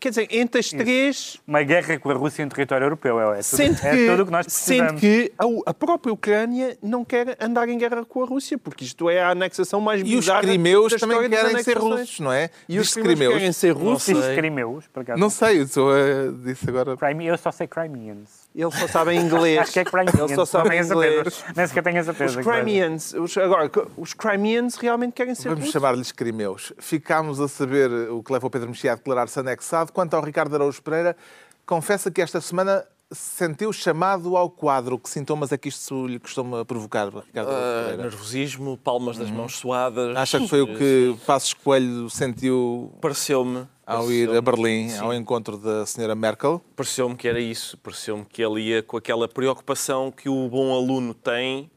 Quer 0.00 0.08
dizer, 0.10 0.28
entre 0.30 0.60
as 0.60 0.70
três, 0.70 1.38
Uma 1.46 1.62
guerra 1.62 1.98
com 1.98 2.10
a 2.10 2.14
Rússia 2.14 2.42
em 2.42 2.48
território 2.48 2.84
europeu. 2.86 3.20
É, 3.20 3.34
tudo, 3.36 3.42
sendo 3.42 3.80
que, 3.80 3.86
é 3.86 4.06
tudo 4.10 4.22
o 4.22 4.26
que 4.26 4.32
nós 4.32 4.46
sendo 4.48 4.94
precisamos. 4.94 5.00
que 5.00 5.32
a, 5.38 5.70
a 5.70 5.74
própria 5.74 6.12
Ucrânia 6.12 6.78
não 6.82 7.04
quer 7.04 7.36
andar 7.40 7.68
em 7.68 7.76
guerra 7.76 8.04
com 8.04 8.22
a 8.22 8.26
Rússia, 8.26 8.56
porque 8.56 8.84
isto 8.84 9.10
é 9.10 9.20
a 9.20 9.30
anexação 9.30 9.80
mais 9.80 10.00
E 10.00 10.04
os 10.04 10.10
bizarra 10.10 10.40
crimeus 10.42 10.94
também 10.94 11.28
querem 11.28 11.62
ser 11.62 11.76
russos, 11.78 12.20
não 12.20 12.32
é? 12.32 12.50
E 12.68 12.78
os 12.78 12.94
crimeus 12.94 13.34
querem 13.34 13.52
ser 13.52 13.72
russos. 13.72 14.24
sei. 14.24 14.36
Crimeus, 14.36 14.86
por 14.88 15.00
acaso. 15.00 15.20
Não 15.20 15.30
sei, 15.30 15.60
eu 15.60 15.66
sou, 15.66 15.96
eh, 15.96 16.30
disse 16.44 16.68
agora. 16.68 16.96
Crime- 16.96 17.26
eu 17.26 17.36
só 17.36 17.50
sei 17.52 17.66
Crimeans. 17.66 18.41
Eles 18.54 18.74
só 18.74 18.86
sabem 18.86 19.18
inglês. 19.18 19.58
Acho 19.58 19.72
que 19.72 19.80
é 19.80 19.84
Crimeans. 19.84 20.18
Eles 20.18 20.34
só 20.34 20.44
sabem 20.44 20.80
inglês. 20.80 21.44
Nem 21.56 21.66
sequer 21.66 21.82
tenho 21.82 22.00
a 22.00 22.04
certeza. 22.04 22.40
Os 22.40 22.46
Crimeans, 22.46 23.14
os, 23.14 23.36
agora, 23.38 23.70
os 23.96 24.12
Crimeans 24.12 24.76
realmente 24.76 25.14
querem 25.14 25.34
ser 25.34 25.48
Vamos 25.48 25.70
chamar-lhes 25.70 26.12
crimeus. 26.12 26.72
Ficámos 26.78 27.40
a 27.40 27.48
saber 27.48 27.90
o 28.10 28.22
que 28.22 28.32
levou 28.32 28.50
Pedro 28.50 28.68
Mexia 28.68 28.92
a 28.92 28.94
declarar-se 28.96 29.40
anexado. 29.40 29.92
Quanto 29.92 30.14
ao 30.14 30.22
Ricardo 30.22 30.54
Araújo 30.54 30.82
Pereira, 30.82 31.16
confessa 31.64 32.10
que 32.10 32.20
esta 32.20 32.40
semana 32.40 32.84
se 33.12 33.36
sentiu 33.36 33.72
chamado 33.72 34.36
ao 34.36 34.50
quadro. 34.50 34.98
Que 34.98 35.08
sintomas 35.08 35.52
é 35.52 35.58
que 35.58 35.68
isto 35.68 36.06
lhe 36.06 36.18
costuma 36.18 36.64
provocar, 36.64 37.06
Ricardo 37.06 37.48
Pereira? 37.48 38.02
nervosismo, 38.02 38.76
palmas 38.76 39.16
das 39.16 39.30
mãos 39.30 39.56
suadas. 39.56 40.16
Acha 40.16 40.40
que 40.40 40.48
foi 40.48 40.62
o 40.62 40.76
que 40.76 41.16
Passos 41.26 41.54
Coelho 41.54 42.08
sentiu 42.10 42.92
Pareceu-me. 43.00 43.66
ao 43.86 44.10
ir 44.10 44.30
a 44.30 44.40
Berlim, 44.40 44.88
sim. 44.88 44.98
ao 44.98 45.12
encontro 45.14 45.56
da 45.56 45.84
senhora 45.86 46.14
Merkel? 46.14 46.62
Pareceu-me 46.74 47.16
que 47.16 47.28
era 47.28 47.40
isso. 47.40 47.76
Pareceu-me 47.78 48.24
que 48.24 48.42
ele 48.42 48.60
ia 48.60 48.82
com 48.82 48.96
aquela 48.96 49.28
preocupação 49.28 50.10
que 50.10 50.28
o 50.28 50.48
bom 50.48 50.74
aluno 50.74 51.14
tem 51.14 51.70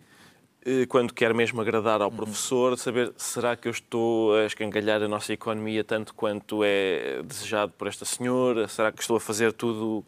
eh, 0.66 0.88
quando 0.88 1.14
quer 1.14 1.32
mesmo 1.32 1.62
agradar 1.62 2.02
ao 2.02 2.12
professor, 2.12 2.76
saber 2.76 3.14
será 3.16 3.56
que 3.56 3.68
eu 3.68 3.72
estou 3.72 4.36
a 4.36 4.46
escangalhar 4.46 5.04
a 5.04 5.08
nossa 5.08 5.32
economia 5.32 5.84
tanto 5.84 6.12
quanto 6.16 6.64
é 6.64 7.22
desejado 7.24 7.72
por 7.78 7.88
esta 7.88 8.04
senhora? 8.04 8.68
Será 8.68 8.92
que 8.92 9.00
estou 9.00 9.16
a 9.16 9.20
fazer 9.20 9.54
tudo 9.54 10.04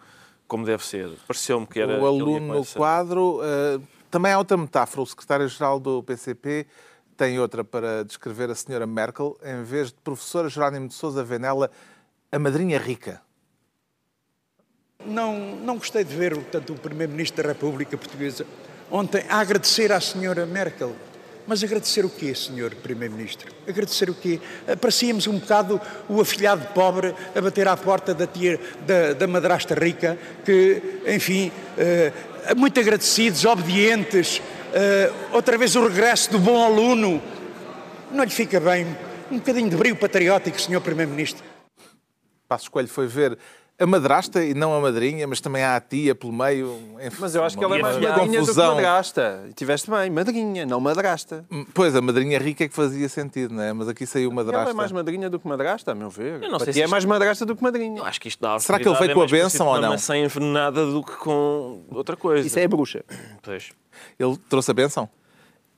como 0.48 0.66
deve 0.66 0.86
ser? 0.86 1.10
Pareceu-me 1.28 1.68
que 1.68 1.80
era. 1.80 2.00
O 2.02 2.06
aluno 2.06 2.56
no 2.56 2.66
quadro. 2.66 3.40
eh, 3.44 3.80
também 4.10 4.32
há 4.32 4.38
outra 4.38 4.56
metáfora. 4.58 5.02
O 5.02 5.06
secretário-geral 5.06 5.80
do 5.80 6.02
PCP 6.04 6.66
tem 7.18 7.40
outra 7.40 7.64
para 7.64 8.04
descrever 8.06 8.50
a 8.50 8.56
senhora 8.56 8.86
Merkel. 8.88 9.38
Em 9.44 9.64
vez 9.64 9.90
de 9.90 9.96
professora 10.04 10.48
Jerónimo 10.50 10.88
de 10.88 10.94
Sousa, 10.94 11.24
vê 11.24 11.38
nela 11.38 11.70
a 12.32 12.40
madrinha 12.40 12.78
rica. 12.78 13.22
Não, 15.06 15.38
não 15.58 15.78
gostei 15.78 16.04
de 16.04 16.16
ver 16.16 16.38
tanto 16.46 16.74
o 16.74 16.76
Primeiro-Ministro 16.76 17.44
da 17.44 17.50
República 17.50 17.98
Portuguesa 17.98 18.46
ontem 18.90 19.24
a 19.30 19.40
agradecer 19.40 19.92
à 19.92 20.00
senhora 20.00 20.46
Merkel. 20.46 20.96
Mas 21.48 21.64
agradecer 21.64 22.04
o 22.04 22.10
quê, 22.10 22.36
senhor 22.36 22.76
Primeiro-Ministro? 22.76 23.50
Agradecer 23.66 24.10
o 24.10 24.14
quê? 24.14 24.38
Parecíamos 24.82 25.28
um 25.28 25.40
bocado 25.40 25.80
o 26.10 26.20
afilhado 26.20 26.66
pobre 26.74 27.16
a 27.34 27.40
bater 27.40 27.70
à 27.70 27.78
porta 27.78 28.14
da, 28.14 28.28
tia, 28.28 28.60
da, 28.86 29.14
da 29.14 29.28
madrasta 29.28 29.74
rica, 29.74 30.20
que, 30.44 30.82
enfim, 31.08 31.50
eh, 31.78 32.12
muito 32.54 32.78
agradecidos, 32.78 33.46
obedientes, 33.46 34.42
eh, 34.74 35.10
outra 35.32 35.58
vez 35.58 35.74
o 35.78 35.88
regresso 35.88 36.32
do 36.32 36.40
bom 36.40 36.66
aluno. 36.66 37.24
Não 38.12 38.26
lhe 38.26 38.30
fica 38.30 38.60
bem 38.60 38.86
um 39.32 39.38
bocadinho 39.38 39.70
de 39.70 39.78
brilho 39.78 39.96
patriótico, 39.96 40.60
senhor 40.60 40.82
Primeiro-Ministro. 40.82 41.46
Passos 42.46 42.68
Coelho 42.68 42.90
foi 42.90 43.08
ver 43.08 43.38
a 43.80 43.86
madrasta 43.86 44.44
e 44.44 44.54
não 44.56 44.74
a 44.74 44.82
madrinha, 44.82 45.28
mas 45.28 45.40
também 45.40 45.62
há 45.64 45.76
a 45.76 45.80
tia 45.82 46.16
pelo 46.16 46.34
meio. 46.34 46.80
Enfim, 47.00 47.18
Mas 47.20 47.36
eu 47.36 47.44
acho 47.44 47.56
que 47.58 47.64
ela 47.64 47.78
é 47.78 47.82
mais 47.82 47.96
madrinha 47.96 48.14
do 48.16 48.30
que 48.32 48.38
confusão. 48.40 48.74
madrasta. 48.76 49.46
E 49.50 49.54
tiveste 49.54 49.90
bem, 49.92 50.10
madrinha, 50.10 50.66
não 50.66 50.80
madrasta. 50.80 51.46
Pois, 51.76 51.96
a 51.96 52.02
madrinha 52.02 52.40
rica 52.40 52.64
é 52.64 52.68
que 52.68 52.74
fazia 52.74 53.08
sentido, 53.08 53.54
não 53.54 53.62
é? 53.62 53.72
Mas 53.74 53.88
aqui 53.88 54.06
saiu 54.08 54.32
madrasta. 54.32 54.62
Ela 54.62 54.72
é 54.72 54.74
mais 54.74 54.92
madrinha 54.92 55.30
do 55.30 55.40
que 55.40 55.48
madrasta, 55.48 55.92
a 55.92 55.96
meu 55.96 56.10
ver. 56.10 56.42
Eu 56.42 56.50
não 56.50 56.60
sei 56.60 56.74
se 56.74 56.80
é 56.82 56.84
isto- 56.86 56.92
mais 56.92 57.06
madrasta 57.06 57.46
do 57.46 57.56
que 57.56 57.62
madrinha. 57.62 58.00
Eu 58.00 58.06
acho 58.06 58.20
que 58.20 58.28
isto 58.30 58.42
dá 58.42 58.58
Será 58.58 58.80
que 58.80 58.88
ele 58.88 58.96
veio 58.98 59.12
autoridade, 59.12 59.14
com 59.14 59.22
a 59.22 59.26
é 59.40 59.44
bênção 59.44 59.66
parecido 59.68 59.70
ou 59.70 59.76
não? 59.76 59.88
Uma 59.90 59.90
maçã 59.90 60.18
envenenada 60.18 60.86
do 60.86 61.04
que 61.04 61.16
com 61.18 61.84
outra 61.92 62.18
coisa. 62.18 62.48
Isso 62.48 62.58
é 62.58 62.68
bruxa. 62.68 63.06
Pois. 63.44 63.70
Ele 64.18 64.38
trouxe 64.50 64.72
a 64.72 64.74
bênção? 64.74 65.08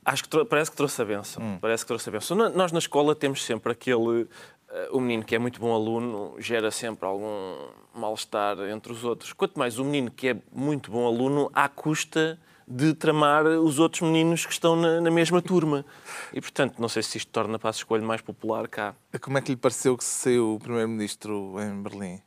Acho 0.05 0.23
que 0.23 0.45
parece 0.45 0.71
que 0.71 0.77
trouxe 0.77 1.01
a 1.01 1.05
benção. 1.05 1.59
Parece 1.61 1.83
que 1.83 1.87
trouxe 1.87 2.07
a 2.09 2.11
benção. 2.13 2.35
No- 2.35 2.49
Nós 2.49 2.71
na 2.71 2.79
escola 2.79 3.13
temos 3.13 3.43
sempre 3.45 3.71
aquele. 3.73 4.25
Eh, 4.71 4.89
o 4.91 4.99
menino 4.99 5.23
que 5.23 5.35
é 5.35 5.39
muito 5.39 5.59
bom 5.59 5.73
aluno 5.73 6.35
gera 6.39 6.71
sempre 6.71 7.05
algum 7.05 7.55
mal-estar 7.93 8.57
entre 8.69 8.91
os 8.91 9.03
outros. 9.03 9.33
Quanto 9.33 9.57
mais 9.57 9.77
o 9.79 9.85
menino 9.85 10.11
que 10.11 10.29
é 10.29 10.37
muito 10.51 10.91
bom 10.91 11.05
aluno, 11.07 11.49
à 11.53 11.67
custa 11.69 12.39
de 12.71 12.93
tramar 12.93 13.45
os 13.47 13.79
outros 13.79 14.01
meninos 14.03 14.45
que 14.45 14.51
estão 14.53 14.75
na, 14.75 15.01
na 15.01 15.09
mesma 15.09 15.41
turma. 15.41 15.83
E, 16.31 16.39
portanto, 16.39 16.79
não 16.79 16.87
sei 16.87 17.01
se 17.01 17.17
isto 17.17 17.31
torna 17.31 17.55
a 17.55 17.59
Passo 17.59 17.79
Escolho 17.79 18.03
mais 18.05 18.21
popular 18.21 18.67
cá. 18.67 18.95
Como 19.21 19.37
é 19.39 19.41
que 19.41 19.49
lhe 19.51 19.57
pareceu 19.57 19.97
que 19.97 20.03
saiu 20.03 20.53
o 20.53 20.59
Primeiro-Ministro 20.59 21.55
em 21.59 21.81
Berlim? 21.81 22.21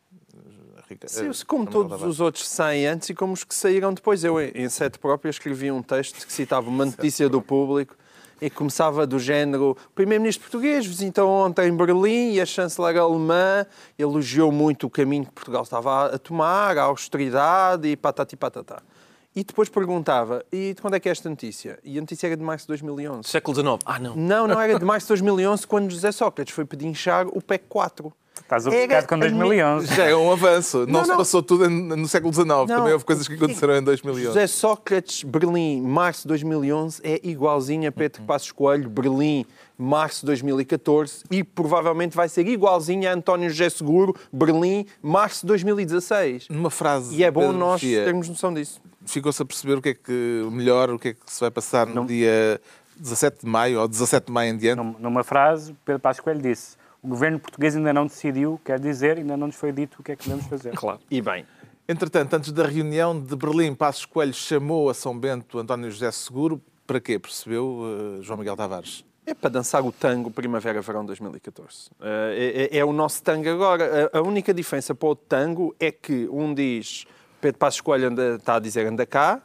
Rica- 0.89 1.07
Saiu-se 1.09 1.43
eh, 1.43 1.47
como 1.47 1.65
todos 1.67 2.03
os 2.03 2.21
outros 2.21 2.49
saem 2.49 2.87
antes 2.87 3.09
e 3.11 3.15
como 3.15 3.33
os 3.35 3.45
que 3.45 3.55
saíram 3.55 3.95
depois. 3.95 4.25
Eu, 4.25 4.41
em 4.41 4.69
sete 4.69 4.99
próprio, 4.99 5.31
escrevi 5.31 5.71
um 5.71 5.81
texto 5.81 6.27
que 6.27 6.33
citava 6.33 6.69
uma 6.69 6.85
notícia 6.87 7.29
do 7.29 7.41
público 7.41 7.97
e 8.43 8.51
começava 8.51 9.07
do 9.07 9.19
género: 9.21 9.71
o 9.71 9.95
primeiro-ministro 9.95 10.43
português 10.43 10.85
visitou 10.85 11.31
ontem 11.31 11.75
Berlim 11.75 12.33
e 12.33 12.41
a 12.41 12.45
chanceler 12.45 12.99
alemã 12.99 13.65
elogiou 13.97 14.51
muito 14.51 14.89
o 14.89 14.91
caminho 14.91 15.25
que 15.25 15.31
Portugal 15.31 15.63
estava 15.63 16.07
a 16.07 16.19
tomar, 16.19 16.77
a 16.77 16.83
austeridade 16.83 17.89
e 17.89 17.97
patati 17.97 18.37
patatá. 18.37 18.83
E 19.35 19.45
depois 19.45 19.69
perguntava: 19.69 20.45
e 20.53 20.75
de 20.75 20.83
quando 20.83 20.95
é 20.95 21.01
que 21.01 21.09
é 21.09 21.13
esta 21.13 21.31
notícia? 21.31 21.79
E 21.85 21.97
a 21.97 22.01
notícia 22.01 22.27
era 22.27 22.37
de 22.37 22.43
março 22.43 22.65
de 22.65 22.69
2011. 22.69 23.29
Século 23.29 23.55
XIX. 23.55 23.79
Ah, 23.87 23.99
não. 24.01 24.17
Não, 24.17 24.49
não 24.49 24.61
era 24.61 24.77
de 24.77 24.85
março 24.85 25.07
de 25.07 25.23
2011, 25.23 25.67
quando 25.67 25.91
José 25.91 26.11
Sócrates 26.11 26.53
foi 26.53 26.65
pedinchar 26.65 27.29
o 27.29 27.41
PEC 27.41 27.65
4. 27.69 28.13
Estás 28.53 28.67
obcecado 28.67 29.07
com 29.09 29.19
2011. 29.19 29.95
Já 29.95 30.05
é 30.05 30.15
um 30.15 30.31
avanço. 30.31 30.81
Não, 30.81 30.87
Não, 30.87 31.03
se 31.05 31.09
não. 31.11 31.17
passou 31.17 31.43
tudo 31.43 31.71
no 31.71 32.07
século 32.07 32.33
XIX. 32.33 32.49
Também 32.67 32.93
houve 32.93 33.05
coisas 33.05 33.27
que 33.27 33.35
aconteceram 33.35 33.77
em 33.77 33.83
2011. 33.83 34.27
José 34.27 34.47
Sócrates, 34.47 35.23
Berlim, 35.25 35.81
março 35.81 36.23
de 36.23 36.29
2011, 36.29 37.01
é 37.03 37.19
igualzinho 37.23 37.89
a 37.89 37.93
Pedro 37.93 38.23
Passos 38.25 38.53
Coelho, 38.53 38.91
Berlim, 38.91 39.47
março 39.79 40.21
de 40.21 40.27
2014, 40.27 41.25
e 41.31 41.43
provavelmente 41.43 42.15
vai 42.15 42.29
ser 42.29 42.47
igualzinho 42.47 43.09
a 43.09 43.15
António 43.15 43.49
José 43.49 43.71
Seguro, 43.71 44.15
Berlim, 44.31 44.85
março 45.03 45.41
de 45.41 45.47
2016. 45.47 46.49
Numa 46.51 46.71
frase. 46.71 47.17
E 47.17 47.25
é 47.25 47.31
bom 47.31 47.53
nós 47.53 47.81
termos 47.81 48.29
noção 48.29 48.53
disso. 48.53 48.81
Ficou-se 49.07 49.41
a 49.43 49.47
perceber 49.47 49.79
o 49.79 49.83
que 49.83 49.89
é 49.89 49.95
que 49.95 50.47
melhor, 50.53 50.91
o 50.91 50.99
que 50.99 51.09
é 51.09 51.13
que 51.15 51.21
se 51.27 51.41
vai 51.41 51.51
passar 51.51 51.87
no 51.87 52.05
dia 52.05 52.61
17 52.99 53.39
de 53.45 53.47
maio 53.51 53.81
ou 53.81 53.89
17 53.89 54.27
de 54.27 54.33
maio 54.33 54.53
em 54.53 54.57
diante. 54.59 54.77
Num- 54.77 54.95
Numa 54.99 55.25
frase, 55.25 55.75
Pedro 55.85 56.01
Passos 56.01 56.21
Coelho 56.21 56.41
disse 56.43 56.77
o 57.03 57.09
governo 57.09 57.39
português 57.39 57.75
ainda 57.77 57.93
não 57.93 58.07
decidiu, 58.07 58.61
quer 58.65 58.79
dizer, 58.79 59.19
ainda 59.19 59.37
não 59.37 59.49
nos 59.49 59.57
foi 59.57 59.73
dito 59.73 59.97
o 60.01 60.03
que 60.03 60.13
é 60.13 60.17
que 60.17 60.25
devemos 60.25 60.47
fazer. 60.47 60.73
Claro. 60.75 61.01
E 61.11 61.21
bem, 61.21 61.45
Entretanto, 61.89 62.33
antes 62.35 62.53
da 62.53 62.65
reunião 62.65 63.21
de 63.21 63.35
Berlim, 63.35 63.75
Passos 63.75 64.07
Coelho 64.07 64.33
chamou 64.33 64.89
a 64.89 64.95
São 64.95 65.19
Bento 65.19 65.59
António 65.59 65.91
José 65.91 66.11
Seguro. 66.13 66.63
Para 66.87 67.01
quê? 67.01 67.19
Percebeu, 67.19 67.83
eh, 68.21 68.23
João 68.23 68.39
Miguel 68.39 68.57
Tavares? 68.57 69.05
é 69.25 69.35
para 69.35 69.51
dançar 69.51 69.85
o 69.85 69.93
tango 69.93 70.31
Primavera-Verão 70.33 71.05
2014. 71.05 71.91
Eh, 72.01 72.69
é, 72.73 72.77
é- 72.77 72.79
é 72.81 72.85
o 72.85 72.93
nosso 72.93 73.23
tango 73.23 73.49
agora. 73.49 74.11
A, 74.13 74.19
a 74.19 74.23
única 74.23 74.55
diferença 74.55 74.95
para 74.95 75.09
o 75.09 75.15
tango 75.17 75.75
é 75.79 75.91
que 75.93 76.29
um 76.31 76.55
diz 76.55 77.05
Pedro 77.41 77.59
Passos 77.59 77.81
Coelho 77.81 78.09
anda, 78.09 78.37
está 78.37 78.57
a 78.57 78.59
dizer 78.61 78.87
anda 78.87 79.05
cá, 79.05 79.41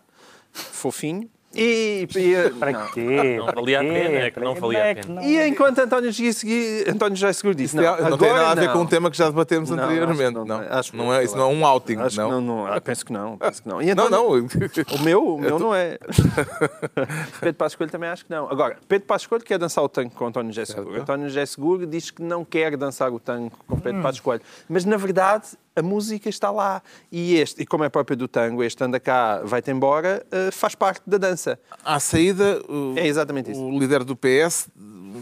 fofinho, 0.51 1.29
e, 1.55 2.07
e- 2.15 2.49
Para 2.59 2.71
não. 2.71 2.87
quê? 2.91 3.35
Não 3.37 3.45
Para 3.45 3.55
valia 3.61 3.79
a 3.79 3.83
quê? 3.83 3.89
pena, 3.89 4.15
é 4.19 4.31
que 4.31 4.39
não 4.39 4.55
valia 4.55 4.91
a 4.91 4.95
pena. 4.95 5.13
Não- 5.15 5.21
E 5.23 5.47
enquanto 5.47 5.79
António 5.79 6.11
José 6.11 6.31
Seguro, 6.33 6.91
António 6.91 7.15
José 7.15 7.33
Seguro 7.33 7.55
disse, 7.55 7.75
Não, 7.75 7.83
não, 7.83 8.09
não 8.11 8.17
tem 8.17 8.31
nada 8.33 8.51
a 8.51 8.55
ver 8.55 8.65
não. 8.67 8.73
com 8.73 8.79
um 8.79 8.85
tema 8.85 9.09
que 9.09 9.17
já 9.17 9.29
debatemos 9.29 9.69
Não, 9.69 9.83
anteriormente. 9.83 10.39
que 10.39 10.47
Não, 10.47 10.59
Acho 10.69 10.95
não 10.95 11.13
é, 11.13 11.23
isso 11.23 11.35
não 11.37 11.49
é 11.51 11.53
um 11.53 11.65
outing. 11.65 11.97
Acho 11.97 12.17
não. 12.17 12.27
que 12.27 12.31
não, 12.35 12.41
não. 12.41 12.67
Ah, 12.67 12.81
penso 12.81 13.05
que 13.05 13.13
não, 13.13 13.37
penso 13.37 13.63
que 13.63 13.69
não. 13.69 13.81
E 13.81 13.95
Não, 13.95 14.05
António- 14.05 14.47
não. 14.47 14.95
O 14.95 14.99
meu, 15.03 15.27
o 15.35 15.39
meu 15.39 15.57
não 15.59 15.73
é. 15.73 15.97
Pedro 17.39 17.55
Passos 17.55 17.75
Coelho 17.75 17.91
também 17.91 18.09
acho 18.09 18.25
que 18.25 18.31
não. 18.31 18.49
Agora, 18.49 18.77
Pedro 18.87 19.07
Passos 19.07 19.27
Coelho 19.27 19.43
quer 19.43 19.57
dançar 19.57 19.83
o 19.83 19.89
tango 19.89 20.11
com 20.11 20.25
António 20.27 20.51
José 20.51 20.65
Seguro. 20.73 21.01
António 21.01 21.27
José 21.27 21.45
Seguro 21.45 21.85
diz 21.85 22.11
que 22.11 22.21
não 22.21 22.43
quer 22.45 22.75
dançar 22.77 23.11
o 23.11 23.19
tango 23.19 23.51
com 23.67 23.79
Pedro 23.79 24.01
Passos 24.01 24.19
Coelho. 24.19 24.41
Mas, 24.69 24.85
na 24.85 24.97
verdade, 24.97 25.47
a 25.77 25.81
música 25.83 26.27
está 26.27 26.49
lá. 26.49 26.81
E 27.11 27.35
este, 27.35 27.61
e 27.61 27.65
como 27.65 27.83
é 27.83 27.89
próprio 27.89 28.17
do 28.17 28.27
tango, 28.27 28.63
este 28.63 28.83
anda 28.83 28.99
cá, 28.99 29.41
vai-te 29.43 29.69
embora, 29.69 30.25
eh, 30.31 30.49
faz 30.51 30.73
parte 30.73 31.01
da 31.07 31.17
dança. 31.17 31.59
À 31.85 31.99
saída, 31.99 32.61
o, 32.67 32.95
É 32.97 33.05
exatamente 33.05 33.51
isso. 33.51 33.61
o 33.61 33.77
líder 33.79 34.03
do 34.03 34.15
PS 34.15 34.69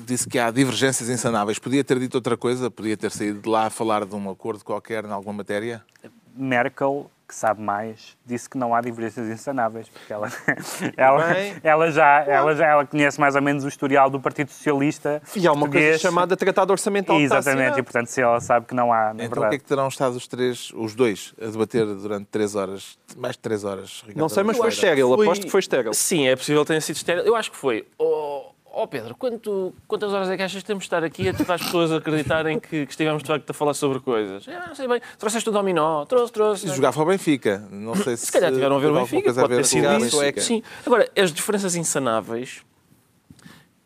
disse 0.06 0.28
que 0.28 0.40
há 0.40 0.50
divergências 0.52 1.10
insanáveis. 1.10 1.60
Podia 1.60 1.84
ter 1.84 2.00
dito 2.00 2.16
outra 2.16 2.38
coisa? 2.38 2.72
Podia 2.72 2.96
ter 2.96 3.12
saído 3.12 3.42
de 3.42 3.50
lá 3.50 3.66
a 3.68 3.70
falar 3.70 4.06
de 4.06 4.16
um 4.16 4.30
acordo 4.30 4.64
qualquer 4.64 5.04
em 5.04 5.12
alguma 5.12 5.34
matéria? 5.34 5.84
Merkel, 6.36 7.10
que 7.28 7.34
sabe 7.34 7.62
mais, 7.62 8.16
disse 8.26 8.48
que 8.50 8.58
não 8.58 8.76
há 8.76 8.82
divergências 8.82 9.28
insanáveis, 9.28 9.90
porque 9.90 10.14
ela, 10.14 10.32
ela, 10.96 11.34
Bem. 11.34 11.56
ela, 11.64 11.92
já, 11.92 12.24
ela 12.24 12.56
já 12.56 12.66
ela 12.68 12.86
conhece 12.86 13.20
mais 13.20 13.36
ou 13.36 13.42
menos 13.42 13.64
o 13.64 13.68
historial 13.68 14.10
do 14.10 14.20
Partido 14.20 14.52
Socialista. 14.52 15.22
E 15.36 15.48
há 15.48 15.52
uma 15.52 15.68
coisa 15.70 15.98
chamada 15.98 16.38
Tratado 16.38 16.72
Orçamental. 16.72 17.20
está 17.20 17.38
Exatamente, 17.40 17.80
e 17.80 17.84
portanto, 17.84 18.08
se 18.08 18.22
ela 18.22 18.40
sabe 18.40 18.68
que 18.68 18.76
não 18.76 18.94
há, 18.94 19.14
na 19.14 19.24
Então 19.24 19.26
o 19.26 19.30
verdade. 19.30 19.50
que 19.50 19.56
é 19.56 19.60
que 19.60 19.66
terão 19.66 19.88
estado 19.88 20.16
os 20.16 20.28
três, 20.28 20.72
os 20.76 20.94
dois, 20.94 21.34
a 21.42 21.46
debater 21.48 21.86
durante 21.86 22.28
três 22.28 22.56
horas? 22.56 22.98
Mais 23.18 23.34
de 23.36 23.40
três 23.40 23.64
horas. 23.64 24.02
Ricardo 24.02 24.18
Não 24.20 24.30
sei, 24.30 24.44
mas 24.44 24.58
foi 24.58 24.70
estéril. 24.70 25.14
Aposto 25.14 25.46
que 25.46 25.52
foi 25.52 25.60
estéril. 25.62 25.94
Sim, 25.94 26.28
é 26.28 26.36
possível 26.36 26.62
que 26.62 26.68
tenha 26.68 26.82
sido 26.82 26.96
estéril. 26.98 27.24
Eu 27.24 27.36
acho 27.36 27.50
que 27.52 27.58
foi. 27.58 27.88
Oh, 27.98 28.52
oh, 28.76 28.88
Pedro, 28.88 29.16
quanto, 29.16 29.74
quantas 29.88 30.12
horas 30.14 30.30
é 30.30 30.36
que 30.36 30.44
achas 30.44 30.62
que 30.62 30.68
temos 30.68 30.84
de 30.84 30.88
estar 30.88 31.04
aqui 31.04 31.30
a 31.30 31.34
tentar 31.34 31.56
as 31.56 31.62
pessoas 31.64 31.92
acreditarem 31.92 32.60
que, 32.60 32.86
que 32.86 32.92
estivemos 32.92 33.24
de 33.24 33.28
facto 33.28 33.50
a 33.50 33.54
falar 33.54 33.74
sobre 33.74 34.00
coisas? 34.00 34.46
Ah, 34.50 34.66
não 34.68 34.76
sei 34.76 34.88
bem. 34.88 35.02
Trouxeste 35.18 35.50
o 35.50 35.52
dominó? 35.52 36.06
Trouxe, 36.06 36.34
trouxe. 36.34 36.68
E 36.68 36.70
jogava 36.76 37.02
o 37.02 37.06
Benfica. 37.06 37.66
Não 37.72 37.96
sei 37.96 38.18
se. 38.18 38.26
Se 38.28 38.32
calhar 38.32 38.52
tiveram 38.52 38.76
a 38.76 38.80
ver 38.80 38.92
o 38.92 38.96
Benfica, 38.96 39.34
pode 39.34 39.48
ter 39.48 39.56
ver 39.56 39.66
sido 39.66 39.88
isso. 40.06 40.20
Sim. 40.42 40.62
Agora, 40.86 41.10
as 41.18 41.32
diferenças 41.32 41.76
insanáveis, 41.76 42.64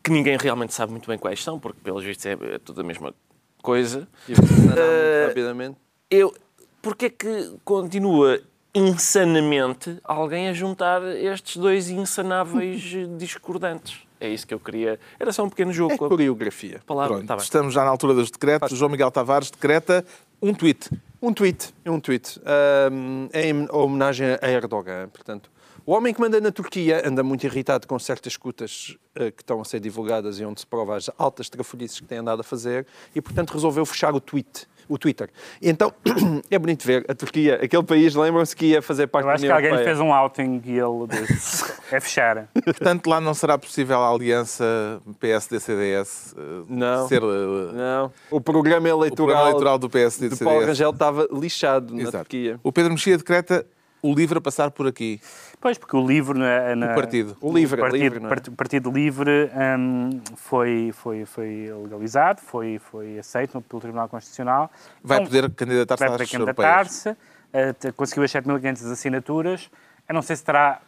que 0.02 0.10
ninguém 0.10 0.36
realmente 0.36 0.74
sabe 0.74 0.90
muito 0.90 1.08
bem 1.08 1.18
quais 1.18 1.42
são, 1.42 1.58
porque 1.58 1.78
pelos 1.82 2.02
vistos 2.04 2.26
é, 2.26 2.32
é 2.32 2.58
tudo 2.58 2.80
a 2.80 2.84
mesma 2.84 3.14
coisa. 3.62 4.08
E 4.28 4.32
Eh, 4.32 5.26
rapidamente. 5.28 5.76
Eu, 6.10 6.34
porque 6.82 7.06
é 7.06 7.10
que 7.10 7.52
continua 7.64 8.40
insanamente 8.74 9.98
alguém 10.02 10.48
a 10.48 10.52
juntar 10.52 11.02
estes 11.16 11.56
dois 11.56 11.88
insanáveis 11.90 12.82
discordantes? 13.18 14.09
É 14.20 14.28
isso 14.28 14.46
que 14.46 14.52
eu 14.54 14.60
queria. 14.60 15.00
Era 15.18 15.32
só 15.32 15.42
um 15.44 15.48
pequeno 15.48 15.72
jogo. 15.72 15.94
É 15.94 15.96
com 15.98 16.04
a 16.04 16.08
coreografia. 16.08 16.80
palavra. 16.86 17.14
Pronto, 17.16 17.26
Tá 17.26 17.36
bem. 17.36 17.42
estamos 17.42 17.72
já 17.74 17.82
na 17.84 17.90
altura 17.90 18.14
dos 18.14 18.30
decretos. 18.30 18.76
João 18.76 18.90
Miguel 18.90 19.10
Tavares 19.10 19.50
decreta 19.50 20.04
um 20.42 20.52
tweet. 20.54 20.90
Um 21.22 21.32
tweet, 21.32 21.74
é 21.84 21.90
um 21.90 21.98
tweet. 22.00 22.40
Ahm, 22.44 23.28
é 23.32 23.48
em 23.48 23.66
homenagem 23.70 24.26
a 24.40 24.48
Erdogan, 24.50 25.08
portanto. 25.08 25.50
O 25.86 25.92
homem 25.92 26.12
que 26.14 26.20
manda 26.20 26.40
na 26.40 26.52
Turquia 26.52 27.02
anda 27.06 27.22
muito 27.22 27.44
irritado 27.44 27.86
com 27.86 27.98
certas 27.98 28.34
escutas 28.34 28.96
eh, 29.14 29.30
que 29.30 29.42
estão 29.42 29.60
a 29.60 29.64
ser 29.64 29.80
divulgadas 29.80 30.38
e 30.38 30.44
onde 30.44 30.60
se 30.60 30.66
prova 30.66 30.96
as 30.96 31.10
altas 31.18 31.48
trafolhices 31.48 31.98
que 31.98 32.06
tem 32.06 32.18
andado 32.18 32.40
a 32.40 32.44
fazer 32.44 32.86
e, 33.14 33.20
portanto, 33.20 33.50
resolveu 33.52 33.84
fechar 33.86 34.14
o 34.14 34.20
tweet. 34.20 34.66
O 34.90 34.98
Twitter. 34.98 35.30
Então, 35.62 35.92
é 36.50 36.58
bonito 36.58 36.84
ver 36.84 37.06
a 37.08 37.14
Turquia, 37.14 37.60
aquele 37.62 37.82
país, 37.84 38.14
lembram-se 38.14 38.54
que 38.54 38.66
ia 38.66 38.82
fazer 38.82 39.06
parte 39.06 39.24
Eu 39.24 39.28
da 39.28 39.34
acho 39.34 39.40
que 39.42 39.46
União 39.46 39.56
alguém 39.56 39.70
lhe 39.70 39.76
Europeia. 39.76 39.96
fez 39.96 40.06
um 40.06 40.12
outing 40.12 40.62
e 40.64 40.78
ele 40.78 41.26
disse, 41.26 41.64
é 41.92 42.00
fechar. 42.00 42.48
Portanto, 42.64 43.06
lá 43.08 43.20
não 43.20 43.32
será 43.32 43.56
possível 43.56 43.98
a 44.00 44.10
aliança 44.10 45.00
PSD-CDS 45.20 46.34
eh, 46.36 46.40
Não. 46.68 47.08
ser 47.08 47.22
eh, 47.22 47.72
Não. 47.72 48.12
O 48.30 48.40
programa 48.40 48.86
o 48.88 48.90
eleitoral, 48.90 49.16
programa 49.26 49.42
eleitoral 49.50 49.78
do 49.78 49.86
de 49.86 49.92
Paulo 49.92 50.08
PSD-CDS. 50.10 50.66
Rangel 50.66 50.90
estava 50.90 51.28
lixado 51.32 51.94
na 51.94 52.02
Exato. 52.02 52.18
Turquia. 52.18 52.60
O 52.62 52.72
Pedro 52.72 52.92
Mexia 52.92 53.16
decreta 53.16 53.66
o 54.02 54.14
livre 54.14 54.38
a 54.38 54.40
passar 54.40 54.70
por 54.70 54.86
aqui. 54.86 55.20
Pois, 55.60 55.76
porque 55.76 55.96
o 55.96 56.06
livro... 56.06 56.38
Na, 56.38 56.74
na- 56.74 56.92
O 56.92 56.94
partido. 56.94 57.36
O 57.40 57.52
livre, 57.52 57.80
partido, 57.80 58.02
livre, 58.02 58.24
é? 58.24 58.28
part- 58.28 58.50
Partido 58.52 58.90
Livre 58.90 59.50
hum, 59.78 60.20
foi, 60.36 60.90
foi, 60.94 61.24
foi 61.26 61.70
legalizado, 61.82 62.40
foi, 62.40 62.78
foi 62.90 63.18
aceito 63.18 63.60
pelo 63.60 63.80
Tribunal 63.80 64.08
Constitucional. 64.08 64.70
Vai 65.02 65.18
Então, 65.18 65.26
poder 65.26 65.50
candidatar-se 65.50 66.02
vai 66.04 66.08
às 66.14 66.16
poder 66.30 66.40
europeias. 66.40 67.02
candidatar-se, 67.04 67.78
te- 67.78 67.92
conseguiu 67.92 68.22
as 68.24 68.30
7.500 68.32 68.90
assinaturas. 68.92 69.70
Eu 70.08 70.14
não 70.14 70.22
sei 70.22 70.34
se 70.36 70.44
terá 70.44 70.80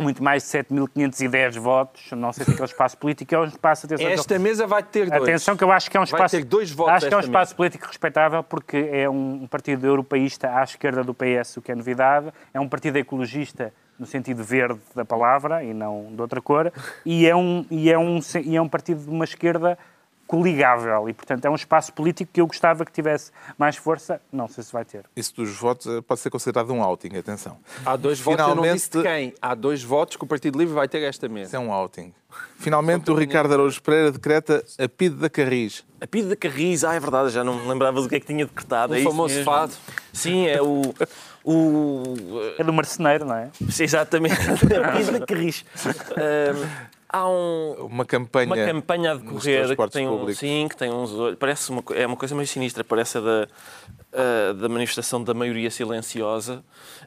muito 0.00 0.22
mais 0.22 0.42
de 0.42 0.48
7.510 0.48 1.58
votos, 1.58 2.12
não 2.12 2.32
sei 2.32 2.44
se 2.44 2.50
aquele 2.52 2.66
espaço 2.66 2.96
político 2.96 3.34
é 3.34 3.38
um 3.38 3.44
espaço... 3.44 3.86
Atenção, 3.86 4.08
Esta 4.08 4.38
mesa 4.38 4.66
vai 4.66 4.82
ter 4.82 5.08
dois. 5.08 5.22
Atenção 5.22 5.56
que 5.56 5.64
eu 5.64 5.70
acho 5.70 5.90
que 5.90 5.96
é 5.96 6.00
um 6.00 6.04
Vai 6.04 6.20
espaço... 6.20 6.36
ter 6.36 6.44
dois 6.44 6.70
votos 6.70 6.94
Acho 6.94 7.08
que 7.08 7.14
é 7.14 7.16
um 7.16 7.20
espaço 7.20 7.50
mesa. 7.50 7.56
político 7.56 7.86
respeitável 7.86 8.42
porque 8.42 8.88
é 8.92 9.08
um 9.08 9.46
partido 9.46 9.86
europeísta 9.86 10.50
à 10.54 10.62
esquerda 10.62 11.04
do 11.04 11.14
PS, 11.14 11.56
o 11.58 11.62
que 11.62 11.72
é 11.72 11.74
novidade. 11.74 12.32
É 12.52 12.60
um 12.60 12.68
partido 12.68 12.96
ecologista 12.96 13.72
no 13.98 14.06
sentido 14.06 14.42
verde 14.42 14.80
da 14.94 15.04
palavra 15.04 15.62
e 15.62 15.74
não 15.74 16.08
de 16.14 16.20
outra 16.20 16.40
cor. 16.40 16.72
E 17.04 17.26
é 17.26 17.36
um, 17.36 17.66
e 17.70 17.90
é 17.90 17.98
um, 17.98 18.18
e 18.42 18.56
é 18.56 18.62
um 18.62 18.68
partido 18.68 19.04
de 19.04 19.10
uma 19.10 19.24
esquerda 19.24 19.78
coligável. 20.30 21.08
E, 21.08 21.12
portanto, 21.12 21.44
é 21.44 21.50
um 21.50 21.56
espaço 21.56 21.92
político 21.92 22.30
que 22.32 22.40
eu 22.40 22.46
gostava 22.46 22.84
que 22.84 22.92
tivesse 22.92 23.32
mais 23.58 23.74
força. 23.74 24.20
Não 24.32 24.46
sei 24.46 24.62
se 24.62 24.72
vai 24.72 24.84
ter. 24.84 25.04
Isso 25.16 25.34
dos 25.34 25.50
votos 25.56 25.88
eh, 25.88 26.00
pode 26.00 26.20
ser 26.20 26.30
considerado 26.30 26.72
um 26.72 26.80
outing, 26.84 27.16
atenção. 27.16 27.58
Há 27.84 27.96
dois 27.96 28.20
votos, 28.20 28.40
eu 28.40 28.46
não 28.46 28.54
Finalmente- 28.62 28.74
disse 28.76 28.90
de 28.90 29.02
quem. 29.02 29.34
Há 29.42 29.54
dois 29.56 29.82
votos 29.82 30.16
que 30.16 30.22
o 30.22 30.26
Partido 30.28 30.56
Livre 30.56 30.72
vai 30.72 30.86
ter 30.86 31.02
esta 31.02 31.26
Isso 31.26 31.34
mesa. 31.34 31.56
é 31.56 31.58
um 31.58 31.72
outing. 31.72 32.14
Finalmente, 32.60 33.10
o 33.10 33.14
Ricardo 33.16 33.52
Araújo 33.54 33.82
Pereira 33.82 34.12
decreta 34.12 34.64
a 34.78 34.88
PIDE 34.88 35.16
da 35.16 35.28
Carris. 35.28 35.84
A 36.00 36.06
PID 36.06 36.28
da 36.28 36.36
Carris, 36.36 36.84
ah, 36.84 36.94
é 36.94 37.00
verdade, 37.00 37.30
já 37.30 37.42
não 37.42 37.56
me 37.60 37.66
lembrava 37.68 38.00
do 38.00 38.08
que 38.08 38.14
é 38.14 38.20
que 38.20 38.26
tinha 38.26 38.46
decretado. 38.46 38.92
O 38.92 38.96
é 38.96 39.00
isso 39.00 39.10
famoso 39.10 39.34
mesmo. 39.34 39.50
fado. 39.50 39.72
Sim, 40.12 40.46
é 40.46 40.62
o. 40.62 40.80
o 41.44 42.04
É 42.56 42.62
do 42.62 42.72
marceneiro, 42.72 43.24
não 43.24 43.34
é? 43.34 43.50
sim, 43.68 43.82
exatamente, 43.82 44.34
a 44.48 44.92
PID 44.92 45.10
da 45.18 45.26
Carris. 45.26 45.64
Ahm, 46.16 46.68
há 47.12 47.28
um, 47.28 47.72
Uma 47.86 48.04
campanha, 48.04 48.46
uma 48.46 48.56
campanha 48.56 49.12
a 49.12 49.14
decorrer 49.14 49.76
que 49.76 49.90
tem, 49.90 50.08
um, 50.08 50.32
sim, 50.32 50.66
que 50.68 50.76
tem 50.76 50.90
uns 50.90 51.12
olhos. 51.12 51.38
Parece 51.38 51.70
uma, 51.70 51.82
é 51.94 52.06
uma 52.06 52.16
coisa 52.16 52.34
meio 52.34 52.46
sinistra, 52.46 52.84
parece 52.84 53.18
a 53.18 53.20
da, 53.20 53.48
a 54.12 54.52
da 54.52 54.68
manifestação 54.68 55.22
da 55.22 55.34
maioria 55.34 55.70
silenciosa. 55.70 56.64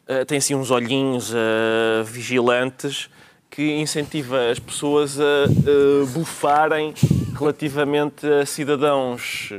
Ah, 0.08 0.26
tem 0.26 0.38
assim 0.38 0.56
uns 0.56 0.70
olhinhos 0.70 1.34
ah, 1.34 2.04
vigilantes 2.04 3.10
que 3.50 3.74
incentiva 3.74 4.50
as 4.50 4.60
pessoas 4.60 5.20
a, 5.20 5.24
ah, 5.24 6.06
bufarem 6.14 6.94
relativamente 7.38 8.28
a 8.28 8.46
cidadãos 8.46 9.54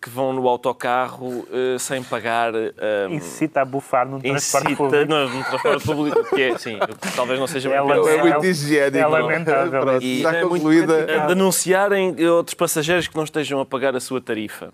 que 0.00 0.08
vão 0.08 0.32
no 0.32 0.48
autocarro 0.48 1.26
uh, 1.26 1.78
sem 1.78 2.02
pagar. 2.02 2.54
Ehm, 2.54 3.12
incita 3.12 3.60
a 3.60 3.64
bufar 3.64 4.08
num 4.08 4.18
transporte 4.18 4.74
público. 4.74 5.06
Não, 5.06 5.28
num 5.28 5.42
transporte 5.42 5.84
público, 5.84 6.24
que 6.34 6.42
é, 6.42 6.58
sim, 6.58 6.78
talvez 7.14 7.38
não 7.38 7.46
seja 7.46 7.68
é 7.68 7.72
é, 7.72 7.76
é, 7.76 8.16
é 8.16 8.22
muito 8.22 8.46
higiênico. 8.46 8.96
É 8.96 9.06
lamentável. 9.06 10.00
E, 10.00 10.18
está 10.18 10.40
concluída. 10.40 11.00
É 11.00 11.26
denunciarem 11.26 12.14
eh, 12.18 12.30
outros 12.30 12.54
passageiros 12.54 13.08
que 13.08 13.16
não 13.16 13.24
estejam 13.24 13.60
a 13.60 13.66
pagar 13.66 13.94
a 13.94 14.00
sua 14.00 14.20
tarifa. 14.20 14.72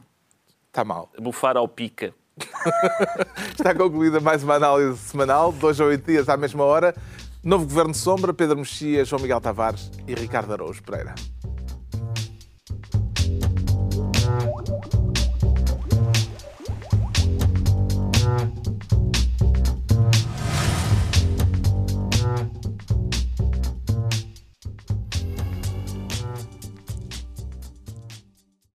Está 0.68 0.85
mal. 0.85 1.11
Bufar 1.18 1.57
ao 1.57 1.66
pica. 1.66 2.14
está 3.51 3.74
concluída 3.74 4.20
mais 4.20 4.45
uma 4.45 4.55
análise 4.55 4.99
semanal, 4.99 5.51
dois 5.51 5.81
ou 5.81 5.89
oito 5.89 6.07
dias 6.07 6.29
à 6.29 6.37
mesma 6.37 6.62
hora. 6.62 6.95
Novo 7.43 7.64
Governo 7.64 7.93
de 7.93 7.99
Sombra, 7.99 8.33
Pedro 8.33 8.57
Mexia, 8.57 9.05
João 9.05 9.22
Miguel 9.22 9.41
Tavares 9.41 9.91
e 10.07 10.14
Ricardo 10.14 10.53
Araújo 10.53 10.83
Pereira. 10.83 11.14